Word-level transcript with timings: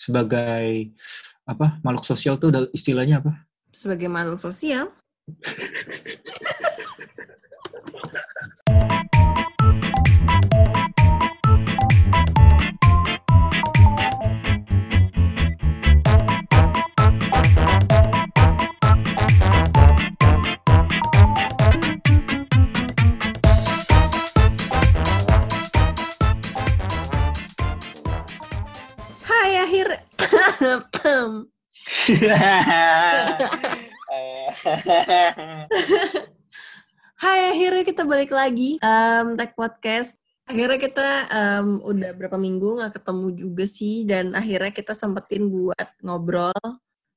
sebagai 0.00 0.96
apa 1.44 1.76
makhluk 1.84 2.08
sosial 2.08 2.40
tuh 2.40 2.72
istilahnya 2.72 3.20
apa? 3.20 3.44
Sebagai 3.68 4.08
makhluk 4.08 4.40
sosial. 4.40 4.88
Hai 37.20 37.52
akhirnya 37.52 37.84
kita 37.84 38.08
balik 38.08 38.32
lagi 38.32 38.80
um, 38.80 39.36
Tech 39.36 39.52
Podcast. 39.52 40.16
Akhirnya 40.48 40.80
kita 40.80 41.08
um, 41.28 41.84
udah 41.84 42.16
berapa 42.16 42.40
minggu 42.40 42.80
nggak 42.80 42.96
ketemu 42.96 43.28
juga 43.36 43.64
sih 43.68 44.08
dan 44.08 44.32
akhirnya 44.32 44.72
kita 44.72 44.96
sempetin 44.96 45.52
buat 45.52 46.00
ngobrol 46.00 46.56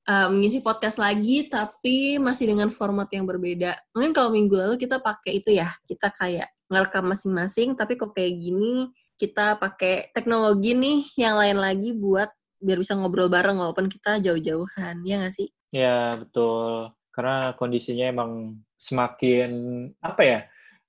um, 0.04 0.32
ngisi 0.38 0.60
podcast 0.60 1.00
lagi 1.00 1.48
tapi 1.48 2.20
masih 2.20 2.52
dengan 2.52 2.68
format 2.70 3.08
yang 3.16 3.24
berbeda. 3.24 3.80
Mungkin 3.96 4.12
kalau 4.12 4.36
minggu 4.36 4.54
lalu 4.54 4.76
kita 4.76 5.00
pakai 5.00 5.40
itu 5.40 5.56
ya, 5.56 5.72
kita 5.88 6.12
kayak 6.12 6.52
ngerekam 6.68 7.08
masing-masing 7.08 7.80
tapi 7.80 7.96
kok 7.96 8.12
kayak 8.12 8.36
gini 8.36 8.92
kita 9.16 9.56
pakai 9.56 10.12
teknologi 10.12 10.76
nih 10.76 11.08
yang 11.16 11.40
lain 11.40 11.56
lagi 11.56 11.96
buat 11.96 12.28
biar 12.64 12.80
bisa 12.80 12.96
ngobrol 12.96 13.28
bareng 13.28 13.60
walaupun 13.60 13.92
kita 13.92 14.24
jauh-jauhan, 14.24 15.04
ya 15.04 15.20
nggak 15.20 15.36
sih? 15.36 15.52
Ya 15.76 16.16
betul. 16.16 16.96
Karena 17.14 17.54
kondisinya 17.60 18.10
emang 18.10 18.58
semakin 18.80 19.52
apa 20.00 20.22
ya? 20.24 20.40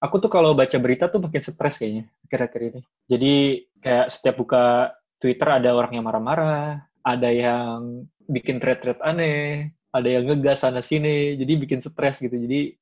Aku 0.00 0.20
tuh 0.20 0.30
kalau 0.30 0.54
baca 0.54 0.76
berita 0.78 1.10
tuh 1.10 1.20
makin 1.20 1.42
stres 1.42 1.80
kayaknya 1.80 2.08
akhir-akhir 2.28 2.60
ini. 2.70 2.80
Jadi 3.08 3.34
kayak 3.80 4.06
setiap 4.12 4.36
buka 4.40 4.94
Twitter 5.18 5.48
ada 5.48 5.72
orang 5.72 5.96
yang 5.96 6.04
marah-marah, 6.04 6.84
ada 7.00 7.28
yang 7.32 8.04
bikin 8.28 8.60
thread-thread 8.60 9.00
aneh, 9.00 9.72
ada 9.92 10.08
yang 10.08 10.28
ngegas 10.28 10.64
sana 10.64 10.80
sini, 10.84 11.36
jadi 11.40 11.52
bikin 11.60 11.80
stres 11.80 12.20
gitu. 12.20 12.36
Jadi 12.36 12.76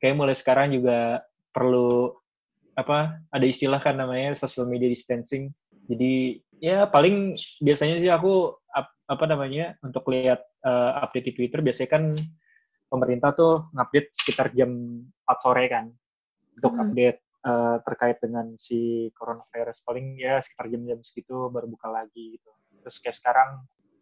kayak 0.00 0.16
mulai 0.16 0.36
sekarang 0.36 0.72
juga 0.72 1.20
perlu 1.52 2.12
apa? 2.72 3.20
Ada 3.28 3.44
istilah 3.44 3.80
kan 3.84 4.00
namanya 4.00 4.32
social 4.32 4.64
media 4.64 4.88
distancing. 4.88 5.52
Jadi 5.90 6.40
ya 6.62 6.86
paling 6.86 7.34
biasanya 7.58 7.98
sih 7.98 8.06
aku 8.06 8.54
apa 9.10 9.24
namanya 9.26 9.74
untuk 9.82 10.06
lihat 10.14 10.46
uh, 10.62 11.02
update 11.02 11.26
di 11.28 11.32
Twitter 11.34 11.58
biasanya 11.58 11.90
kan 11.90 12.04
pemerintah 12.86 13.34
tuh 13.34 13.66
ngupdate 13.74 14.14
sekitar 14.14 14.54
jam 14.54 14.70
4 15.26 15.42
sore 15.42 15.64
kan 15.66 15.90
untuk 16.54 16.72
Hmm. 16.72 16.82
update 16.86 17.18
uh, 17.42 17.76
terkait 17.82 18.22
dengan 18.22 18.54
si 18.60 19.10
coronavirus. 19.18 19.82
Paling 19.82 20.20
ya 20.20 20.38
sekitar 20.38 20.70
jam-jam 20.70 21.00
segitu 21.02 21.50
baru 21.50 21.66
buka 21.66 21.90
lagi 21.90 22.38
gitu. 22.38 22.52
Terus 22.84 22.96
kayak 23.02 23.16
sekarang 23.18 23.50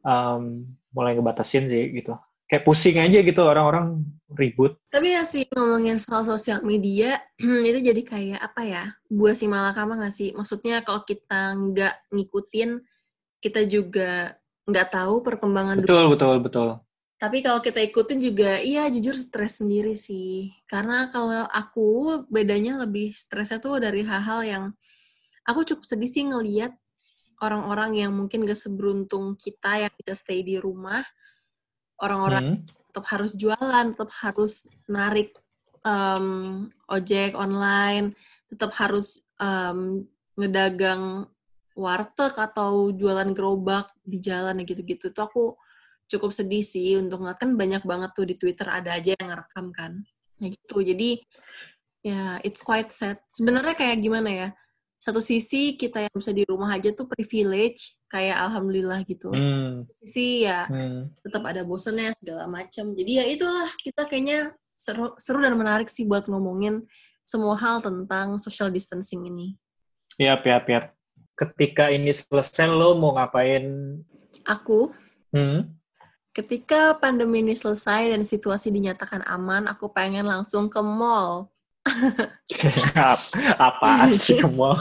um, 0.05 0.69
mulai 0.92 1.16
ngebatasin 1.16 1.70
sih 1.70 1.97
gitu 1.97 2.12
kayak 2.51 2.67
pusing 2.67 2.98
aja 2.98 3.23
gitu 3.23 3.47
orang-orang 3.47 4.03
ribut 4.34 4.75
Tapi 4.91 5.15
ya 5.15 5.23
sih 5.23 5.47
ngomongin 5.55 6.03
soal 6.03 6.27
sosial 6.27 6.67
media 6.67 7.23
itu 7.69 7.79
jadi 7.79 8.03
kayak 8.03 8.41
apa 8.43 8.62
ya? 8.67 8.84
Buah 9.06 9.39
si 9.39 9.47
malakama 9.47 9.95
nggak 9.95 10.15
sih? 10.15 10.34
Maksudnya 10.34 10.83
kalau 10.83 11.06
kita 11.06 11.55
nggak 11.55 12.11
ngikutin, 12.11 12.83
kita 13.39 13.62
juga 13.71 14.34
nggak 14.67 14.89
tahu 14.91 15.23
perkembangan 15.23 15.78
dunia. 15.78 15.87
betul 15.87 16.05
betul 16.11 16.37
betul 16.43 16.69
Tapi 17.21 17.45
kalau 17.45 17.61
kita 17.61 17.84
ikutin 17.84 18.17
juga, 18.17 18.56
iya 18.65 18.89
jujur 18.89 19.12
stres 19.12 19.61
sendiri 19.61 19.93
sih. 19.93 20.56
Karena 20.65 21.05
kalau 21.12 21.45
aku 21.53 22.25
bedanya 22.33 22.81
lebih 22.81 23.12
stresnya 23.12 23.61
tuh 23.61 23.77
dari 23.77 24.00
hal-hal 24.00 24.41
yang 24.41 24.65
aku 25.44 25.69
cukup 25.69 25.84
sedih 25.84 26.09
sih 26.09 26.25
ngeliat 26.25 26.72
orang-orang 27.44 28.00
yang 28.00 28.12
mungkin 28.17 28.49
gak 28.49 28.56
seberuntung 28.56 29.37
kita 29.37 29.84
yang 29.84 29.93
bisa 30.00 30.17
stay 30.17 30.41
di 30.41 30.56
rumah. 30.56 31.05
Orang-orang 32.00 32.43
Hmm. 32.43 32.59
tetap 32.91 33.06
harus 33.12 33.33
jualan, 33.38 33.87
tetap 33.94 34.11
harus 34.25 34.66
narik 34.91 35.37
em, 35.87 36.27
ojek 36.91 37.38
online, 37.38 38.12
tetap 38.50 38.75
harus 38.77 39.22
em, 39.41 40.05
ngedagang 40.37 41.28
warteg 41.78 42.34
atau 42.37 42.93
jualan 42.93 43.31
gerobak 43.33 43.88
di 44.05 44.21
jalan 44.21 44.61
ya 44.61 44.65
gitu-gitu. 44.69 45.12
Itu 45.12 45.21
aku 45.22 45.56
cukup 46.11 46.34
sedih 46.34 46.65
sih 46.66 46.99
untuk 46.99 47.22
ngeliat 47.22 47.38
kan 47.38 47.55
banyak 47.55 47.83
banget 47.87 48.11
tuh 48.12 48.27
di 48.27 48.34
Twitter 48.34 48.67
ada 48.67 48.99
aja 48.99 49.15
yang 49.15 49.28
ngerekam 49.31 49.71
kan. 49.71 49.93
Nah 50.43 50.49
gitu. 50.50 50.82
Jadi 50.82 51.22
ya 52.03 52.41
it's 52.43 52.65
quite 52.65 52.91
sad. 52.91 53.22
Sebenarnya 53.31 53.77
kayak 53.78 54.03
gimana 54.03 54.28
ya? 54.28 54.49
Satu 55.00 55.25
sisi 55.25 55.81
kita 55.81 56.05
yang 56.05 56.12
bisa 56.12 56.28
di 56.28 56.44
rumah 56.44 56.77
aja 56.77 56.93
tuh 56.93 57.09
privilege, 57.09 57.97
kayak 58.12 58.37
alhamdulillah 58.37 59.00
gitu. 59.09 59.33
Hmm. 59.33 59.88
Satu 59.88 60.05
sisi 60.05 60.44
ya 60.44 60.69
Hmm. 60.69 61.09
tetap 61.25 61.41
ada 61.49 61.65
bosannya 61.65 62.12
segala 62.12 62.44
macam. 62.44 62.93
Jadi 62.93 63.12
ya 63.16 63.25
itulah 63.25 63.69
kita 63.81 64.05
kayaknya 64.05 64.53
seru 64.77 65.16
seru 65.16 65.41
dan 65.41 65.56
menarik 65.56 65.88
sih 65.88 66.05
buat 66.05 66.28
ngomongin 66.28 66.84
semua 67.25 67.56
hal 67.56 67.81
tentang 67.81 68.37
social 68.37 68.69
distancing 68.69 69.25
ini. 69.25 69.56
Yap, 70.21 70.44
yap, 70.44 70.69
yap. 70.69 70.84
Ketika 71.32 71.88
ini 71.88 72.12
selesai, 72.12 72.69
lo 72.69 72.93
mau 73.00 73.17
ngapain? 73.17 73.97
Aku 74.44 74.93
Hmm? 75.32 75.78
ketika 76.31 76.94
pandemi 76.99 77.38
ini 77.43 77.55
selesai 77.55 78.11
dan 78.12 78.22
situasi 78.27 78.71
dinyatakan 78.71 79.22
aman, 79.27 79.71
aku 79.71 79.88
pengen 79.91 80.27
langsung 80.27 80.67
ke 80.69 80.82
mall. 80.82 81.49
Ap- 82.97 83.33
Apaan 83.57 84.13
sih 84.15 84.37
ke 84.37 84.49
mall? 84.51 84.77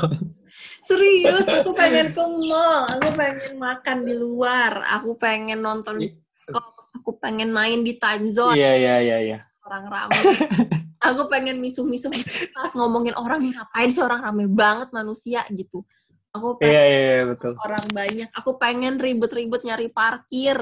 Serius, 0.84 1.48
aku 1.48 1.72
pengen 1.78 2.12
ke 2.12 2.24
mall. 2.24 2.88
Aku 2.98 3.08
pengen 3.16 3.56
makan 3.56 3.98
di 4.04 4.14
luar. 4.18 4.84
Aku 5.00 5.16
pengen 5.16 5.64
nonton 5.64 6.02
bioskop. 6.02 6.76
Aku 7.00 7.16
pengen 7.22 7.54
main 7.54 7.86
di 7.86 7.96
time 7.96 8.28
zone. 8.28 8.58
Iya, 8.58 8.72
iya, 8.76 8.96
iya, 9.00 9.18
iya. 9.22 9.40
orang 9.70 9.86
rame. 9.86 10.18
aku 11.10 11.30
pengen 11.30 11.62
misuh-misuh 11.62 12.10
pas 12.58 12.74
ngomongin 12.74 13.14
orang 13.14 13.54
ngapain 13.54 13.94
sih 13.94 14.02
orang 14.02 14.26
rame 14.26 14.50
banget 14.50 14.90
manusia 14.90 15.46
gitu. 15.54 15.86
Aku 16.34 16.58
pengen 16.58 16.74
Iya, 16.74 16.84
iya, 16.90 17.00
iya, 17.06 17.24
betul. 17.30 17.54
orang 17.62 17.86
banyak. 17.94 18.30
Aku 18.34 18.58
pengen 18.58 18.98
ribet-ribet 18.98 19.62
nyari 19.62 19.94
parkir. 19.94 20.58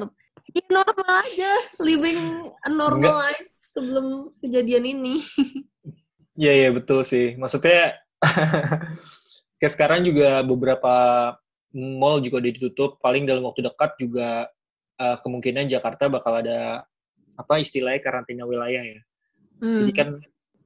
Ya 0.52 0.64
normal 0.72 1.28
aja, 1.28 1.52
living 1.84 2.20
a 2.64 2.70
normal 2.72 3.16
Enggak. 3.16 3.32
life 3.32 3.48
sebelum 3.60 4.32
kejadian 4.44 4.84
ini. 4.88 5.20
Iya, 6.38 6.54
iya, 6.54 6.70
betul 6.70 7.02
sih. 7.02 7.34
Maksudnya, 7.34 7.98
kayak 9.58 9.74
sekarang 9.74 10.06
juga 10.06 10.46
beberapa 10.46 10.96
mall 11.74 12.22
juga 12.22 12.46
udah 12.46 12.52
ditutup. 12.54 13.02
Paling 13.02 13.26
dalam 13.26 13.44
waktu 13.44 13.66
dekat 13.66 13.98
juga 13.98 14.46
eh, 15.02 15.18
kemungkinan 15.26 15.66
Jakarta 15.66 16.08
bakal 16.08 16.46
ada 16.46 16.86
apa 17.38 17.54
istilahnya 17.58 18.02
karantina 18.06 18.46
wilayah 18.46 18.86
ya. 18.86 19.02
Jadi 19.58 19.92
Hmm. 19.92 19.98
kan 19.98 20.10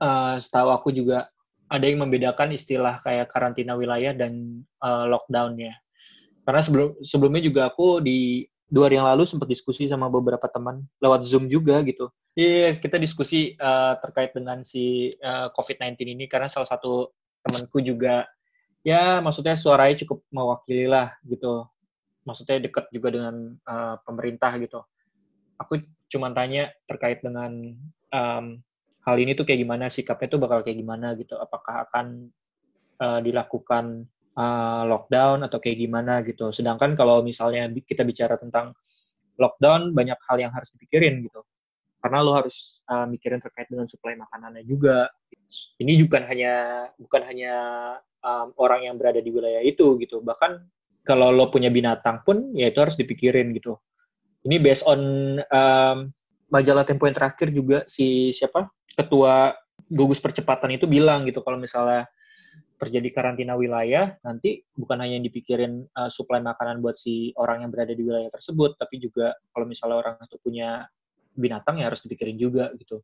eh, 0.04 0.36
setahu 0.44 0.70
aku 0.76 0.92
juga 0.92 1.32
ada 1.72 1.88
yang 1.88 2.04
membedakan 2.04 2.52
istilah 2.52 3.00
kayak 3.00 3.32
karantina 3.32 3.80
wilayah 3.80 4.12
dan 4.12 4.64
eh, 4.84 5.06
lockdown-nya. 5.08 5.72
Karena 6.44 6.62
sebelum 6.62 7.00
sebelumnya 7.00 7.42
juga 7.48 7.62
aku 7.72 8.04
di 8.04 8.44
dua 8.68 8.88
hari 8.92 9.00
yang 9.00 9.08
lalu 9.08 9.24
sempat 9.24 9.48
diskusi 9.48 9.88
sama 9.88 10.12
beberapa 10.12 10.48
teman 10.52 10.84
lewat 11.00 11.24
Zoom 11.24 11.48
juga 11.48 11.80
gitu. 11.88 12.12
Iya, 12.32 12.80
kita 12.80 12.96
diskusi 12.96 13.54
eh, 13.60 13.94
terkait 14.00 14.32
dengan 14.32 14.64
si 14.64 15.12
eh, 15.12 15.48
COVID-19 15.52 16.16
ini 16.16 16.26
karena 16.32 16.48
salah 16.48 16.68
satu 16.68 17.12
temanku 17.44 17.84
juga 17.84 18.24
ya 18.82 19.20
maksudnya 19.20 19.58
suaranya 19.60 20.06
cukup 20.06 20.24
mewakili 20.32 20.88
lah 20.88 21.12
gitu. 21.28 21.68
Maksudnya 22.24 22.64
dekat 22.64 22.88
juga 22.96 23.10
dengan 23.12 23.36
eh, 23.60 23.96
pemerintah 24.08 24.56
gitu. 24.64 24.80
Aku 25.60 25.84
cuma 26.12 26.32
tanya 26.36 26.72
terkait 26.88 27.24
dengan 27.24 27.52
em, 28.12 28.46
hal 29.06 29.16
ini 29.18 29.34
tuh 29.34 29.46
kayak 29.48 29.64
gimana 29.66 29.90
sikapnya 29.90 30.28
tuh 30.30 30.40
bakal 30.42 30.60
kayak 30.62 30.78
gimana 30.78 31.18
gitu 31.18 31.34
apakah 31.40 31.90
akan 31.90 32.30
uh, 33.02 33.20
dilakukan 33.24 34.06
uh, 34.38 34.84
lockdown 34.86 35.48
atau 35.48 35.58
kayak 35.58 35.78
gimana 35.82 36.22
gitu 36.22 36.54
sedangkan 36.54 36.94
kalau 36.94 37.26
misalnya 37.26 37.66
kita 37.82 38.06
bicara 38.06 38.38
tentang 38.38 38.78
lockdown 39.42 39.96
banyak 39.98 40.20
hal 40.30 40.38
yang 40.38 40.54
harus 40.54 40.70
dipikirin 40.78 41.26
gitu 41.26 41.42
karena 42.02 42.20
lo 42.26 42.34
harus 42.34 42.82
uh, 42.90 43.06
mikirin 43.06 43.38
terkait 43.38 43.70
dengan 43.70 43.86
suplai 43.86 44.18
makanannya 44.18 44.66
juga. 44.66 45.08
Ini 45.78 46.02
bukan 46.08 46.24
hanya 46.26 46.54
bukan 46.98 47.22
hanya 47.30 47.54
um, 48.26 48.52
orang 48.58 48.90
yang 48.90 48.96
berada 48.98 49.22
di 49.22 49.30
wilayah 49.30 49.62
itu 49.62 50.02
gitu. 50.02 50.20
Bahkan 50.26 50.52
kalau 51.06 51.30
lo 51.30 51.54
punya 51.54 51.70
binatang 51.70 52.26
pun 52.26 52.52
ya 52.58 52.74
itu 52.74 52.82
harus 52.82 52.98
dipikirin 52.98 53.54
gitu. 53.54 53.78
Ini 54.42 54.58
based 54.58 54.90
on 54.90 55.02
um, 55.38 55.98
majalah 56.50 56.82
Tempo 56.84 57.06
yang 57.06 57.16
terakhir 57.16 57.54
juga 57.54 57.86
si 57.86 58.34
siapa? 58.34 58.66
Ketua 58.98 59.54
gugus 59.86 60.18
percepatan 60.18 60.74
itu 60.74 60.90
bilang 60.90 61.24
gitu 61.30 61.46
kalau 61.46 61.62
misalnya 61.62 62.10
terjadi 62.82 63.14
karantina 63.14 63.54
wilayah, 63.54 64.18
nanti 64.26 64.66
bukan 64.74 64.98
hanya 65.06 65.22
yang 65.22 65.26
dipikirin 65.30 65.86
uh, 65.94 66.10
suplai 66.10 66.42
makanan 66.42 66.82
buat 66.82 66.98
si 66.98 67.30
orang 67.38 67.62
yang 67.62 67.70
berada 67.70 67.94
di 67.94 68.02
wilayah 68.02 68.34
tersebut, 68.34 68.74
tapi 68.82 68.98
juga 68.98 69.38
kalau 69.54 69.70
misalnya 69.70 70.02
orang 70.02 70.16
itu 70.18 70.42
punya 70.42 70.90
binatang 71.36 71.80
ya 71.80 71.92
harus 71.92 72.04
dipikirin 72.04 72.36
juga 72.36 72.72
gitu. 72.76 73.04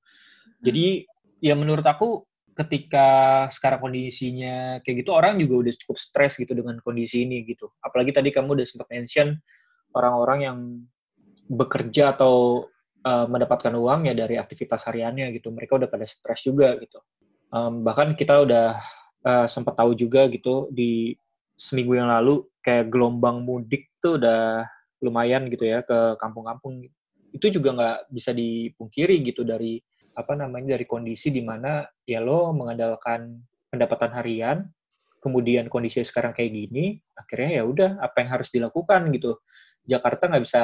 Jadi 0.62 1.06
ya 1.40 1.54
menurut 1.54 1.86
aku 1.86 2.26
ketika 2.58 3.46
sekarang 3.54 3.86
kondisinya 3.86 4.82
kayak 4.82 5.06
gitu 5.06 5.14
orang 5.14 5.38
juga 5.38 5.70
udah 5.70 5.74
cukup 5.78 5.98
stres 6.02 6.42
gitu 6.42 6.58
dengan 6.58 6.82
kondisi 6.82 7.22
ini 7.22 7.46
gitu. 7.46 7.70
Apalagi 7.86 8.10
tadi 8.10 8.34
kamu 8.34 8.58
udah 8.58 8.66
sempat 8.66 8.90
mention 8.90 9.38
orang-orang 9.94 10.40
yang 10.42 10.58
bekerja 11.48 12.18
atau 12.18 12.66
uh, 13.06 13.26
mendapatkan 13.30 13.72
uang 13.78 14.10
ya 14.10 14.14
dari 14.18 14.42
aktivitas 14.42 14.90
hariannya 14.90 15.30
gitu. 15.38 15.54
Mereka 15.54 15.78
udah 15.78 15.90
pada 15.90 16.10
stres 16.10 16.50
juga 16.50 16.74
gitu. 16.82 16.98
Um, 17.54 17.86
bahkan 17.86 18.18
kita 18.18 18.44
udah 18.44 18.82
uh, 19.24 19.46
sempat 19.48 19.78
tahu 19.78 19.94
juga 19.94 20.26
gitu 20.28 20.68
di 20.74 21.16
seminggu 21.54 21.94
yang 21.96 22.10
lalu 22.10 22.44
kayak 22.66 22.90
gelombang 22.90 23.46
mudik 23.46 23.94
tuh 24.02 24.20
udah 24.20 24.66
lumayan 25.00 25.46
gitu 25.54 25.64
ya 25.70 25.86
ke 25.86 26.18
kampung-kampung. 26.18 26.90
Itu 27.32 27.52
juga 27.52 27.76
nggak 27.76 27.98
bisa 28.12 28.32
dipungkiri 28.32 29.22
gitu 29.26 29.44
dari 29.44 29.80
apa 30.18 30.34
namanya 30.34 30.74
dari 30.74 30.86
kondisi 30.90 31.30
di 31.30 31.46
mana 31.46 31.86
ya 32.10 32.18
lo 32.24 32.50
mengandalkan 32.56 33.38
pendapatan 33.70 34.12
harian, 34.18 34.66
kemudian 35.22 35.70
kondisi 35.70 36.02
sekarang 36.02 36.34
kayak 36.34 36.52
gini, 36.56 36.98
akhirnya 37.14 37.62
ya 37.62 37.64
udah 37.68 37.90
apa 38.02 38.26
yang 38.26 38.30
harus 38.34 38.50
dilakukan 38.50 39.14
gitu. 39.14 39.38
Jakarta 39.86 40.26
nggak 40.26 40.44
bisa 40.44 40.64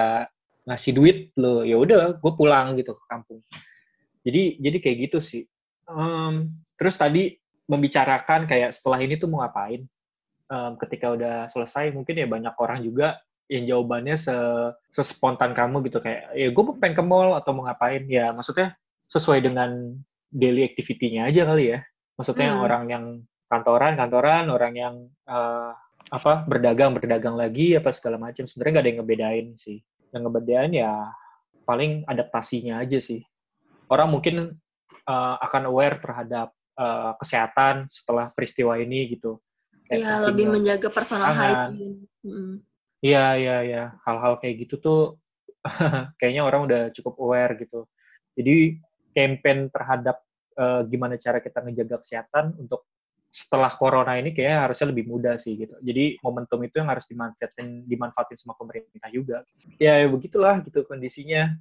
ngasih 0.65 0.91
duit 0.95 1.17
lo, 1.37 1.61
ya 1.61 1.77
udah 1.77 2.17
gue 2.17 2.33
pulang 2.33 2.73
gitu 2.79 2.95
ke 2.97 3.03
kampung. 3.05 3.43
Jadi 4.23 4.57
jadi 4.57 4.77
kayak 4.79 4.97
gitu 5.09 5.19
sih. 5.19 5.43
Um, 5.85 6.63
terus 6.79 6.95
tadi 6.95 7.35
membicarakan 7.67 8.47
kayak 8.47 8.71
setelah 8.71 8.99
ini 9.03 9.19
tuh 9.19 9.27
mau 9.29 9.43
ngapain. 9.43 9.83
Um, 10.51 10.75
ketika 10.79 11.13
udah 11.15 11.35
selesai 11.49 11.95
mungkin 11.95 12.19
ya 12.19 12.27
banyak 12.27 12.55
orang 12.59 12.83
juga 12.83 13.19
yang 13.53 13.69
jawabannya 13.69 14.17
se 14.17 14.33
sespontan 14.97 15.53
kamu 15.53 15.85
gitu 15.85 16.01
kayak 16.01 16.33
ya 16.33 16.49
gue 16.49 16.63
mau 16.65 16.73
pengen 16.81 16.97
ke 16.97 17.03
mall 17.05 17.37
atau 17.37 17.53
mau 17.53 17.69
ngapain 17.69 18.01
ya 18.09 18.33
maksudnya 18.33 18.73
sesuai 19.13 19.45
dengan 19.45 19.93
daily 20.33 20.65
activity-nya 20.65 21.29
aja 21.29 21.45
kali 21.45 21.77
ya. 21.77 21.79
Maksudnya 22.17 22.57
hmm. 22.57 22.65
orang 22.65 22.83
yang 22.89 23.05
kantoran, 23.45 23.93
kantoran, 23.93 24.49
orang 24.49 24.73
yang 24.73 24.95
uh, 25.29 25.77
apa 26.09 26.45
berdagang, 26.49 26.97
berdagang 26.97 27.37
lagi 27.37 27.77
apa 27.77 27.93
segala 27.93 28.17
macam. 28.17 28.49
Sebenarnya 28.49 28.73
nggak 28.73 28.83
ada 28.83 28.89
yang 28.89 28.99
ngebedain 29.05 29.47
sih. 29.61 29.77
Yang 30.09 30.21
ngebedain 30.25 30.73
ya 30.73 30.91
paling 31.69 32.01
adaptasinya 32.09 32.81
aja 32.81 32.97
sih. 32.97 33.21
Orang 33.85 34.09
mungkin 34.09 34.57
uh, 35.05 35.35
akan 35.45 35.69
aware 35.69 36.01
terhadap 36.01 36.49
uh, 36.81 37.13
kesehatan 37.21 37.85
setelah 37.93 38.33
peristiwa 38.33 38.81
ini 38.81 39.13
gitu. 39.13 39.37
Iya, 39.93 40.25
lebih 40.25 40.49
menjaga 40.49 40.89
personal 40.89 41.29
hygiene. 41.37 42.09
Iya, 43.03 43.35
iya, 43.35 43.55
iya. 43.67 43.83
Hal-hal 44.07 44.39
kayak 44.39 44.55
gitu 44.63 44.75
tuh 44.79 45.01
kayaknya 46.19 46.47
orang 46.47 46.61
udah 46.71 46.81
cukup 46.95 47.19
aware 47.19 47.59
gitu. 47.59 47.83
Jadi 48.39 48.79
campaign 49.11 49.67
terhadap 49.67 50.23
uh, 50.55 50.81
gimana 50.87 51.19
cara 51.19 51.43
kita 51.43 51.59
ngejaga 51.61 51.99
kesehatan 51.99 52.55
untuk 52.55 52.87
setelah 53.33 53.73
corona 53.73 54.13
ini 54.21 54.29
kayaknya 54.29 54.69
harusnya 54.69 54.87
lebih 54.93 55.05
mudah 55.09 55.35
sih 55.35 55.57
gitu. 55.57 55.75
Jadi 55.83 56.21
momentum 56.23 56.61
itu 56.63 56.79
yang 56.79 56.89
harus 56.93 57.03
dimanfaatin 57.09 57.83
dimanfaatin 57.89 58.37
sama 58.39 58.55
pemerintah 58.55 59.09
juga. 59.11 59.43
Ya, 59.81 59.99
ya 59.99 60.07
begitulah 60.07 60.63
gitu 60.63 60.87
kondisinya. 60.87 61.51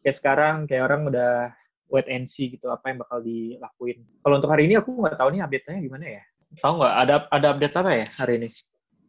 Kayak 0.00 0.16
sekarang 0.16 0.54
kayak 0.66 0.90
orang 0.90 1.12
udah 1.12 1.52
wait 1.92 2.08
and 2.08 2.26
see 2.26 2.50
gitu 2.50 2.72
apa 2.72 2.90
yang 2.90 2.98
bakal 3.04 3.20
dilakuin. 3.20 4.00
Kalau 4.24 4.34
untuk 4.40 4.50
hari 4.50 4.66
ini 4.66 4.80
aku 4.80 4.90
nggak 4.96 5.20
tahu 5.20 5.28
nih 5.36 5.44
update-nya 5.44 5.78
gimana 5.84 6.04
ya. 6.18 6.22
Tahu 6.56 6.72
nggak 6.82 6.94
ada 6.98 7.14
ada 7.30 7.46
update 7.52 7.76
apa 7.78 7.90
ya 7.94 8.06
hari 8.16 8.32
ini? 8.40 8.48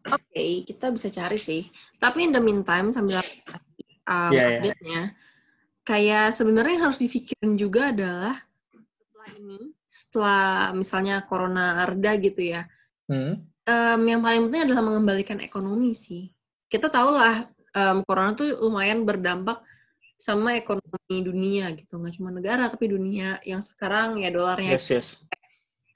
Oke, 0.10 0.34
okay, 0.34 0.52
kita 0.66 0.90
bisa 0.90 1.14
cari 1.14 1.38
sih. 1.38 1.68
Tapi 2.02 2.26
in 2.26 2.34
the 2.34 2.42
meantime 2.42 2.90
sambil 2.90 3.22
um, 4.10 4.32
yeah, 4.34 4.34
iya. 4.34 4.46
update-nya, 4.58 5.02
yeah 5.14 5.30
kayak 5.82 6.34
sebenarnya 6.34 6.74
yang 6.78 6.86
harus 6.90 7.00
dipikirin 7.02 7.54
juga 7.58 7.92
adalah 7.92 8.36
setelah 9.02 9.30
ini, 9.38 9.60
setelah 9.86 10.46
misalnya 10.78 11.16
corona 11.26 11.86
reda 11.90 12.12
gitu 12.22 12.42
ya, 12.42 12.62
hmm. 13.10 13.34
um, 13.66 14.02
yang 14.06 14.22
paling 14.22 14.50
penting 14.50 14.64
adalah 14.70 14.84
mengembalikan 14.86 15.40
ekonomi 15.42 15.94
sih. 15.98 16.30
Kita 16.72 16.88
tahu 16.88 17.10
lah 17.12 17.50
um, 17.76 18.06
corona 18.06 18.32
tuh 18.38 18.62
lumayan 18.62 19.04
berdampak 19.04 19.62
sama 20.22 20.54
ekonomi 20.54 21.18
dunia 21.26 21.74
gitu, 21.74 21.98
nggak 21.98 22.22
cuma 22.22 22.30
negara 22.30 22.70
tapi 22.70 22.94
dunia 22.94 23.42
yang 23.42 23.60
sekarang 23.60 24.22
ya 24.22 24.30
dolarnya 24.30 24.78
yes, 24.78 24.94
yes. 24.94 25.08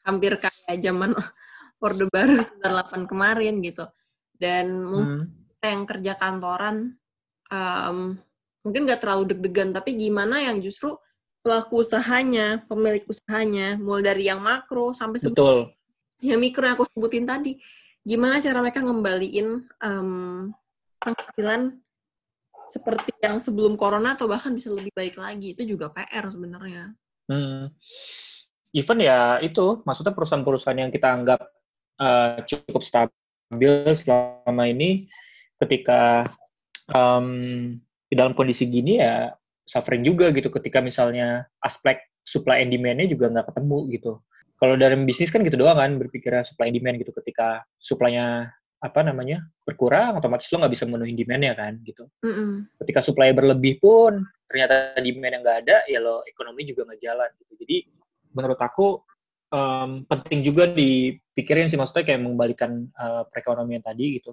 hampir 0.01 0.33
kayak 0.41 0.81
zaman 0.81 1.13
Orde 1.85 2.05
Baru 2.09 2.41
98 2.41 3.05
kemarin 3.05 3.61
gitu. 3.61 3.85
Dan 4.33 4.89
mungkin 4.89 5.29
hmm. 5.29 5.63
yang 5.63 5.83
kerja 5.85 6.13
kantoran 6.17 6.97
um, 7.53 8.17
mungkin 8.65 8.89
nggak 8.89 9.01
terlalu 9.05 9.23
deg-degan, 9.29 9.69
tapi 9.71 9.93
gimana 9.93 10.41
yang 10.41 10.57
justru 10.57 10.97
pelaku 11.45 11.85
usahanya, 11.85 12.65
pemilik 12.65 13.05
usahanya, 13.05 13.77
mulai 13.77 14.01
dari 14.01 14.25
yang 14.25 14.41
makro 14.41 14.89
sampai 14.97 15.21
Betul. 15.21 15.69
yang 16.25 16.41
mikro 16.41 16.65
yang 16.65 16.73
aku 16.73 16.89
sebutin 16.89 17.29
tadi, 17.29 17.61
gimana 18.01 18.41
cara 18.41 18.65
mereka 18.65 18.81
ngembaliin 18.81 19.69
um, 19.85 20.49
penghasilan 20.97 21.77
seperti 22.65 23.13
yang 23.21 23.37
sebelum 23.37 23.77
corona 23.77 24.17
atau 24.17 24.25
bahkan 24.25 24.49
bisa 24.57 24.73
lebih 24.73 24.89
baik 24.97 25.21
lagi 25.21 25.53
itu 25.53 25.77
juga 25.77 25.93
PR 25.93 26.25
sebenarnya. 26.33 26.97
Hmm. 27.29 27.69
Even 28.73 28.99
ya 28.99 29.37
itu, 29.39 29.85
maksudnya 29.85 30.11
perusahaan-perusahaan 30.11 30.81
yang 30.81 30.91
kita 30.91 31.07
anggap 31.07 31.45
uh, 31.99 32.41
cukup 32.45 32.81
stabil 32.81 33.73
selama 33.95 34.63
ini, 34.67 35.07
ketika 35.61 36.25
um, 36.91 37.77
di 38.05 38.13
dalam 38.13 38.37
kondisi 38.37 38.69
gini 38.69 39.01
ya 39.01 39.33
suffering 39.65 40.05
juga 40.05 40.29
gitu 40.29 40.53
ketika 40.53 40.77
misalnya 40.77 41.49
aspek 41.65 41.97
supply 42.25 42.61
and 42.61 42.73
demand-nya 42.73 43.09
juga 43.09 43.33
nggak 43.33 43.49
ketemu 43.53 43.79
gitu. 43.97 44.11
Kalau 44.55 44.79
dalam 44.79 45.03
bisnis 45.03 45.33
kan 45.33 45.43
gitu 45.43 45.59
doang 45.59 45.75
kan 45.75 45.99
berpikirnya 45.99 46.45
supply 46.45 46.71
and 46.71 46.77
demand 46.79 46.95
gitu 47.01 47.11
ketika 47.11 47.65
supply-nya 47.81 48.49
apa 48.79 49.01
namanya 49.01 49.41
berkurang 49.65 50.21
otomatis 50.21 50.47
lo 50.53 50.61
nggak 50.61 50.73
bisa 50.77 50.85
memenuhi 50.85 51.17
demand-nya 51.17 51.53
kan 51.57 51.81
gitu. 51.81 52.05
Mm 52.21 52.33
-hmm. 52.33 52.51
Ketika 52.85 52.99
supply 53.01 53.33
berlebih 53.33 53.81
pun 53.81 54.21
ternyata 54.45 54.95
demand 55.01 55.33
yang 55.33 55.43
nggak 55.43 55.59
ada 55.65 55.77
ya 55.89 55.99
lo 55.99 56.21
ekonomi 56.29 56.61
juga 56.69 56.85
nggak 56.87 57.01
jalan 57.01 57.29
gitu. 57.41 57.53
Jadi 57.65 57.77
menurut 58.37 58.59
aku 58.61 59.01
um, 59.49 60.05
penting 60.05 60.45
juga 60.45 60.69
dipikirin 61.35 61.67
sih 61.67 61.75
maksudnya 61.75 62.07
kayak 62.07 62.23
mengembalikan 62.23 62.87
uh, 62.95 63.27
perekonomian 63.27 63.83
tadi 63.83 64.23
gitu. 64.23 64.31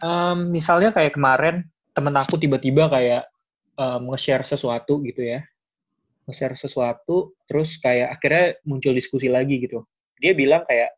Um, 0.00 0.48
misalnya 0.48 0.88
kayak 0.88 1.12
kemarin 1.12 1.68
temen 1.92 2.16
aku 2.16 2.40
tiba-tiba 2.40 2.88
kayak 2.88 3.28
um, 3.76 4.08
nge-share 4.08 4.40
sesuatu 4.40 5.04
gitu 5.04 5.20
ya. 5.20 5.44
Nge-share 6.24 6.56
sesuatu 6.56 7.36
terus 7.44 7.76
kayak 7.76 8.16
akhirnya 8.16 8.56
muncul 8.64 8.96
diskusi 8.96 9.28
lagi 9.28 9.60
gitu. 9.60 9.84
Dia 10.16 10.32
bilang 10.32 10.64
kayak 10.64 10.96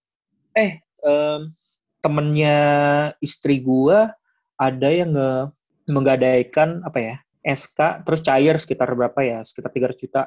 eh 0.55 0.79
um, 1.03 1.51
temennya 1.99 2.59
istri 3.19 3.59
gua 3.59 4.15
ada 4.55 4.89
yang 4.95 5.11
nge 5.19 5.51
menggadaikan 5.91 6.87
apa 6.87 6.99
ya 7.03 7.17
SK 7.43 8.07
terus 8.07 8.23
cair 8.23 8.55
sekitar 8.63 8.95
berapa 8.95 9.19
ya 9.27 9.43
sekitar 9.43 9.75
300 9.75 9.99
juta. 10.07 10.23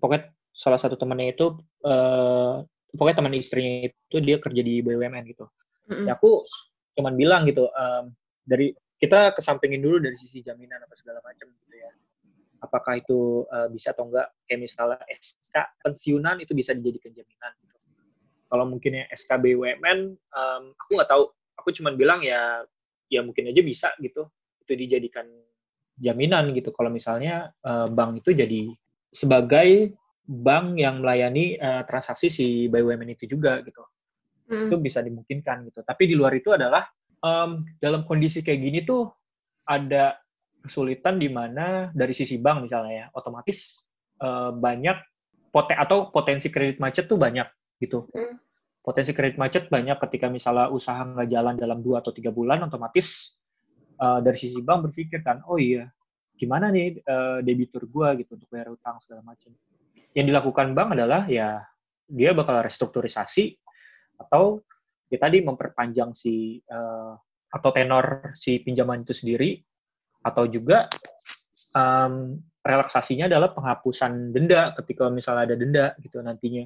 Pokoknya 0.00 0.32
salah 0.56 0.80
satu 0.80 0.96
temennya 0.96 1.36
itu 1.36 1.60
uh, 1.84 2.64
pokoknya 2.94 3.16
teman 3.24 3.34
istrinya 3.36 3.88
itu 3.88 4.16
dia 4.20 4.36
kerja 4.38 4.62
di 4.62 4.84
BUMN 4.84 5.24
gitu 5.32 5.44
mm-hmm. 5.88 6.06
ya 6.08 6.16
aku 6.16 6.44
cuman 6.92 7.16
bilang 7.16 7.48
gitu 7.48 7.68
um, 7.72 8.12
dari 8.44 8.76
kita 9.02 9.34
kesampingin 9.34 9.82
dulu 9.82 9.98
dari 9.98 10.14
sisi 10.14 10.46
jaminan 10.46 10.78
apa 10.86 10.94
segala 10.94 11.18
macam 11.26 11.50
gitu 11.50 11.74
ya. 11.74 11.90
Apakah 12.62 13.02
itu 13.02 13.42
uh, 13.50 13.66
bisa 13.66 13.90
atau 13.90 14.06
enggak? 14.06 14.30
Kayak 14.46 14.70
misalnya 14.70 15.02
SK 15.10 15.82
pensiunan 15.82 16.38
itu 16.38 16.54
bisa 16.54 16.70
dijadikan 16.70 17.10
jaminan. 17.10 17.50
Gitu. 17.58 17.76
Kalau 18.46 18.64
mungkin 18.70 19.02
yang 19.02 19.08
SK 19.10 19.42
BUMN, 19.42 19.98
um, 20.14 20.62
aku 20.78 20.90
nggak 20.94 21.10
tahu. 21.10 21.24
Aku 21.58 21.68
cuma 21.74 21.90
bilang 21.90 22.22
ya, 22.22 22.62
ya 23.10 23.26
mungkin 23.26 23.50
aja 23.50 23.58
bisa 23.66 23.90
gitu. 23.98 24.30
Itu 24.62 24.72
dijadikan 24.78 25.26
jaminan 25.98 26.54
gitu. 26.54 26.70
Kalau 26.70 26.94
misalnya 26.94 27.50
uh, 27.66 27.90
bank 27.90 28.22
itu 28.22 28.30
jadi 28.30 28.70
sebagai 29.10 29.98
bank 30.22 30.78
yang 30.78 31.02
melayani 31.02 31.58
uh, 31.58 31.82
transaksi 31.84 32.30
si 32.30 32.46
BUMN 32.70 33.18
itu 33.18 33.26
juga 33.26 33.58
gitu. 33.66 33.82
Hmm. 34.46 34.70
Itu 34.70 34.76
bisa 34.78 35.02
dimungkinkan 35.02 35.66
gitu. 35.70 35.82
Tapi 35.82 36.06
di 36.06 36.14
luar 36.14 36.32
itu 36.36 36.54
adalah 36.54 36.86
um, 37.22 37.66
dalam 37.82 38.06
kondisi 38.06 38.42
kayak 38.42 38.60
gini 38.62 38.78
tuh 38.86 39.10
ada 39.66 40.18
kesulitan 40.62 41.18
di 41.18 41.26
mana 41.26 41.90
dari 41.90 42.14
sisi 42.14 42.38
bank 42.38 42.70
misalnya 42.70 42.92
ya, 42.94 43.06
otomatis 43.18 43.82
uh, 44.22 44.54
banyak 44.54 44.94
poten 45.50 45.76
atau 45.76 46.08
potensi 46.14 46.48
kredit 46.48 46.78
macet 46.78 47.10
tuh 47.10 47.18
banyak 47.18 47.46
gitu. 47.82 48.06
Hmm. 48.14 48.38
Potensi 48.82 49.14
kredit 49.14 49.38
macet 49.38 49.70
banyak 49.70 49.98
ketika 50.08 50.26
misalnya 50.26 50.70
usaha 50.70 51.02
nggak 51.02 51.28
jalan 51.30 51.54
dalam 51.54 51.78
dua 51.82 52.02
atau 52.02 52.10
tiga 52.10 52.34
bulan, 52.34 52.66
otomatis 52.66 53.38
uh, 54.02 54.18
dari 54.18 54.38
sisi 54.38 54.58
bank 54.58 54.90
berpikir 54.90 55.22
kan, 55.22 55.42
oh 55.46 55.54
iya, 55.54 55.86
gimana 56.34 56.70
nih 56.74 56.98
uh, 57.06 57.38
debitur 57.46 57.86
gua 57.86 58.18
gitu 58.18 58.34
untuk 58.34 58.50
bayar 58.50 58.74
utang 58.74 58.98
segala 58.98 59.22
macam. 59.22 59.54
Yang 60.12 60.26
dilakukan 60.32 60.76
bank 60.76 60.88
adalah 60.96 61.24
ya 61.28 61.60
dia 62.04 62.36
bakal 62.36 62.60
restrukturisasi 62.60 63.56
atau 64.20 64.60
ya 65.08 65.18
tadi 65.20 65.40
memperpanjang 65.40 66.12
si 66.12 66.60
uh, 66.68 67.16
atau 67.52 67.70
tenor 67.72 68.32
si 68.36 68.60
pinjaman 68.60 69.04
itu 69.04 69.12
sendiri 69.12 69.60
atau 70.24 70.48
juga 70.48 70.88
um, 71.76 72.36
relaksasinya 72.62 73.26
adalah 73.26 73.52
penghapusan 73.52 74.30
denda 74.30 74.72
ketika 74.78 75.10
misalnya 75.10 75.52
ada 75.52 75.56
denda 75.58 75.86
gitu 76.00 76.22
nantinya. 76.22 76.64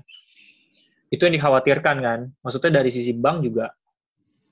Itu 1.08 1.26
yang 1.26 1.38
dikhawatirkan 1.38 1.96
kan. 2.02 2.20
Maksudnya 2.42 2.82
dari 2.82 2.90
sisi 2.90 3.14
bank 3.16 3.46
juga 3.46 3.72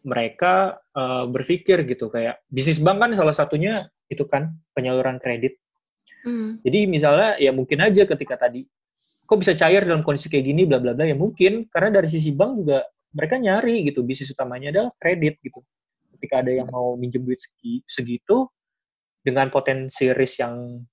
mereka 0.04 0.78
uh, 0.94 1.24
berpikir 1.28 1.84
gitu 1.88 2.12
kayak 2.12 2.44
bisnis 2.52 2.80
bank 2.80 3.00
kan 3.00 3.10
salah 3.16 3.32
satunya 3.32 3.74
itu 4.12 4.28
kan 4.28 4.52
penyaluran 4.76 5.16
kredit 5.16 5.63
mm. 6.24 6.64
jadi 6.64 6.80
misalnya 6.88 7.30
ya 7.38 7.52
mungkin 7.52 7.78
aja 7.84 8.08
ketika 8.08 8.48
tadi 8.48 8.64
kok 9.24 9.40
bisa 9.40 9.56
cair 9.56 9.82
dalam 9.84 10.04
kondisi 10.04 10.28
kayak 10.28 10.44
gini 10.44 10.62
bla 10.68 10.78
bla 10.80 10.92
bla 10.92 11.08
ya 11.08 11.16
mungkin. 11.16 11.68
Karena 11.72 12.00
dari 12.00 12.08
sisi 12.12 12.30
bank 12.32 12.64
juga 12.64 12.84
mereka 13.16 13.40
nyari 13.40 13.88
gitu. 13.88 14.04
Bisnis 14.04 14.32
utamanya 14.32 14.68
adalah 14.72 14.90
kredit 15.00 15.40
gitu. 15.40 15.60
Ketika 16.16 16.44
ada 16.44 16.52
yang 16.52 16.68
mau 16.68 16.94
minjem 16.96 17.24
duit 17.24 17.40
segitu 17.88 18.48
dengan 19.24 19.48
potensi 19.48 20.12
risk 20.12 20.44
yang 20.44 20.84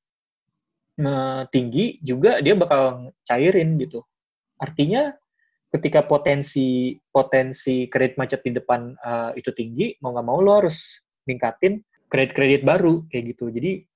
tinggi 1.49 1.97
juga 2.03 2.39
dia 2.39 2.55
bakal 2.55 3.11
cairin 3.25 3.75
gitu. 3.79 4.03
Artinya 4.61 5.11
ketika 5.71 6.03
potensi 6.03 6.99
potensi 7.09 7.87
kredit 7.87 8.19
macet 8.19 8.43
di 8.43 8.51
depan 8.59 8.91
uh, 8.99 9.31
itu 9.39 9.55
tinggi 9.55 9.95
mau 10.03 10.11
nggak 10.11 10.27
mau 10.27 10.43
lo 10.43 10.59
harus 10.59 10.99
ningkatin 11.25 11.79
kredit 12.11 12.35
kredit 12.35 12.61
baru 12.61 13.07
kayak 13.07 13.33
gitu. 13.35 13.49
Jadi 13.49 13.87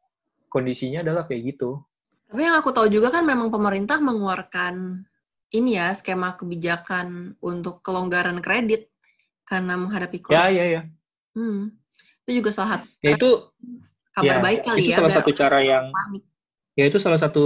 kondisinya 0.49 1.01
adalah 1.05 1.25
kayak 1.27 1.55
gitu 1.55 1.81
tapi 2.29 2.41
yang 2.41 2.57
aku 2.57 2.73
tahu 2.73 2.89
juga 2.89 3.13
kan 3.13 3.23
memang 3.23 3.53
pemerintah 3.53 4.01
mengeluarkan 4.01 5.05
ini 5.53 5.77
ya 5.77 5.93
skema 5.93 6.33
kebijakan 6.35 7.37
untuk 7.39 7.85
kelonggaran 7.85 8.41
kredit 8.41 8.89
karena 9.45 9.77
menghadapi 9.77 10.25
COVID. 10.25 10.35
Ya, 10.35 10.49
ya, 10.49 10.65
ya. 10.65 10.81
Hmm. 11.37 11.71
Itu 12.25 12.41
juga 12.41 12.49
salah 12.49 12.81
satu 12.81 12.89
ya, 13.05 13.13
itu 13.13 13.29
kabar 14.11 14.37
ya, 14.41 14.43
baik 14.43 14.61
kali 14.65 14.81
itu 14.81 14.91
ya. 14.91 14.97
salah 14.97 15.13
satu 15.13 15.31
cara 15.31 15.59
yang 15.61 15.85
panik. 15.93 16.23
ya 16.75 16.83
itu 16.89 16.97
salah 16.97 17.19
satu 17.21 17.45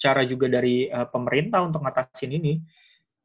cara 0.00 0.22
juga 0.24 0.46
dari 0.48 0.88
uh, 0.88 1.06
pemerintah 1.06 1.60
untuk 1.62 1.84
ngatasin 1.84 2.32
ini. 2.32 2.64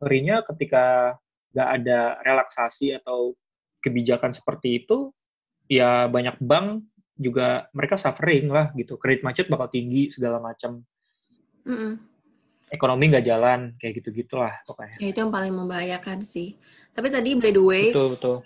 Ngerinya 0.03 0.43
ketika 0.51 1.15
nggak 1.55 1.69
ada 1.81 1.99
relaksasi 2.21 2.99
atau 2.99 3.33
kebijakan 3.79 4.35
seperti 4.35 4.83
itu, 4.83 5.15
ya 5.71 6.11
banyak 6.11 6.35
bank 6.43 6.83
juga 7.19 7.67
mereka 7.75 7.99
suffering 7.99 8.47
lah 8.47 8.71
gitu. 8.79 8.95
Kredit 8.95 9.27
macet 9.27 9.51
bakal 9.51 9.67
tinggi 9.67 10.07
segala 10.07 10.39
macam. 10.39 10.79
Mm 11.67 11.75
-mm 11.75 11.93
ekonomi 12.69 13.09
nggak 13.09 13.25
jalan 13.25 13.59
kayak 13.81 14.01
gitu 14.01 14.09
gitulah 14.23 14.53
pokoknya. 14.63 14.97
Ya 15.01 15.09
itu 15.09 15.19
yang 15.19 15.33
paling 15.33 15.53
membahayakan 15.53 16.21
sih. 16.21 16.55
Tapi 16.93 17.09
tadi 17.09 17.35
by 17.35 17.51
the 17.51 17.63
way, 17.63 17.85
betul 17.91 18.13
betul. 18.15 18.37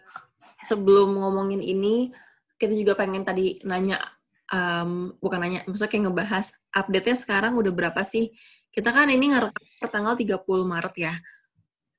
Sebelum 0.63 1.19
ngomongin 1.19 1.59
ini, 1.59 2.15
kita 2.55 2.71
juga 2.71 2.95
pengen 2.95 3.27
tadi 3.27 3.59
nanya, 3.67 3.99
um, 4.47 5.11
bukan 5.19 5.39
nanya, 5.43 5.59
maksudnya 5.67 5.91
kayak 5.91 6.03
ngebahas 6.07 6.47
update-nya 6.71 7.15
sekarang 7.19 7.53
udah 7.59 7.71
berapa 7.75 8.01
sih? 8.07 8.31
Kita 8.71 8.95
kan 8.95 9.11
ini 9.11 9.35
ngerekam 9.35 9.63
per 9.77 9.89
tanggal 9.91 10.15
30 10.15 10.39
Maret 10.63 10.95
ya. 10.95 11.13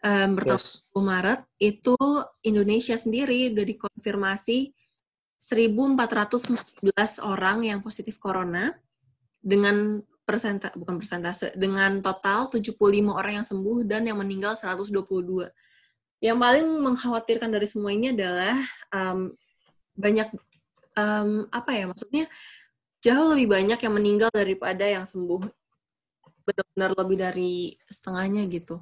Um, 0.05 0.37
pertanggal 0.37 0.65
yes. 0.65 0.89
30 0.97 1.13
Maret 1.13 1.41
itu 1.61 1.97
Indonesia 2.45 2.97
sendiri 2.97 3.53
udah 3.53 3.65
dikonfirmasi 3.69 4.59
1.414 5.45 7.21
orang 7.21 7.69
yang 7.69 7.85
positif 7.85 8.17
corona 8.17 8.73
dengan 9.45 10.01
persenta 10.25 10.73
bukan 10.73 10.97
persentase 10.97 11.53
dengan 11.53 12.01
total 12.01 12.49
75 12.49 12.81
orang 13.13 13.45
yang 13.45 13.47
sembuh 13.47 13.85
dan 13.85 14.09
yang 14.09 14.17
meninggal 14.17 14.57
122. 14.57 14.89
Yang 16.25 16.39
paling 16.41 16.67
mengkhawatirkan 16.81 17.53
dari 17.53 17.69
semua 17.69 17.93
ini 17.93 18.17
adalah 18.17 18.57
um, 18.89 19.37
banyak 19.93 20.33
um, 20.97 21.45
apa 21.53 21.71
ya 21.77 21.85
maksudnya 21.93 22.25
jauh 23.05 23.37
lebih 23.37 23.53
banyak 23.53 23.77
yang 23.85 23.95
meninggal 23.95 24.33
daripada 24.33 24.89
yang 24.89 25.05
sembuh 25.05 25.45
benar-benar 26.49 26.91
lebih 27.05 27.17
dari 27.21 27.55
setengahnya 27.85 28.49
gitu. 28.49 28.81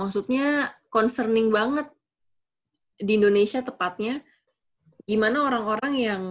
Maksudnya 0.00 0.72
concerning 0.88 1.52
banget 1.52 1.92
di 2.96 3.20
Indonesia 3.20 3.60
tepatnya 3.60 4.24
gimana 5.04 5.46
orang-orang 5.46 5.94
yang 5.96 6.22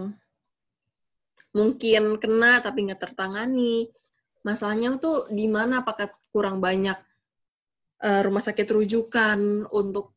mungkin 1.50 2.18
kena 2.22 2.62
tapi 2.62 2.86
nggak 2.86 3.02
tertangani? 3.02 3.90
Masalahnya 4.46 4.96
tuh 4.96 5.28
di 5.28 5.46
mana? 5.50 5.84
Apakah 5.84 6.08
kurang 6.32 6.62
banyak 6.62 6.96
uh, 8.04 8.20
rumah 8.24 8.40
sakit 8.40 8.66
rujukan 8.70 9.68
untuk 9.74 10.16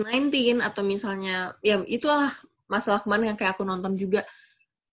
COVID-19 0.00 0.64
atau 0.64 0.80
misalnya 0.80 1.52
ya 1.60 1.84
itulah 1.84 2.32
masalah 2.64 3.04
kemarin 3.04 3.34
yang 3.34 3.38
kayak 3.38 3.52
aku 3.58 3.68
nonton 3.68 3.92
juga. 3.98 4.24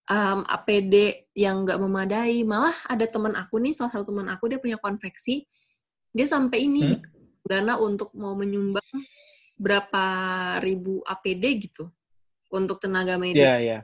Um, 0.08 0.48
APD 0.48 1.28
yang 1.36 1.68
nggak 1.68 1.84
memadai. 1.84 2.40
Malah 2.48 2.76
ada 2.88 3.04
teman 3.04 3.36
aku 3.36 3.60
nih 3.60 3.76
salah 3.76 3.92
satu 3.92 4.16
teman 4.16 4.32
aku 4.32 4.48
dia 4.48 4.60
punya 4.60 4.80
konveksi. 4.80 5.44
Dia 6.16 6.24
sampai 6.24 6.64
ini 6.64 6.88
hmm? 6.88 7.44
dana 7.44 7.76
untuk 7.76 8.16
mau 8.16 8.32
menyumbang 8.32 8.88
berapa 9.60 10.06
ribu 10.64 11.04
APD 11.04 11.44
gitu 11.68 11.92
untuk 12.52 12.80
tenaga 12.80 13.20
medis. 13.20 13.44
Yeah, 13.44 13.60
yeah. 13.60 13.82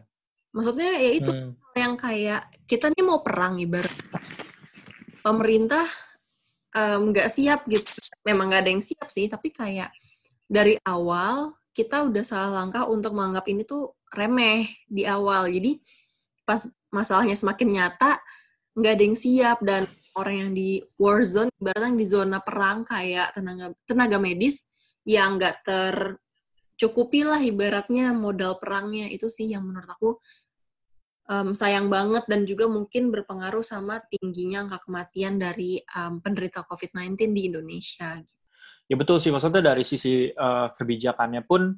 Maksudnya 0.53 0.91
ya 1.01 1.11
itu 1.17 1.31
hmm. 1.33 1.51
yang 1.73 1.93
kayak 1.97 2.45
kita 2.69 2.93
nih 2.93 3.03
mau 3.03 3.25
perang 3.25 3.57
ibarat 3.57 3.91
pemerintah 5.23 5.87
nggak 6.73 7.27
um, 7.29 7.33
siap 7.33 7.65
gitu. 7.69 7.89
Memang 8.25 8.49
nggak 8.49 8.61
ada 8.65 8.71
yang 8.73 8.83
siap 8.83 9.07
sih, 9.09 9.29
tapi 9.29 9.53
kayak 9.53 9.93
dari 10.49 10.77
awal 10.85 11.53
kita 11.73 12.05
udah 12.05 12.23
salah 12.25 12.61
langkah 12.63 12.85
untuk 12.85 13.17
menganggap 13.17 13.45
ini 13.49 13.65
tuh 13.65 13.97
remeh 14.13 14.69
di 14.85 15.05
awal. 15.09 15.49
Jadi 15.49 15.81
pas 16.45 16.65
masalahnya 16.93 17.33
semakin 17.33 17.69
nyata, 17.73 18.21
nggak 18.77 18.93
ada 18.93 19.03
yang 19.05 19.17
siap 19.17 19.57
dan 19.65 19.89
orang 20.13 20.35
yang 20.37 20.51
di 20.53 20.81
war 21.01 21.25
zone, 21.25 21.49
ibaratnya 21.57 21.97
di 21.97 22.05
zona 22.05 22.37
perang 22.41 22.85
kayak 22.85 23.33
tenaga 23.33 23.73
tenaga 23.89 24.17
medis 24.21 24.69
yang 25.03 25.41
nggak 25.41 25.65
tercukupi 25.65 26.22
lah 27.23 27.41
ibaratnya 27.43 28.11
modal 28.11 28.57
perangnya 28.57 29.07
itu 29.07 29.29
sih 29.29 29.51
yang 29.51 29.63
menurut 29.63 29.89
aku 29.89 30.09
um, 31.29 31.55
sayang 31.55 31.87
banget 31.87 32.27
dan 32.27 32.43
juga 32.43 32.67
mungkin 32.67 33.13
berpengaruh 33.13 33.63
sama 33.63 34.01
tingginya 34.11 34.67
angka 34.67 34.83
kematian 34.87 35.39
dari 35.39 35.79
um, 35.95 36.19
penderita 36.19 36.65
COVID-19 36.67 37.31
di 37.31 37.41
Indonesia. 37.47 38.19
Ya 38.91 38.95
betul 38.99 39.17
sih, 39.23 39.31
maksudnya 39.31 39.63
dari 39.63 39.87
sisi 39.87 40.27
uh, 40.27 40.71
kebijakannya 40.75 41.47
pun 41.47 41.71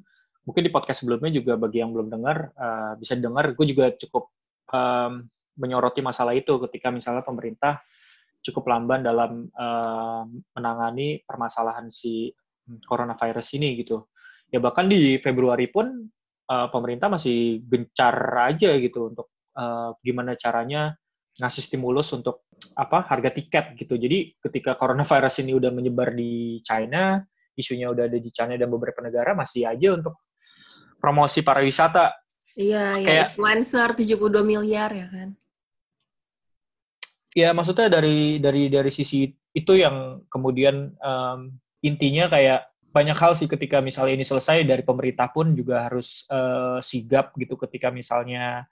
mungkin 0.46 0.62
di 0.62 0.70
podcast 0.70 1.02
sebelumnya 1.02 1.30
juga 1.34 1.58
bagi 1.58 1.82
yang 1.82 1.94
belum 1.94 2.10
dengar 2.10 2.50
uh, 2.54 2.92
bisa 2.98 3.14
dengar, 3.18 3.54
gue 3.54 3.66
juga 3.66 3.94
cukup 3.94 4.30
um, 4.74 5.26
menyoroti 5.56 6.02
masalah 6.02 6.34
itu 6.36 6.58
ketika 6.68 6.90
misalnya 6.90 7.22
pemerintah 7.24 7.80
cukup 8.42 8.70
lamban 8.70 9.02
dalam 9.02 9.50
uh, 9.54 10.22
menangani 10.54 11.22
permasalahan 11.26 11.90
si 11.90 12.30
coronavirus 12.86 13.58
ini 13.58 13.78
gitu. 13.82 14.06
Ya 14.50 14.62
bahkan 14.62 14.86
di 14.86 15.18
Februari 15.18 15.66
pun 15.66 16.06
uh, 16.50 16.68
pemerintah 16.70 17.10
masih 17.10 17.62
gencar 17.66 18.14
aja 18.46 18.78
gitu 18.78 19.10
untuk 19.10 19.30
uh, 19.58 19.94
gimana 20.00 20.38
caranya 20.38 20.94
ngasih 21.36 21.62
stimulus 21.62 22.14
untuk 22.16 22.48
apa 22.78 23.04
harga 23.04 23.30
tiket 23.34 23.76
gitu. 23.76 24.00
Jadi 24.00 24.38
ketika 24.40 24.78
coronavirus 24.80 25.44
ini 25.44 25.52
udah 25.52 25.68
menyebar 25.68 26.16
di 26.16 26.64
China, 26.64 27.20
isunya 27.56 27.92
udah 27.92 28.08
ada 28.08 28.16
di 28.16 28.30
China 28.32 28.56
dan 28.56 28.72
beberapa 28.72 29.04
negara 29.04 29.36
masih 29.36 29.68
aja 29.68 29.96
untuk 29.96 30.16
promosi 30.96 31.44
pariwisata. 31.44 32.16
Iya, 32.56 33.02
ya 33.02 33.26
influencer 33.28 33.92
72 33.92 34.46
miliar 34.46 34.90
ya 34.94 35.06
kan. 35.12 35.28
Ya 37.36 37.52
maksudnya 37.52 37.92
dari 37.92 38.40
dari 38.40 38.72
dari 38.72 38.88
sisi 38.88 39.28
itu 39.52 39.72
yang 39.76 40.24
kemudian 40.32 40.96
um, 41.04 41.52
intinya 41.84 42.32
kayak 42.32 42.64
banyak 42.96 43.18
hal 43.20 43.36
sih 43.36 43.44
ketika 43.44 43.84
misalnya 43.84 44.16
ini 44.16 44.24
selesai 44.24 44.64
dari 44.64 44.80
pemerintah 44.80 45.28
pun 45.28 45.52
juga 45.52 45.84
harus 45.84 46.24
uh, 46.32 46.80
sigap 46.80 47.36
gitu 47.36 47.60
ketika 47.60 47.92
misalnya 47.92 48.64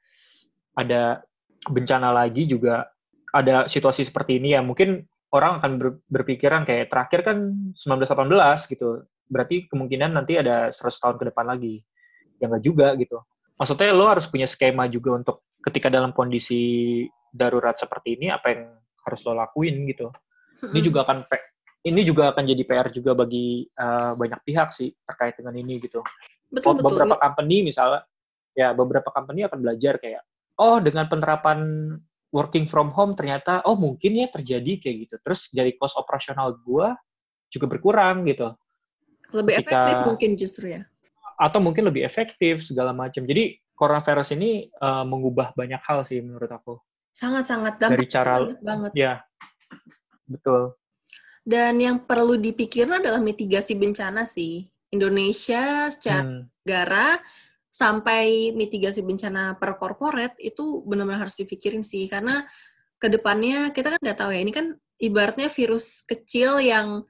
ada 0.73 1.21
bencana 1.69 2.09
lagi 2.09 2.49
juga 2.49 2.89
ada 3.37 3.69
situasi 3.69 4.09
seperti 4.09 4.41
ini 4.41 4.57
ya. 4.57 4.65
Mungkin 4.65 5.05
orang 5.37 5.61
akan 5.61 5.73
ber, 5.77 5.89
berpikiran 6.09 6.65
kayak 6.65 6.89
terakhir 6.89 7.21
kan 7.21 7.37
1918 7.77 8.73
gitu. 8.73 9.05
Berarti 9.29 9.69
kemungkinan 9.69 10.17
nanti 10.17 10.41
ada 10.41 10.73
100 10.73 10.89
tahun 10.89 11.17
ke 11.21 11.25
depan 11.29 11.45
lagi. 11.45 11.85
Ya 12.41 12.49
nggak 12.49 12.65
juga 12.65 12.97
gitu. 12.97 13.21
Maksudnya 13.61 13.93
lo 13.93 14.09
harus 14.09 14.25
punya 14.25 14.49
skema 14.49 14.89
juga 14.89 15.21
untuk 15.21 15.45
ketika 15.61 15.93
dalam 15.93 16.17
kondisi 16.17 17.05
darurat 17.29 17.77
seperti 17.77 18.17
ini 18.17 18.33
apa 18.33 18.47
yang 18.57 18.63
harus 19.05 19.21
lo 19.29 19.37
lakuin 19.37 19.85
gitu. 19.91 20.09
Ini 20.65 20.81
juga 20.81 21.05
akan 21.05 21.29
ini 21.85 22.01
juga 22.03 22.33
akan 22.33 22.45
jadi 22.49 22.63
PR 22.65 22.89
juga 22.91 23.13
bagi 23.13 23.69
uh, 23.77 24.17
banyak 24.17 24.41
pihak 24.45 24.73
sih 24.73 24.91
terkait 25.05 25.37
dengan 25.37 25.55
ini 25.57 25.79
gitu 25.81 26.01
betul, 26.49 26.81
beberapa 26.81 27.17
betul. 27.17 27.25
company 27.25 27.57
misalnya 27.69 28.03
ya 28.55 28.73
beberapa 28.73 29.11
company 29.11 29.45
akan 29.45 29.59
belajar 29.61 29.99
kayak 30.01 30.23
oh 30.59 30.79
dengan 30.79 31.11
penerapan 31.11 31.59
working 32.35 32.67
from 32.67 32.91
home 32.91 33.15
ternyata 33.15 33.63
oh 33.63 33.79
mungkin 33.79 34.19
ya 34.19 34.27
terjadi 34.27 34.83
kayak 34.83 34.97
gitu. 35.07 35.15
Terus 35.23 35.41
dari 35.55 35.79
cost 35.79 35.95
operasional 35.95 36.59
gua 36.59 36.99
juga 37.47 37.71
berkurang 37.71 38.27
gitu. 38.27 38.51
Lebih 39.31 39.63
Ketika, 39.63 39.71
efektif 39.71 39.97
mungkin 40.03 40.31
justru 40.35 40.67
ya. 40.75 40.83
atau 41.35 41.59
mungkin 41.59 41.91
lebih 41.91 42.03
efektif 42.03 42.67
segala 42.67 42.91
macam. 42.91 43.27
Jadi 43.27 43.59
coronavirus 43.75 44.39
ini 44.39 44.71
uh, 44.83 45.03
mengubah 45.07 45.55
banyak 45.55 45.83
hal 45.83 46.07
sih 46.07 46.23
menurut 46.23 46.51
aku. 46.51 46.79
Sangat-sangat 47.15 47.79
dari 47.79 48.07
cara 48.11 48.43
banget. 48.59 48.91
Ya, 48.95 49.23
betul. 50.27 50.75
Dan 51.45 51.77
yang 51.77 52.09
perlu 52.09 52.41
dipikirkan 52.41 53.05
adalah 53.05 53.21
mitigasi 53.21 53.77
bencana 53.77 54.25
sih. 54.25 54.65
Indonesia 54.95 55.93
secara 55.93 56.25
hmm. 56.25 56.43
negara 56.65 57.19
sampai 57.75 58.55
mitigasi 58.55 59.03
bencana 59.03 59.59
per 59.59 59.75
korporat 59.83 60.39
itu 60.39 60.87
benar-benar 60.87 61.27
harus 61.27 61.35
dipikirin 61.35 61.83
sih 61.83 62.07
karena 62.07 62.47
ke 63.03 63.11
depannya 63.11 63.75
kita 63.75 63.99
kan 63.99 63.99
nggak 63.99 64.19
tahu 64.23 64.31
ya 64.31 64.41
ini 64.47 64.55
kan 64.55 64.79
ibaratnya 65.03 65.51
virus 65.51 66.07
kecil 66.07 66.63
yang 66.63 67.03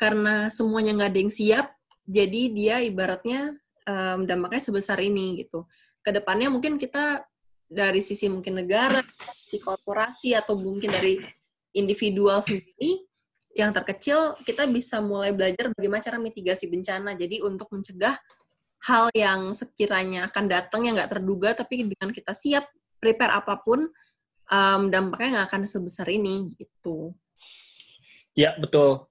karena 0.00 0.48
semuanya 0.48 0.96
nggak 0.96 1.10
ada 1.12 1.20
yang 1.20 1.28
siap 1.28 1.66
jadi 2.08 2.42
dia 2.48 2.76
ibaratnya 2.80 3.60
um, 3.84 4.24
dampaknya 4.24 4.64
sebesar 4.64 4.96
ini 5.04 5.44
gitu 5.44 5.68
ke 6.00 6.10
depannya 6.16 6.48
mungkin 6.48 6.80
kita 6.80 7.28
dari 7.68 8.00
sisi 8.00 8.32
mungkin 8.32 8.64
negara 8.64 9.04
sisi 9.44 9.60
korporasi 9.60 10.32
atau 10.32 10.56
mungkin 10.56 10.96
dari 10.96 11.20
individual 11.76 12.40
sendiri 12.40 13.04
yang 13.54 13.74
terkecil 13.74 14.38
kita 14.46 14.66
bisa 14.70 15.02
mulai 15.02 15.34
belajar 15.34 15.74
bagaimana 15.74 16.02
cara 16.02 16.18
mitigasi 16.22 16.70
bencana. 16.70 17.18
Jadi 17.18 17.42
untuk 17.42 17.66
mencegah 17.74 18.14
hal 18.86 19.10
yang 19.12 19.52
sekiranya 19.52 20.30
akan 20.30 20.44
datang 20.46 20.86
yang 20.86 20.94
nggak 20.96 21.12
terduga, 21.18 21.52
tapi 21.52 21.84
dengan 21.84 22.14
kita 22.14 22.32
siap 22.32 22.64
prepare 23.02 23.34
apa 23.36 23.60
pun, 23.60 23.90
um, 24.48 24.82
dampaknya 24.88 25.40
nggak 25.40 25.48
akan 25.50 25.62
sebesar 25.66 26.06
ini 26.08 26.54
gitu. 26.56 27.12
Ya 28.38 28.54
betul. 28.56 29.10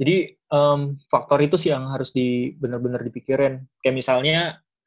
Jadi 0.00 0.34
um, 0.48 0.96
faktor 1.10 1.38
itu 1.44 1.60
sih 1.60 1.70
yang 1.70 1.90
harus 1.92 2.14
di 2.14 2.56
benar-benar 2.56 3.04
dipikirin. 3.04 3.66
Kayak 3.84 3.96
misalnya 3.96 4.38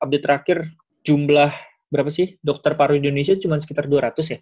update 0.02 0.24
terakhir 0.26 0.58
jumlah 1.06 1.54
berapa 1.94 2.10
sih 2.10 2.42
dokter 2.42 2.74
paru 2.74 2.98
Indonesia 2.98 3.38
cuma 3.38 3.62
sekitar 3.62 3.86
200 3.86 4.34
ya? 4.34 4.40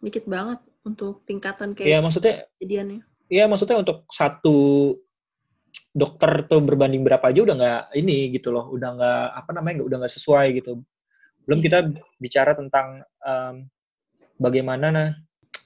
Dikit 0.00 0.24
banget 0.28 0.62
untuk 0.86 1.26
tingkatan 1.26 1.74
kayak 1.74 1.90
Iya, 1.90 1.98
maksudnya 1.98 2.34
kejadiannya. 2.62 3.00
Iya, 3.26 3.44
maksudnya 3.50 3.82
untuk 3.82 4.06
satu 4.14 4.56
dokter 5.90 6.46
tuh 6.46 6.62
berbanding 6.62 7.02
berapa 7.02 7.26
aja 7.26 7.40
udah 7.42 7.56
nggak 7.58 7.82
ini 7.98 8.30
gitu 8.30 8.54
loh, 8.54 8.70
udah 8.70 8.94
nggak 8.94 9.24
apa 9.42 9.50
namanya 9.50 9.82
udah 9.82 9.96
nggak 10.06 10.14
sesuai 10.14 10.46
gitu. 10.62 10.80
Belum 11.44 11.58
kita 11.58 11.78
iya. 11.82 12.00
bicara 12.22 12.52
tentang 12.54 13.02
um, 13.26 13.66
bagaimana 14.38 14.86
nah, 14.94 15.10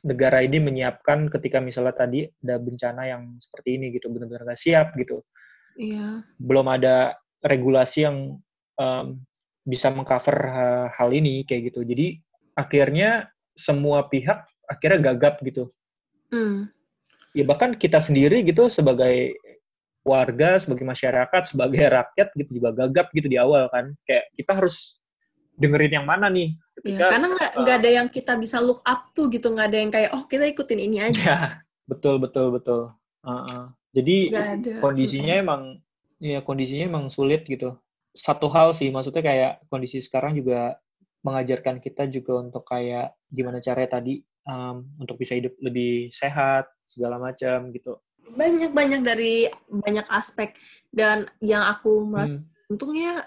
negara 0.01 0.41
ini 0.41 0.57
menyiapkan 0.57 1.29
ketika 1.29 1.61
misalnya 1.61 1.93
tadi 1.93 2.25
ada 2.25 2.57
bencana 2.57 3.03
yang 3.05 3.37
seperti 3.37 3.77
ini 3.77 3.93
gitu, 3.93 4.09
benar-benar 4.09 4.49
nggak 4.49 4.61
siap 4.61 4.97
gitu. 4.97 5.21
Iya. 5.77 6.25
Belum 6.41 6.65
ada 6.73 7.21
regulasi 7.45 8.09
yang 8.09 8.41
um, 8.81 9.07
bisa 9.65 9.93
mengcover 9.93 10.37
hal 10.89 11.11
ini 11.13 11.45
kayak 11.45 11.73
gitu. 11.73 11.85
Jadi 11.85 12.17
akhirnya 12.57 13.29
semua 13.55 14.09
pihak 14.09 14.50
akhirnya 14.71 15.11
gagap 15.11 15.43
gitu. 15.43 15.75
Hmm. 16.31 16.71
Ya 17.35 17.43
bahkan 17.43 17.75
kita 17.75 17.99
sendiri 17.99 18.47
gitu 18.47 18.71
sebagai 18.71 19.35
warga, 20.07 20.57
sebagai 20.63 20.87
masyarakat, 20.87 21.43
sebagai 21.51 21.83
rakyat 21.91 22.29
gitu 22.39 22.63
juga 22.63 22.71
gagap 22.87 23.11
gitu 23.11 23.27
di 23.27 23.37
awal 23.37 23.67
kan. 23.75 23.91
Kayak 24.07 24.31
kita 24.39 24.53
harus 24.55 25.03
dengerin 25.59 26.01
yang 26.01 26.07
mana 26.07 26.31
nih. 26.31 26.55
Iya, 26.55 26.79
ketika, 26.81 27.03
ya, 27.05 27.11
karena 27.13 27.27
nggak 27.37 27.53
uh, 27.77 27.79
ada 27.83 27.91
yang 27.91 28.09
kita 28.09 28.33
bisa 28.39 28.57
look 28.63 28.81
up 28.87 29.11
tuh 29.13 29.29
gitu, 29.29 29.53
nggak 29.53 29.67
ada 29.69 29.79
yang 29.79 29.91
kayak 29.93 30.11
oh 30.17 30.25
kita 30.25 30.47
ikutin 30.49 30.81
ini 30.81 30.99
aja. 31.03 31.21
Ya, 31.21 31.41
betul 31.85 32.17
betul 32.23 32.55
betul. 32.55 32.95
Uh 33.21 33.31
-uh. 33.31 33.65
Jadi 33.91 34.31
kondisinya 34.79 35.35
emang 35.43 35.63
ya 36.23 36.41
kondisinya 36.47 36.87
emang 36.89 37.11
sulit 37.11 37.45
gitu. 37.45 37.77
Satu 38.15 38.51
hal 38.51 38.73
sih 38.75 38.89
maksudnya 38.91 39.23
kayak 39.23 39.53
kondisi 39.71 39.99
sekarang 40.01 40.39
juga 40.39 40.79
mengajarkan 41.21 41.85
kita 41.85 42.09
juga 42.09 42.41
untuk 42.41 42.65
kayak 42.65 43.13
gimana 43.29 43.61
caranya 43.61 44.01
tadi 44.01 44.25
um, 44.47 44.87
untuk 45.01 45.17
bisa 45.21 45.37
hidup 45.37 45.53
lebih 45.61 46.09
sehat 46.15 46.69
segala 46.87 47.19
macam 47.21 47.73
gitu 47.75 47.99
banyak 48.31 48.71
banyak 48.71 49.03
dari 49.03 49.51
banyak 49.67 50.07
aspek 50.07 50.55
dan 50.95 51.27
yang 51.43 51.67
aku 51.67 52.07
merasa 52.07 52.39
hmm. 52.39 52.71
untungnya 52.71 53.27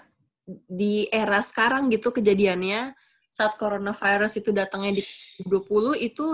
di 0.68 1.08
era 1.08 1.40
sekarang 1.40 1.88
gitu 1.92 2.12
kejadiannya 2.12 2.92
saat 3.34 3.58
coronavirus 3.58 4.38
itu 4.38 4.54
datangnya 4.54 5.00
di 5.00 5.02
2020 5.50 6.06
itu 6.06 6.26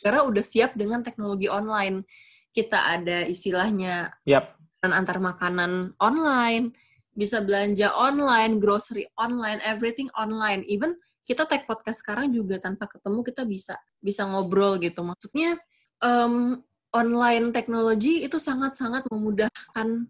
negara 0.00 0.22
udah 0.22 0.44
siap 0.44 0.78
dengan 0.78 1.02
teknologi 1.02 1.50
online 1.50 2.06
kita 2.54 2.94
ada 2.96 3.26
istilahnya 3.26 4.14
yep. 4.22 4.54
antar 4.84 5.18
makanan 5.18 5.92
online 5.98 6.72
bisa 7.18 7.42
belanja 7.42 7.90
online 7.98 8.62
grocery 8.62 9.10
online 9.18 9.58
everything 9.66 10.06
online 10.14 10.62
even 10.70 10.94
kita 11.28 11.44
tag 11.44 11.68
podcast 11.68 12.00
sekarang 12.00 12.32
juga 12.32 12.56
tanpa 12.56 12.88
ketemu 12.88 13.20
kita 13.20 13.44
bisa 13.44 13.76
bisa 14.00 14.24
ngobrol 14.24 14.80
gitu. 14.80 15.04
Maksudnya 15.04 15.60
um, 16.00 16.64
online 16.88 17.52
teknologi 17.52 18.24
itu 18.24 18.40
sangat-sangat 18.40 19.04
memudahkan 19.12 20.08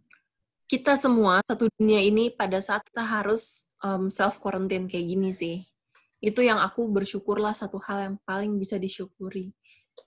kita 0.70 0.94
semua 0.94 1.42
satu 1.42 1.66
dunia 1.74 1.98
ini 2.07 2.31
pada 2.31 2.62
saat 2.62 2.87
kita 2.87 3.02
harus 3.02 3.66
um, 3.83 4.07
self 4.14 4.38
quarantine 4.38 4.87
kayak 4.87 5.11
gini 5.11 5.35
sih. 5.35 5.66
Itu 6.22 6.46
yang 6.46 6.62
aku 6.62 6.87
bersyukurlah 6.87 7.50
satu 7.50 7.83
hal 7.83 7.98
yang 8.07 8.16
paling 8.22 8.54
bisa 8.54 8.78
disyukuri. 8.78 9.50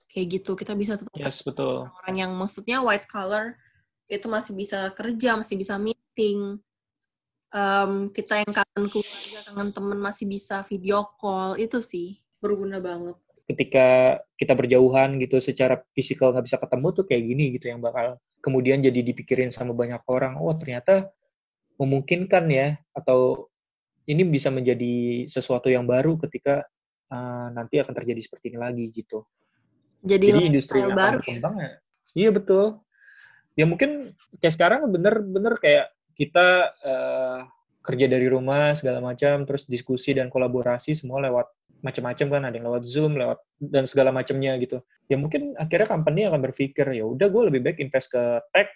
Kayak 0.08 0.40
gitu, 0.40 0.56
kita 0.56 0.72
bisa 0.72 0.96
tetap 0.96 1.12
yes, 1.20 1.44
betul. 1.44 1.84
orang 1.84 2.16
yang 2.16 2.32
maksudnya 2.32 2.80
white 2.80 3.04
collar 3.12 3.60
itu 4.08 4.28
masih 4.28 4.56
bisa 4.56 4.88
kerja, 4.96 5.36
masih 5.36 5.56
bisa 5.60 5.76
meeting, 5.76 6.56
um, 7.52 8.08
kita 8.10 8.42
yang 8.42 8.52
kangen 8.52 8.84
keluarga, 8.88 9.38
kangen 9.46 9.70
temen 9.70 9.98
masih 10.00 10.26
bisa 10.26 10.64
video 10.66 11.04
call, 11.20 11.54
itu 11.60 11.78
sih 11.84 12.18
berguna 12.42 12.80
banget. 12.82 13.14
Ketika 13.46 14.18
kita 14.40 14.56
berjauhan 14.56 15.20
gitu, 15.20 15.38
secara 15.38 15.78
fisikal 15.92 16.32
nggak 16.32 16.48
bisa 16.48 16.58
ketemu 16.58 16.86
tuh 16.96 17.04
kayak 17.04 17.22
gini 17.22 17.44
gitu 17.54 17.70
yang 17.70 17.80
bakal 17.84 18.16
kemudian 18.42 18.80
jadi 18.82 19.00
dipikirin 19.04 19.52
sama 19.54 19.76
banyak 19.76 20.02
orang. 20.08 20.40
Oh 20.40 20.56
ternyata 20.56 21.12
memungkinkan 21.76 22.44
ya, 22.50 22.80
atau 22.96 23.48
ini 24.08 24.26
bisa 24.26 24.50
menjadi 24.50 25.26
sesuatu 25.30 25.70
yang 25.70 25.86
baru 25.86 26.18
ketika 26.26 26.66
uh, 27.12 27.48
nanti 27.54 27.78
akan 27.78 27.94
terjadi 27.94 28.20
seperti 28.24 28.50
ini 28.50 28.58
lagi 28.58 28.84
gitu. 28.90 29.22
Jadi, 30.02 30.34
Jadi 30.34 30.40
industri 30.50 30.82
yang 30.82 30.98
baru 30.98 31.22
ya? 31.22 31.38
ya? 31.38 31.70
Iya 32.18 32.30
betul. 32.34 32.82
Ya 33.54 33.64
mungkin 33.68 34.16
kayak 34.42 34.54
sekarang 34.58 34.90
bener-bener 34.90 35.54
kayak 35.62 35.91
kita 36.14 36.72
uh, 36.84 37.38
kerja 37.82 38.06
dari 38.06 38.30
rumah 38.30 38.78
segala 38.78 39.02
macam 39.02 39.42
terus 39.42 39.66
diskusi 39.66 40.14
dan 40.14 40.30
kolaborasi 40.30 40.94
semua 40.94 41.18
lewat 41.18 41.50
macam-macam 41.82 42.26
kan 42.30 42.42
ada 42.46 42.54
yang 42.54 42.66
lewat 42.70 42.82
zoom 42.86 43.18
lewat 43.18 43.42
dan 43.58 43.90
segala 43.90 44.14
macamnya 44.14 44.54
gitu. 44.62 44.78
Ya 45.10 45.18
mungkin 45.18 45.58
akhirnya 45.58 45.90
company 45.90 46.30
akan 46.30 46.40
berpikir 46.40 46.86
ya 46.94 47.02
udah 47.02 47.26
gue 47.26 47.42
lebih 47.50 47.60
baik 47.66 47.82
invest 47.82 48.14
ke 48.14 48.22
tech. 48.54 48.70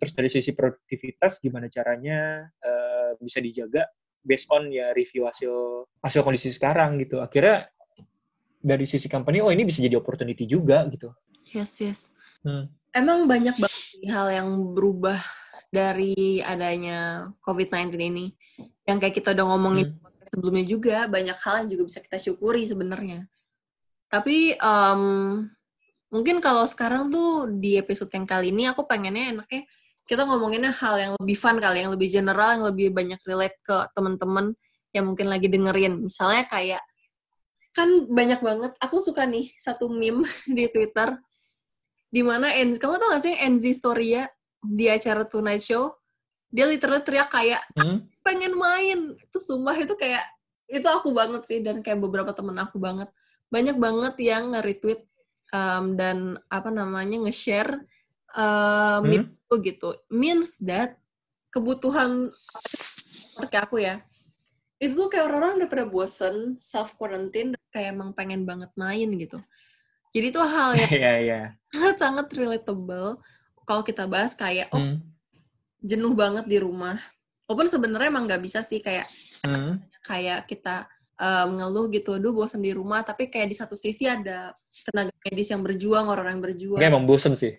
Terus 0.00 0.12
dari 0.16 0.28
sisi 0.32 0.56
produktivitas 0.56 1.44
gimana 1.44 1.68
caranya 1.68 2.48
uh, 2.64 3.18
bisa 3.20 3.44
dijaga 3.44 3.84
based 4.24 4.48
on 4.48 4.72
ya 4.72 4.96
review 4.96 5.28
hasil 5.28 5.84
hasil 6.00 6.24
kondisi 6.24 6.48
sekarang 6.48 6.96
gitu. 7.04 7.20
Akhirnya 7.20 7.68
dari 8.58 8.88
sisi 8.88 9.12
company 9.12 9.44
oh 9.44 9.52
ini 9.52 9.68
bisa 9.68 9.84
jadi 9.84 10.00
opportunity 10.00 10.48
juga 10.48 10.88
gitu. 10.88 11.12
Yes 11.52 11.84
yes. 11.84 12.00
Hmm. 12.38 12.70
emang 12.94 13.26
banyak 13.26 13.58
banget 13.58 13.84
hal 14.08 14.30
yang 14.30 14.48
berubah 14.72 15.18
dari 15.68 16.40
adanya 16.40 17.28
COVID-19 17.44 17.94
ini. 18.00 18.26
Yang 18.88 18.98
kayak 19.04 19.14
kita 19.20 19.28
udah 19.36 19.46
ngomongin 19.54 19.92
hmm. 19.92 20.24
sebelumnya 20.24 20.64
juga, 20.64 20.96
banyak 21.06 21.36
hal 21.36 21.64
yang 21.64 21.68
juga 21.76 21.82
bisa 21.92 22.00
kita 22.00 22.18
syukuri 22.18 22.64
sebenarnya. 22.64 23.28
Tapi 24.08 24.56
um, 24.56 25.44
mungkin 26.08 26.40
kalau 26.40 26.64
sekarang 26.64 27.12
tuh 27.12 27.52
di 27.52 27.76
episode 27.76 28.08
yang 28.16 28.24
kali 28.24 28.48
ini 28.48 28.64
aku 28.64 28.88
pengennya 28.88 29.36
enaknya 29.36 29.68
kita 30.08 30.24
ngomonginnya 30.24 30.72
hal 30.72 30.96
yang 30.96 31.12
lebih 31.20 31.36
fun 31.36 31.60
kali, 31.60 31.84
yang 31.84 31.92
lebih 31.92 32.08
general, 32.08 32.56
yang 32.56 32.64
lebih 32.64 32.88
banyak 32.88 33.20
relate 33.28 33.60
ke 33.60 33.76
teman-teman 33.92 34.56
yang 34.96 35.04
mungkin 35.04 35.28
lagi 35.28 35.52
dengerin. 35.52 36.08
Misalnya 36.08 36.48
kayak 36.48 36.80
kan 37.76 38.08
banyak 38.08 38.40
banget. 38.40 38.72
Aku 38.80 39.04
suka 39.04 39.28
nih 39.28 39.52
satu 39.60 39.92
meme 39.92 40.24
di 40.56 40.64
Twitter 40.72 41.12
di 42.08 42.24
mana 42.24 42.56
Enzi, 42.56 42.80
kamu 42.80 42.96
tau 42.96 43.12
gak 43.12 43.20
sih 43.20 43.36
Enzi 43.36 43.76
Storia 43.76 44.24
di 44.62 44.90
acara 44.90 45.22
Tonight 45.24 45.62
Show 45.62 45.94
dia 46.48 46.64
literally 46.64 47.04
teriak 47.04 47.28
kayak 47.28 47.62
hmm? 47.76 48.08
pengen 48.24 48.56
main 48.56 49.14
itu 49.14 49.38
sumpah 49.38 49.76
itu 49.76 49.92
kayak 49.94 50.24
itu 50.68 50.84
aku 50.84 51.12
banget 51.12 51.42
sih 51.44 51.60
dan 51.60 51.80
kayak 51.84 52.00
beberapa 52.00 52.32
temen 52.32 52.56
aku 52.56 52.80
banget 52.80 53.08
banyak 53.48 53.76
banget 53.76 54.14
yang 54.20 54.52
nge-retweet 54.52 55.08
um, 55.52 55.96
dan 55.96 56.36
apa 56.52 56.68
namanya 56.68 57.28
nge-share 57.28 57.84
um, 58.36 59.04
hmm? 59.04 59.12
itu 59.16 59.54
gitu 59.64 59.88
means 60.12 60.60
that 60.60 60.96
kebutuhan 61.52 62.32
seperti 63.36 63.56
aku 63.56 63.76
ya 63.80 64.00
itu 64.78 64.94
tuh 64.94 65.10
kayak 65.10 65.26
orang-orang 65.26 65.64
udah 65.64 65.70
pada 65.70 65.84
bosen 65.88 66.36
self 66.60 66.94
quarantine 66.94 67.56
kayak 67.72 67.96
emang 67.96 68.14
pengen 68.14 68.44
banget 68.44 68.70
main 68.76 69.08
gitu 69.16 69.40
jadi 70.12 70.32
itu 70.32 70.40
hal 70.40 70.70
yang 70.76 70.92
yeah, 70.92 71.18
yeah. 71.20 71.46
sangat 71.72 71.96
sangat 72.00 72.26
relatable 72.36 73.20
kalau 73.68 73.84
kita 73.84 74.08
bahas 74.08 74.32
kayak 74.32 74.72
oh 74.72 74.80
hmm. 74.80 74.96
jenuh 75.84 76.16
banget 76.16 76.48
di 76.48 76.56
rumah 76.56 76.96
Walaupun 77.48 77.64
sebenarnya 77.64 78.12
emang 78.12 78.28
nggak 78.28 78.44
bisa 78.44 78.60
sih 78.60 78.84
kayak 78.84 79.08
Hmm. 79.38 79.78
kayak 80.02 80.50
kita 80.50 80.90
um, 81.14 81.62
ngeluh 81.62 81.86
gitu, 81.94 82.18
aduh 82.18 82.34
bosan 82.34 82.58
di 82.58 82.74
rumah, 82.74 83.06
tapi 83.06 83.30
kayak 83.30 83.46
di 83.46 83.54
satu 83.54 83.78
sisi 83.78 84.02
ada 84.10 84.50
tenaga 84.82 85.14
medis 85.22 85.54
yang 85.54 85.62
berjuang, 85.62 86.10
orang-orang 86.10 86.38
yang 86.38 86.44
berjuang. 86.50 86.80
Kayak 86.82 86.90
emang 86.90 87.06
bosen 87.06 87.38
sih. 87.38 87.54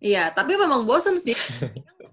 Iya, 0.00 0.32
tapi 0.32 0.56
memang 0.56 0.88
bosen 0.88 1.20
sih. 1.20 1.36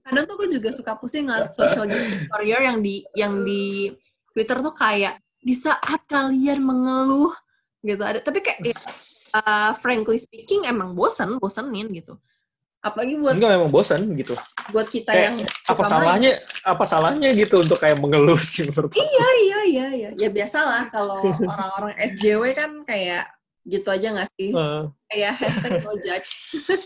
Kadang 0.03 0.27
tuh 0.27 0.35
aku 0.35 0.51
juga 0.51 0.75
suka 0.75 0.99
pusing 0.99 1.31
ngeliat 1.31 1.55
social 1.55 1.87
justice 1.87 2.27
warrior 2.27 2.59
yang 2.67 2.83
di 2.83 3.07
yang 3.15 3.47
di 3.47 3.95
Twitter 4.35 4.59
tuh 4.59 4.75
kayak 4.75 5.23
di 5.39 5.55
saat 5.55 6.03
kalian 6.03 6.59
mengeluh 6.59 7.31
gitu 7.79 8.03
ada 8.03 8.19
tapi 8.19 8.43
kayak 8.43 8.59
ya, 8.59 8.75
uh, 9.39 9.71
frankly 9.71 10.19
speaking 10.19 10.67
emang 10.67 10.91
bosen 10.91 11.39
bosenin 11.39 11.87
gitu 11.95 12.19
apalagi 12.87 13.19
buat 13.19 13.35
Enggak 13.35 13.51
memang 13.59 13.69
bosen 13.69 14.01
gitu. 14.15 14.33
buat 14.71 14.87
kita 14.87 15.11
Kayak, 15.11 15.23
yang 15.23 15.37
Apa 15.67 15.71
suka 15.71 15.83
main. 15.83 15.91
salahnya? 15.91 16.31
Apa 16.63 16.83
salahnya 16.87 17.29
gitu 17.35 17.55
untuk 17.59 17.77
kayak 17.77 17.97
mengeluh 17.99 18.39
sih 18.39 18.63
menurut 18.67 18.91
iya 18.95 19.27
iya 19.43 19.59
iya 19.67 19.87
iya 19.91 20.09
ya 20.15 20.29
biasalah 20.31 20.87
kalau 20.89 21.19
orang-orang 21.51 21.93
SJW 21.99 22.43
kan 22.55 22.71
kayak 22.83 23.27
gitu 23.67 23.87
aja 23.91 24.07
nggak 24.15 24.29
sih 24.39 24.55
Eh, 24.55 24.83
kayak 25.11 25.33
hashtag 25.37 25.83
no 25.83 25.91
judge 25.99 26.31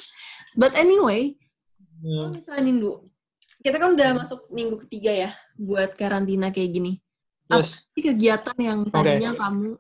but 0.60 0.74
anyway 0.74 1.38
kalau 2.02 2.34
misalnya 2.34 2.64
Nindu 2.66 3.06
kita 3.62 3.78
kan 3.78 3.94
udah 3.94 4.10
masuk 4.18 4.50
minggu 4.50 4.82
ketiga 4.90 5.14
ya 5.14 5.30
buat 5.56 5.94
karantina 5.94 6.50
kayak 6.50 6.74
gini 6.74 6.94
Yes. 7.52 7.84
Ini 7.92 8.16
kegiatan 8.16 8.56
yang 8.64 8.80
tadinya 8.88 9.36
kamu 9.36 9.76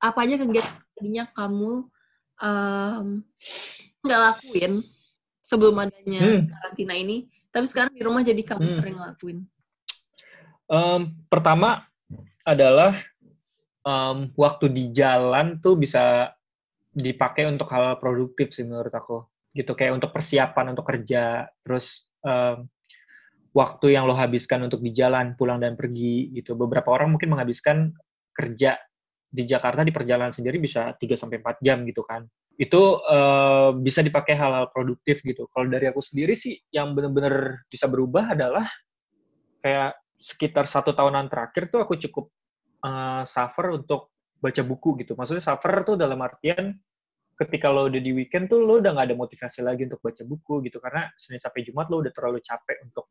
apa 0.00 0.18
aja 0.24 0.34
kegiatan 0.40 0.76
tadinya 0.96 1.28
kamu 1.28 1.84
nggak 4.02 4.20
lakuin 4.20 4.72
sebelum 5.42 5.76
adanya 5.82 6.22
Hmm. 6.22 6.48
karantina 6.48 6.94
ini. 6.96 7.26
Tapi 7.52 7.66
sekarang 7.68 7.92
di 7.92 8.00
rumah 8.00 8.24
jadi 8.24 8.40
kamu 8.40 8.64
Hmm. 8.64 8.72
sering 8.72 8.96
lakuin 8.96 9.44
Em, 10.72 11.12
pertama 11.28 11.84
adalah 12.48 12.96
em, 13.84 14.32
waktu 14.32 14.72
di 14.72 14.88
jalan 14.88 15.60
tuh 15.60 15.76
bisa 15.76 16.32
dipakai 16.96 17.44
untuk 17.44 17.68
hal 17.68 18.00
produktif 18.00 18.56
sih 18.56 18.64
menurut 18.64 18.88
aku. 18.88 19.28
Gitu 19.52 19.68
kayak 19.76 20.00
untuk 20.00 20.16
persiapan 20.16 20.72
untuk 20.72 20.88
kerja. 20.88 21.44
Terus 21.60 22.08
em, 22.24 22.72
waktu 23.52 23.86
yang 23.92 24.08
lo 24.08 24.16
habiskan 24.16 24.64
untuk 24.64 24.80
di 24.80 24.96
jalan 24.96 25.36
pulang 25.36 25.60
dan 25.60 25.76
pergi 25.76 26.32
gitu. 26.32 26.56
Beberapa 26.56 26.88
orang 26.88 27.12
mungkin 27.12 27.36
menghabiskan 27.36 27.92
kerja 28.32 28.80
di 29.32 29.48
Jakarta 29.48 29.80
di 29.80 29.90
perjalanan 29.90 30.30
sendiri 30.30 30.60
bisa 30.60 30.92
3 30.92 31.16
sampai 31.16 31.40
4 31.40 31.64
jam 31.64 31.80
gitu 31.88 32.04
kan 32.04 32.28
itu 32.60 32.82
eh, 33.00 33.70
bisa 33.80 34.04
dipakai 34.04 34.36
hal-hal 34.36 34.68
produktif 34.68 35.24
gitu 35.24 35.48
kalau 35.48 35.72
dari 35.72 35.88
aku 35.88 36.04
sendiri 36.04 36.36
sih 36.36 36.60
yang 36.68 36.92
benar-benar 36.92 37.64
bisa 37.66 37.88
berubah 37.88 38.36
adalah 38.36 38.68
kayak 39.64 39.96
sekitar 40.20 40.68
satu 40.68 40.92
tahunan 40.92 41.32
terakhir 41.32 41.72
tuh 41.72 41.80
aku 41.80 41.96
cukup 41.96 42.28
eh, 42.84 43.24
suffer 43.24 43.72
untuk 43.72 44.12
baca 44.42 44.62
buku 44.66 44.98
gitu. 45.06 45.14
Maksudnya 45.14 45.42
suffer 45.42 45.86
tuh 45.86 45.94
dalam 45.94 46.18
artian 46.18 46.74
ketika 47.38 47.70
lo 47.70 47.86
udah 47.86 48.02
di 48.02 48.12
weekend 48.12 48.50
tuh 48.50 48.60
lo 48.62 48.82
udah 48.82 48.90
nggak 48.92 49.06
ada 49.14 49.16
motivasi 49.16 49.62
lagi 49.62 49.86
untuk 49.86 50.02
baca 50.02 50.22
buku 50.26 50.54
gitu 50.66 50.78
karena 50.82 51.08
Senin 51.14 51.40
sampai 51.40 51.62
Jumat 51.64 51.86
lo 51.88 52.02
udah 52.02 52.12
terlalu 52.12 52.38
capek 52.42 52.78
untuk 52.84 53.06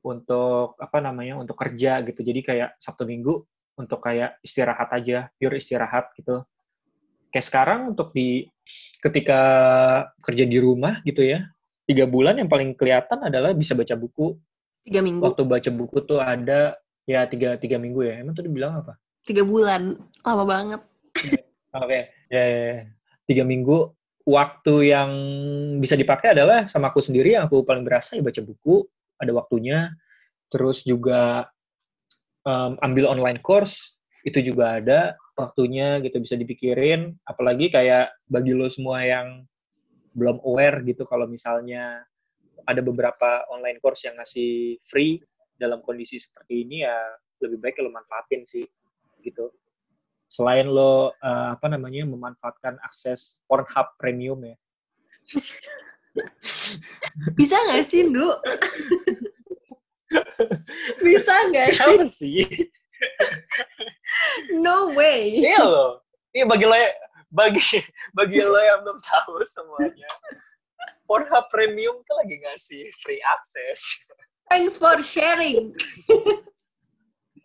untuk 0.00 0.80
apa 0.80 0.98
namanya 1.04 1.36
untuk 1.36 1.60
kerja 1.60 2.00
gitu. 2.08 2.24
Jadi 2.24 2.40
kayak 2.40 2.80
Sabtu 2.80 3.04
Minggu 3.04 3.44
untuk 3.80 4.04
kayak 4.04 4.36
istirahat 4.44 4.92
aja, 4.92 5.32
pure 5.40 5.56
istirahat 5.56 6.12
gitu. 6.14 6.44
Kayak 7.32 7.46
sekarang 7.46 7.80
untuk 7.96 8.12
di 8.12 8.44
ketika 9.00 9.40
kerja 10.20 10.44
di 10.44 10.58
rumah 10.60 11.00
gitu 11.06 11.24
ya, 11.24 11.46
tiga 11.88 12.04
bulan 12.06 12.38
yang 12.38 12.46
paling 12.46 12.76
kelihatan 12.78 13.26
adalah 13.26 13.50
bisa 13.56 13.74
baca 13.74 13.96
buku. 13.98 14.38
Tiga 14.86 15.00
minggu. 15.02 15.26
Waktu 15.26 15.42
baca 15.42 15.70
buku 15.74 15.96
tuh 16.06 16.20
ada 16.22 16.78
ya 17.08 17.26
tiga 17.26 17.58
tiga 17.58 17.82
minggu 17.82 18.06
ya. 18.06 18.22
Emang 18.22 18.38
tuh 18.38 18.46
dibilang 18.46 18.86
apa? 18.86 18.94
Tiga 19.26 19.42
bulan. 19.42 19.98
Lama 20.22 20.44
banget. 20.46 20.80
Oke. 21.82 22.10
Ya, 22.30 22.44
ya, 22.46 22.60
ya. 22.62 22.78
tiga 23.26 23.42
minggu. 23.42 23.90
Waktu 24.22 24.94
yang 24.94 25.10
bisa 25.82 25.98
dipakai 25.98 26.36
adalah 26.36 26.70
sama 26.70 26.94
aku 26.94 27.02
sendiri. 27.02 27.34
Yang 27.34 27.50
aku 27.50 27.66
paling 27.66 27.82
berasa 27.82 28.14
ya 28.14 28.22
baca 28.22 28.38
buku 28.44 28.86
ada 29.18 29.32
waktunya. 29.34 29.90
Terus 30.50 30.82
juga 30.86 31.50
em, 32.46 32.72
ambil 32.80 33.10
online 33.10 33.42
course 33.42 34.00
itu 34.24 34.40
juga 34.44 34.80
ada 34.80 35.16
waktunya 35.36 36.00
gitu 36.04 36.20
bisa 36.20 36.36
dipikirin. 36.36 37.16
Apalagi 37.24 37.72
kayak 37.72 38.12
bagi 38.28 38.52
lo 38.52 38.68
semua 38.68 39.04
yang 39.04 39.44
belum 40.12 40.42
aware 40.44 40.82
gitu 40.84 41.06
kalau 41.06 41.30
misalnya 41.30 42.02
ada 42.68 42.82
beberapa 42.84 43.46
online 43.48 43.80
course 43.80 44.04
yang 44.04 44.20
ngasih 44.20 44.76
free 44.84 45.22
dalam 45.56 45.80
kondisi 45.80 46.20
seperti 46.20 46.66
ini 46.66 46.84
ya 46.84 46.96
lebih 47.40 47.58
baik 47.60 47.80
lo 47.80 47.92
manfaatin 47.92 48.44
sih 48.44 48.66
gitu. 49.24 49.48
Selain 50.30 50.68
lo 50.68 51.16
eh, 51.16 51.48
apa 51.56 51.66
namanya 51.72 52.04
memanfaatkan 52.04 52.76
akses 52.84 53.40
Pornhub 53.48 53.96
premium 53.96 54.40
ya. 54.44 54.56
Bisa 57.38 57.54
nggak 57.54 57.86
sih 57.86 58.10
Du 58.10 58.26
bisa 61.04 61.34
nggak 61.50 61.68
sih? 61.74 61.82
apa 61.84 62.04
sih? 62.08 62.40
No 64.60 64.92
way. 64.92 65.40
Iya 65.40 65.62
lo 65.64 65.88
ini 66.34 66.44
bagi 66.46 66.66
lo 66.66 66.76
ya- 66.76 66.98
bagi 67.30 67.62
bagi 68.18 68.38
lo 68.42 68.58
yang 68.58 68.82
belum 68.82 68.98
tahu 69.02 69.38
semuanya 69.46 70.10
Pornhub 71.06 71.46
premium 71.50 72.02
tuh 72.06 72.14
lagi 72.22 72.38
ngasih 72.38 72.86
free 73.02 73.18
access. 73.22 73.82
Thanks 74.46 74.78
for 74.78 74.98
sharing. 75.02 75.74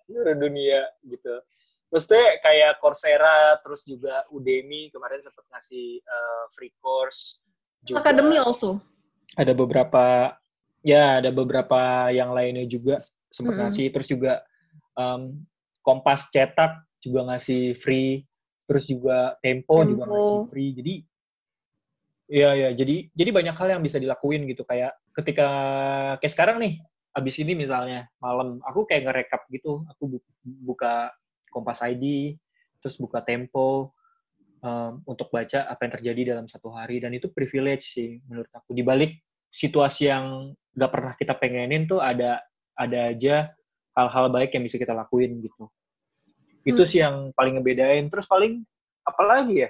Seluruh 0.06 0.38
dunia 0.38 0.86
gitu. 1.06 1.42
Maksudnya 1.90 2.42
kayak 2.42 2.82
Coursera, 2.82 3.58
terus 3.62 3.86
juga 3.86 4.26
Udemy 4.30 4.90
kemarin 4.94 5.22
sempat 5.22 5.46
ngasih 5.50 6.02
uh, 6.02 6.44
free 6.54 6.74
course. 6.82 7.42
Juga. 7.86 8.06
Academy 8.06 8.38
also. 8.42 8.82
Ada 9.38 9.54
beberapa, 9.54 10.34
ya 10.86 11.18
ada 11.18 11.34
beberapa 11.34 12.14
yang 12.14 12.30
lainnya 12.30 12.70
juga 12.70 13.02
sempat 13.34 13.58
Mm-mm. 13.58 13.64
ngasih. 13.66 13.86
Terus 13.90 14.08
juga 14.08 14.34
um, 14.94 15.42
Kompas 15.82 16.30
cetak 16.30 16.86
juga 17.02 17.26
ngasih 17.34 17.74
free. 17.74 18.22
Terus 18.70 18.86
juga 18.86 19.34
Tempo, 19.42 19.82
juga 19.82 20.06
Tempo. 20.06 20.14
ngasih 20.14 20.38
free. 20.54 20.72
Jadi 20.78 20.96
Iya 22.26 22.58
ya, 22.58 22.70
jadi 22.74 23.06
jadi 23.14 23.30
banyak 23.30 23.54
hal 23.54 23.78
yang 23.78 23.86
bisa 23.86 24.02
dilakuin 24.02 24.50
gitu 24.50 24.66
kayak 24.66 24.98
ketika 25.14 25.46
kayak 26.18 26.34
sekarang 26.34 26.58
nih, 26.58 26.82
abis 27.14 27.38
ini 27.38 27.54
misalnya 27.54 28.10
malam 28.18 28.58
aku 28.66 28.90
kayak 28.90 29.06
ngerekap 29.06 29.46
gitu, 29.54 29.86
aku 29.86 30.18
bu- 30.18 30.26
buka 30.74 31.14
Kompas 31.54 31.86
ID, 31.86 32.34
terus 32.82 32.98
buka 32.98 33.22
Tempo 33.22 33.94
um, 34.66 35.06
untuk 35.06 35.30
baca 35.30 35.70
apa 35.70 35.86
yang 35.86 35.94
terjadi 36.02 36.22
dalam 36.34 36.50
satu 36.50 36.74
hari 36.74 36.98
dan 36.98 37.14
itu 37.14 37.30
privilege 37.30 37.94
sih 37.94 38.18
menurut 38.26 38.50
aku. 38.58 38.74
Di 38.74 38.82
balik 38.82 39.22
situasi 39.56 40.12
yang 40.12 40.52
nggak 40.76 40.92
pernah 40.92 41.14
kita 41.16 41.34
pengenin 41.40 41.88
tuh 41.88 42.04
ada 42.04 42.44
ada 42.76 43.16
aja 43.16 43.56
hal-hal 43.96 44.28
baik 44.28 44.52
yang 44.52 44.68
bisa 44.68 44.76
kita 44.76 44.92
lakuin 44.92 45.40
gitu. 45.40 45.72
Itu 46.68 46.84
Hmm. 46.84 46.90
sih 46.92 47.00
yang 47.00 47.32
paling 47.32 47.56
ngebedain. 47.56 48.12
Terus 48.12 48.28
paling 48.28 48.60
apalagi 49.08 49.64
ya? 49.64 49.70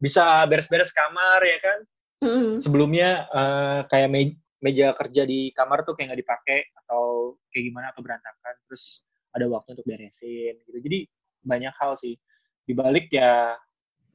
Bisa 0.00 0.40
beres-beres 0.48 0.96
kamar 0.96 1.44
ya 1.44 1.60
kan? 1.60 1.78
Mm-mm. 2.18 2.58
sebelumnya 2.58 3.30
eh, 3.30 3.80
kayak 3.86 4.10
me- 4.10 4.38
meja 4.58 4.90
kerja 4.90 5.22
di 5.22 5.54
kamar 5.54 5.86
tuh 5.86 5.94
kayak 5.94 6.10
nggak 6.10 6.22
dipakai 6.26 6.58
atau 6.82 7.34
kayak 7.54 7.64
gimana 7.70 7.86
atau 7.94 8.02
berantakan 8.02 8.54
terus 8.66 9.06
ada 9.30 9.46
waktu 9.46 9.78
untuk 9.78 9.86
beresin 9.86 10.58
gitu 10.66 10.78
jadi 10.82 11.06
banyak 11.46 11.70
hal 11.78 11.94
sih 11.94 12.18
dibalik 12.66 13.06
ya 13.14 13.54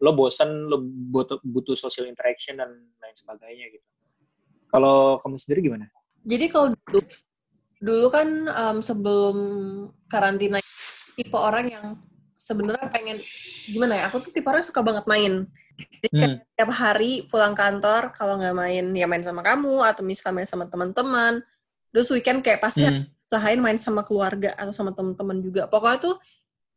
lo 0.04 0.12
bosan 0.12 0.68
lo 0.68 0.84
butuh 0.84 1.40
butuh 1.48 1.80
social 1.80 2.04
interaction 2.04 2.60
dan 2.60 2.76
lain 2.76 3.16
sebagainya 3.16 3.72
gitu 3.72 3.88
kalau 4.74 5.22
kamu 5.22 5.38
sendiri 5.38 5.60
gimana 5.70 5.86
Jadi 6.26 6.46
kalau 6.50 6.74
dulu, 6.74 7.02
dulu 7.84 8.08
kan 8.10 8.28
em, 8.50 8.78
sebelum 8.82 9.36
karantina 10.10 10.58
tipe 11.14 11.38
orang 11.38 11.68
yang 11.70 11.86
sebenarnya 12.40 12.88
pengen 12.90 13.20
gimana 13.70 14.00
ya? 14.00 14.04
Aku 14.10 14.24
tuh 14.24 14.32
tipe 14.34 14.48
orang 14.48 14.64
suka 14.66 14.82
banget 14.82 15.06
main. 15.06 15.46
Jadi 16.04 16.16
Hmm. 16.16 16.38
tiap 16.56 16.72
hari 16.74 17.28
pulang 17.32 17.56
kantor 17.56 18.12
kalau 18.16 18.40
nggak 18.40 18.56
main 18.56 18.86
ya 18.96 19.08
main 19.08 19.24
sama 19.24 19.44
kamu 19.44 19.84
atau 19.84 20.04
misalnya 20.04 20.44
main 20.44 20.50
sama 20.50 20.66
teman-teman. 20.68 21.44
Terus 21.92 22.08
weekend 22.12 22.40
kayak 22.44 22.60
pasti 22.64 22.88
Hmm. 22.88 23.08
usahain 23.28 23.60
main 23.60 23.80
sama 23.80 24.04
keluarga 24.08 24.56
atau 24.56 24.72
sama 24.72 24.92
teman-teman 24.96 25.44
juga. 25.44 25.68
Pokoknya 25.68 26.00
tuh 26.08 26.16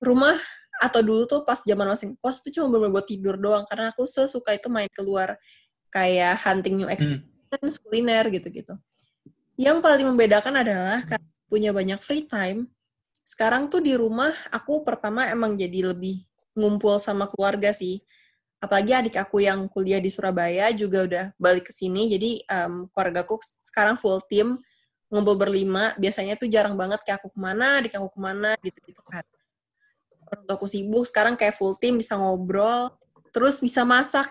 rumah 0.03 0.37
atau 0.83 1.01
dulu 1.01 1.23
tuh 1.25 1.41
pas 1.47 1.63
zaman 1.63 1.89
masih 1.89 2.19
kos 2.21 2.45
tuh 2.45 2.53
cuma 2.53 2.69
bener 2.69 2.93
buat 2.93 3.07
tidur 3.09 3.41
doang 3.41 3.65
karena 3.65 3.95
aku 3.95 4.05
sesuka 4.05 4.53
itu 4.53 4.69
main 4.69 4.91
keluar 4.93 5.41
kayak 5.89 6.37
hunting 6.45 6.77
new 6.83 6.89
experience, 6.91 7.25
kuliner 7.59 8.25
gitu-gitu. 8.31 8.75
Yang 9.57 9.79
paling 9.81 10.07
membedakan 10.07 10.55
adalah 10.61 11.01
karena 11.05 11.29
punya 11.49 11.71
banyak 11.73 12.01
free 12.01 12.29
time. 12.29 12.69
Sekarang 13.27 13.67
tuh 13.73 13.83
di 13.83 13.97
rumah 13.97 14.31
aku 14.53 14.85
pertama 14.87 15.27
emang 15.27 15.57
jadi 15.57 15.91
lebih 15.91 16.23
ngumpul 16.55 17.01
sama 17.01 17.27
keluarga 17.27 17.73
sih. 17.73 18.05
Apalagi 18.61 18.93
adik 18.93 19.17
aku 19.21 19.45
yang 19.45 19.69
kuliah 19.69 20.01
di 20.01 20.09
Surabaya 20.09 20.73
juga 20.73 21.05
udah 21.05 21.25
balik 21.37 21.69
ke 21.69 21.73
sini. 21.73 22.09
Jadi 22.09 22.45
em, 22.47 22.89
keluargaku 22.93 23.41
sekarang 23.65 23.97
full 24.01 24.21
team 24.29 24.61
ngumpul 25.07 25.39
berlima 25.39 25.95
biasanya 25.95 26.35
tuh 26.35 26.51
jarang 26.51 26.75
banget 26.75 26.99
kayak 27.07 27.23
aku 27.23 27.31
ke 27.31 27.39
mana 27.39 27.79
di 27.79 27.89
aku 27.95 28.11
ke 28.11 28.19
mana 28.19 28.59
gitu 28.59 28.79
gitu 28.91 29.03
kan 29.07 29.23
waktu 30.27 30.51
aku 30.51 30.67
sibuk 30.67 31.07
sekarang 31.07 31.39
kayak 31.39 31.55
full 31.55 31.79
team 31.79 32.03
bisa 32.03 32.19
ngobrol 32.19 32.91
terus 33.31 33.63
bisa 33.63 33.87
masak 33.87 34.27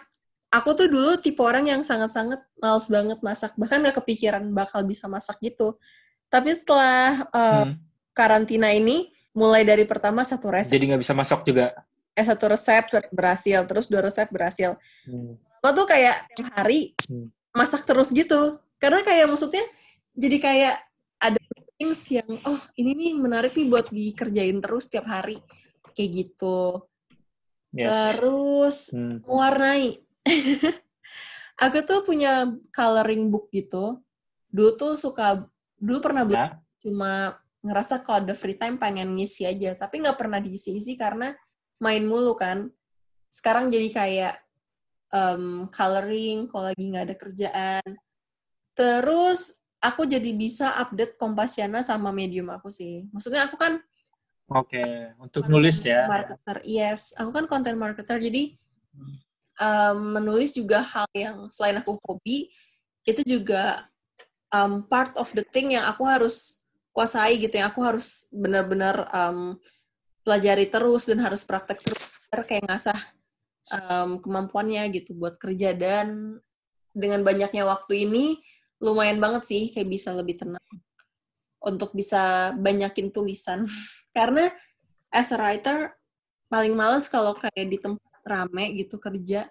aku 0.56 0.70
tuh 0.72 0.88
dulu 0.88 1.20
tipe 1.20 1.44
orang 1.44 1.68
yang 1.68 1.82
sangat-sangat 1.84 2.40
males 2.58 2.88
banget 2.88 3.20
masak 3.20 3.52
bahkan 3.60 3.84
gak 3.84 4.00
kepikiran 4.00 4.44
bakal 4.56 4.82
bisa 4.88 5.12
masak 5.12 5.36
gitu 5.44 5.76
tapi 6.32 6.56
setelah 6.56 7.28
uh, 7.36 7.64
hmm. 7.68 7.76
karantina 8.16 8.72
ini 8.72 9.12
mulai 9.36 9.68
dari 9.68 9.84
pertama 9.84 10.24
satu 10.24 10.48
resep 10.48 10.72
jadi 10.72 10.96
nggak 10.96 11.04
bisa 11.04 11.14
masak 11.14 11.44
juga 11.44 11.76
eh 12.16 12.24
satu 12.24 12.56
resep 12.56 12.84
berhasil 13.12 13.60
terus 13.68 13.92
dua 13.92 14.08
resep 14.08 14.28
berhasil 14.32 14.80
hmm. 15.04 15.36
lo 15.36 15.70
tuh 15.76 15.88
kayak 15.92 16.32
tiap 16.32 16.56
hari 16.56 16.96
hmm. 17.12 17.28
masak 17.52 17.84
terus 17.84 18.16
gitu 18.16 18.56
karena 18.80 19.04
kayak 19.04 19.28
maksudnya 19.28 19.64
jadi 20.16 20.38
kayak 20.40 20.76
ada 21.20 21.40
things 21.76 22.08
yang 22.08 22.40
oh 22.48 22.62
ini 22.80 22.96
nih 22.96 23.12
menarik 23.20 23.52
nih 23.52 23.68
buat 23.68 23.92
dikerjain 23.92 24.64
terus 24.64 24.88
tiap 24.88 25.04
hari 25.12 25.36
kayak 25.92 26.12
gitu 26.16 26.88
yes. 27.76 27.88
terus 27.92 28.78
hmm. 28.96 29.28
mewarnai 29.28 30.05
aku 31.66 31.78
tuh 31.86 32.00
punya 32.04 32.50
coloring 32.74 33.30
book 33.32 33.48
gitu 33.54 34.02
dulu 34.50 34.72
tuh 34.76 34.94
suka 34.98 35.46
dulu 35.80 36.00
pernah 36.02 36.24
beli 36.26 36.40
ya. 36.40 36.58
cuma 36.82 37.38
ngerasa 37.66 38.02
kalau 38.06 38.26
ada 38.26 38.36
free 38.38 38.58
time 38.58 38.78
pengen 38.78 39.14
ngisi 39.18 39.46
aja 39.48 39.74
tapi 39.76 40.02
nggak 40.02 40.18
pernah 40.18 40.38
diisi-isi 40.42 40.98
karena 40.98 41.34
main 41.82 42.04
mulu 42.06 42.38
kan 42.38 42.70
sekarang 43.30 43.68
jadi 43.68 43.90
kayak 43.92 44.36
um, 45.12 45.68
coloring 45.74 46.48
kalau 46.50 46.72
lagi 46.72 46.84
nggak 46.88 47.06
ada 47.12 47.16
kerjaan 47.18 47.88
terus 48.76 49.66
aku 49.86 50.10
jadi 50.10 50.32
bisa 50.34 50.74
update 50.82 51.14
Kompasiana 51.22 51.86
sama 51.86 52.10
medium 52.10 52.50
aku 52.50 52.74
sih. 52.74 53.06
Maksudnya 53.14 53.46
aku 53.46 53.56
kan 53.56 53.78
Oke, 54.46 54.78
okay. 54.78 55.10
untuk 55.18 55.50
nulis 55.50 55.82
ya. 55.82 56.06
Marketer, 56.06 56.62
yes. 56.70 57.18
Aku 57.18 57.34
kan 57.34 57.50
content 57.50 57.82
marketer, 57.82 58.22
jadi 58.22 58.54
um, 59.60 60.20
menulis 60.20 60.56
juga 60.56 60.84
hal 60.84 61.08
yang 61.16 61.48
selain 61.52 61.80
aku 61.80 61.98
hobi, 62.04 62.52
itu 63.06 63.22
juga 63.24 63.86
um, 64.52 64.84
part 64.86 65.14
of 65.16 65.30
the 65.36 65.46
thing 65.54 65.76
yang 65.76 65.86
aku 65.88 66.04
harus 66.08 66.64
kuasai 66.96 67.36
gitu, 67.40 67.60
yang 67.60 67.70
aku 67.72 67.84
harus 67.84 68.32
benar-benar 68.32 69.08
um, 69.12 69.60
pelajari 70.26 70.66
terus 70.72 71.06
dan 71.06 71.22
harus 71.22 71.44
praktek 71.44 71.84
terus, 71.84 72.18
kayak 72.48 72.66
ngasah 72.66 73.00
um, 73.72 74.18
kemampuannya 74.24 74.90
gitu 74.96 75.14
buat 75.14 75.38
kerja. 75.38 75.76
Dan 75.76 76.40
dengan 76.96 77.22
banyaknya 77.22 77.68
waktu 77.68 78.08
ini 78.08 78.40
lumayan 78.80 79.20
banget 79.20 79.44
sih 79.48 79.64
kayak 79.72 79.88
bisa 79.92 80.16
lebih 80.16 80.40
tenang 80.40 80.64
untuk 81.64 81.92
bisa 81.92 82.54
banyakin 82.56 83.12
tulisan. 83.12 83.68
Karena 84.16 84.48
as 85.12 85.32
a 85.32 85.38
writer 85.38 85.92
paling 86.48 86.78
males 86.78 87.10
kalau 87.12 87.36
kayak 87.36 87.68
di 87.68 87.78
tempat 87.82 88.15
rame 88.26 88.74
gitu 88.76 88.98
kerja. 88.98 89.46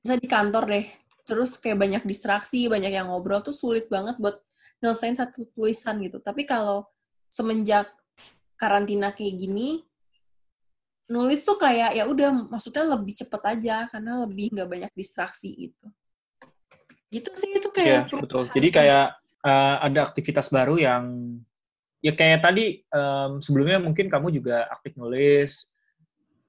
Bisa 0.00 0.14
di 0.16 0.28
kantor 0.30 0.64
deh. 0.70 0.86
Terus 1.26 1.58
kayak 1.58 1.78
banyak 1.78 2.02
distraksi 2.06 2.70
banyak 2.70 2.94
yang 2.94 3.10
ngobrol 3.10 3.42
tuh 3.42 3.54
sulit 3.54 3.90
banget 3.90 4.16
buat 4.22 4.38
nyelesain 4.78 5.18
satu 5.18 5.46
tulisan 5.52 5.98
gitu. 6.00 6.22
Tapi 6.22 6.46
kalau 6.46 6.86
semenjak 7.26 7.90
karantina 8.54 9.10
kayak 9.10 9.34
gini 9.34 9.82
nulis 11.10 11.42
tuh 11.42 11.58
kayak 11.58 11.92
ya 11.98 12.08
udah 12.08 12.48
maksudnya 12.48 12.88
lebih 12.88 13.12
cepet 13.12 13.42
aja 13.44 13.76
karena 13.92 14.24
lebih 14.24 14.54
nggak 14.54 14.68
banyak 14.70 14.92
distraksi 14.96 15.68
gitu. 15.68 15.86
Gitu 17.12 17.28
sih 17.36 17.50
itu 17.52 17.68
kayak 17.68 18.08
ya, 18.08 18.20
betul. 18.24 18.48
jadi 18.56 18.68
kayak 18.72 19.06
uh, 19.44 19.76
ada 19.84 20.08
aktivitas 20.08 20.48
baru 20.48 20.80
yang 20.80 21.36
ya 22.00 22.16
kayak 22.16 22.40
tadi 22.40 22.80
um, 22.88 23.44
sebelumnya 23.44 23.78
mungkin 23.82 24.08
kamu 24.08 24.32
juga 24.32 24.64
aktif 24.72 24.96
nulis 24.96 25.71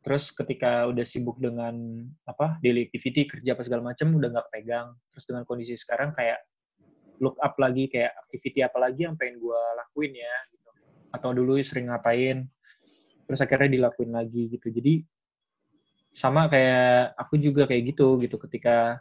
terus 0.04 0.36
ketika 0.36 0.84
udah 0.92 1.08
sibuk 1.08 1.39
dengan 1.39 2.04
apa 2.28 2.60
daily 2.60 2.92
activity 2.92 3.24
kerja 3.24 3.56
apa 3.56 3.63
segala 3.63 3.96
macam 3.96 4.12
udah 4.12 4.30
nggak 4.36 4.50
pegang. 4.52 4.88
Terus 5.16 5.26
dengan 5.32 5.44
kondisi 5.48 5.80
sekarang 5.80 6.12
kayak 6.12 6.44
look 7.24 7.39
up 7.39 7.56
lagi 7.56 7.88
kayak 7.88 8.12
activity 8.28 8.60
apa 8.68 8.78
lagi 8.84 9.08
yang 9.08 9.16
pengen 9.16 9.39
gue 9.39 9.62
lakuin 9.80 10.12
ya 10.12 10.36
gitu. 10.52 10.70
Atau 11.16 11.32
dulu 11.32 11.56
sering 11.63 11.88
ngapain 11.88 12.44
terus 13.24 13.39
akhirnya 13.39 13.80
dilakuin 13.80 14.12
lagi 14.12 14.52
gitu. 14.52 14.68
Jadi 14.68 15.08
sama 16.12 16.52
kayak 16.52 17.16
aku 17.16 17.39
juga 17.39 17.63
kayak 17.63 17.96
gitu 17.96 18.20
gitu. 18.20 18.36
Ketika 18.36 19.00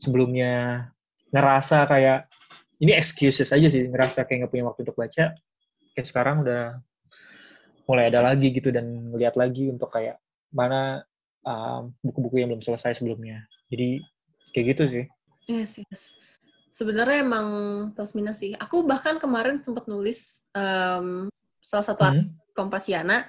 sebelumnya 0.00 0.88
ngerasa 1.28 1.84
kayak 1.84 2.24
ini 2.80 2.96
excuses 2.96 3.52
aja 3.52 3.68
sih 3.68 3.84
ngerasa 3.84 4.24
kayak 4.24 4.48
nggak 4.48 4.52
punya 4.56 4.64
waktu 4.64 4.80
untuk 4.88 4.96
baca 4.96 5.24
kayak 5.92 6.08
sekarang 6.08 6.40
udah 6.40 6.80
mulai 7.84 8.08
ada 8.08 8.24
lagi 8.24 8.48
gitu 8.48 8.72
dan 8.72 9.12
ngeliat 9.12 9.36
lagi 9.36 9.68
untuk 9.68 9.92
kayak 9.92 10.16
mana 10.52 11.04
buku-buku 12.02 12.36
um, 12.36 12.40
yang 12.40 12.48
belum 12.52 12.64
selesai 12.64 13.00
sebelumnya. 13.00 13.44
Jadi 13.72 14.02
kayak 14.52 14.66
gitu 14.76 14.84
sih. 14.88 15.04
Yes 15.48 15.80
yes. 15.80 16.20
Sebenarnya 16.68 17.24
emang 17.24 17.48
plus 17.96 18.12
minus 18.14 18.44
sih. 18.44 18.54
Aku 18.60 18.84
bahkan 18.84 19.18
kemarin 19.18 19.64
sempat 19.64 19.88
nulis 19.90 20.46
um, 20.54 21.26
salah 21.58 21.86
satu 21.86 22.04
hmm. 22.06 22.32
Kompasiana 22.54 23.26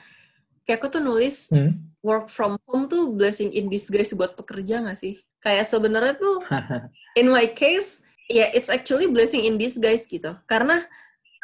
kayak 0.66 0.86
aku 0.86 1.02
tuh 1.02 1.02
nulis 1.02 1.50
hmm. 1.50 1.74
work 2.06 2.30
from 2.30 2.54
home 2.70 2.86
tuh 2.86 3.14
blessing 3.18 3.50
in 3.50 3.74
disguise 3.74 4.14
buat 4.14 4.38
pekerja 4.38 4.86
gak 4.86 5.00
sih? 5.02 5.18
Kayak 5.42 5.66
sebenarnya 5.66 6.14
tuh 6.20 6.46
in 7.20 7.32
my 7.32 7.50
case 7.50 8.06
ya 8.30 8.46
yeah, 8.46 8.50
it's 8.54 8.70
actually 8.70 9.10
blessing 9.10 9.50
in 9.50 9.58
disguise 9.58 10.06
gitu. 10.06 10.38
Karena 10.46 10.86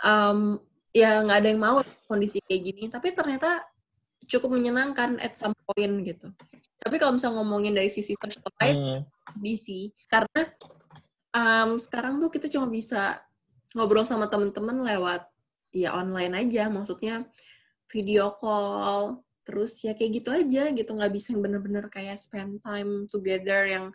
um, 0.06 0.62
ya 0.94 1.26
nggak 1.26 1.40
ada 1.42 1.50
yang 1.50 1.62
mau 1.62 1.78
kondisi 2.06 2.38
kayak 2.46 2.62
gini. 2.70 2.84
Tapi 2.88 3.12
ternyata 3.18 3.66
cukup 4.26 4.58
menyenangkan 4.58 5.22
at 5.22 5.38
some 5.38 5.56
point 5.66 5.94
gitu. 6.06 6.28
Tapi 6.82 7.02
kalau 7.02 7.18
misalnya 7.18 7.42
ngomongin 7.42 7.74
dari 7.74 7.90
sisi 7.90 8.14
social 8.14 8.46
life 8.62 8.78
hmm. 8.78 9.02
sedih 9.34 9.58
sih. 9.58 9.84
Karena 10.06 10.42
um, 11.34 11.70
sekarang 11.82 12.22
tuh 12.22 12.30
kita 12.30 12.52
cuma 12.52 12.70
bisa 12.70 13.22
ngobrol 13.74 14.06
sama 14.06 14.30
temen-temen 14.30 14.86
lewat 14.86 15.26
ya 15.74 15.96
online 15.98 16.46
aja. 16.46 16.70
Maksudnya 16.70 17.26
video 17.90 18.36
call 18.38 19.22
terus 19.46 19.78
ya 19.82 19.94
kayak 19.94 20.12
gitu 20.22 20.30
aja 20.34 20.70
gitu. 20.74 20.92
Nggak 20.94 21.14
bisa 21.14 21.34
yang 21.34 21.42
bener-bener 21.46 21.86
kayak 21.90 22.18
spend 22.22 22.62
time 22.62 23.10
together 23.10 23.66
yang 23.66 23.90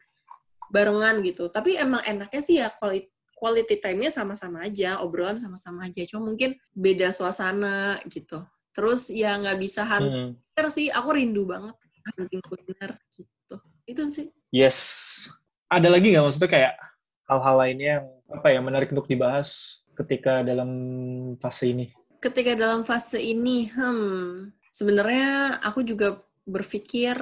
barengan 0.71 1.23
gitu. 1.23 1.51
Tapi 1.51 1.79
emang 1.79 2.03
enaknya 2.07 2.43
sih 2.43 2.59
ya 2.59 2.71
quality 2.75 3.11
quality 3.41 3.81
time-nya 3.81 4.13
sama-sama 4.13 4.67
aja. 4.67 5.01
Obrolan 5.01 5.41
sama-sama 5.41 5.89
aja. 5.89 6.05
Cuma 6.11 6.29
mungkin 6.33 6.59
beda 6.77 7.09
suasana 7.15 7.97
gitu 8.11 8.45
terus 8.71 9.11
ya 9.11 9.37
nggak 9.37 9.59
bisa 9.59 9.83
hunting 9.87 10.37
hmm. 10.37 10.71
sih 10.71 10.93
aku 10.93 11.17
rindu 11.17 11.49
banget 11.49 11.75
hunting 12.17 12.43
kuliner 12.45 12.93
gitu 13.15 13.57
itu 13.89 14.03
sih 14.11 14.27
yes 14.55 14.79
ada 15.71 15.91
lagi 15.91 16.15
nggak 16.15 16.25
maksudnya 16.25 16.51
kayak 16.51 16.75
hal-hal 17.27 17.57
lainnya 17.59 17.89
yang 18.01 18.07
apa 18.31 18.47
ya 18.51 18.61
menarik 18.63 18.91
untuk 18.95 19.11
dibahas 19.11 19.81
ketika 19.95 20.47
dalam 20.47 20.71
fase 21.43 21.75
ini 21.75 21.87
ketika 22.23 22.55
dalam 22.55 22.87
fase 22.87 23.19
ini 23.19 23.71
hmm 23.71 24.55
sebenarnya 24.71 25.59
aku 25.61 25.83
juga 25.83 26.23
berpikir 26.47 27.19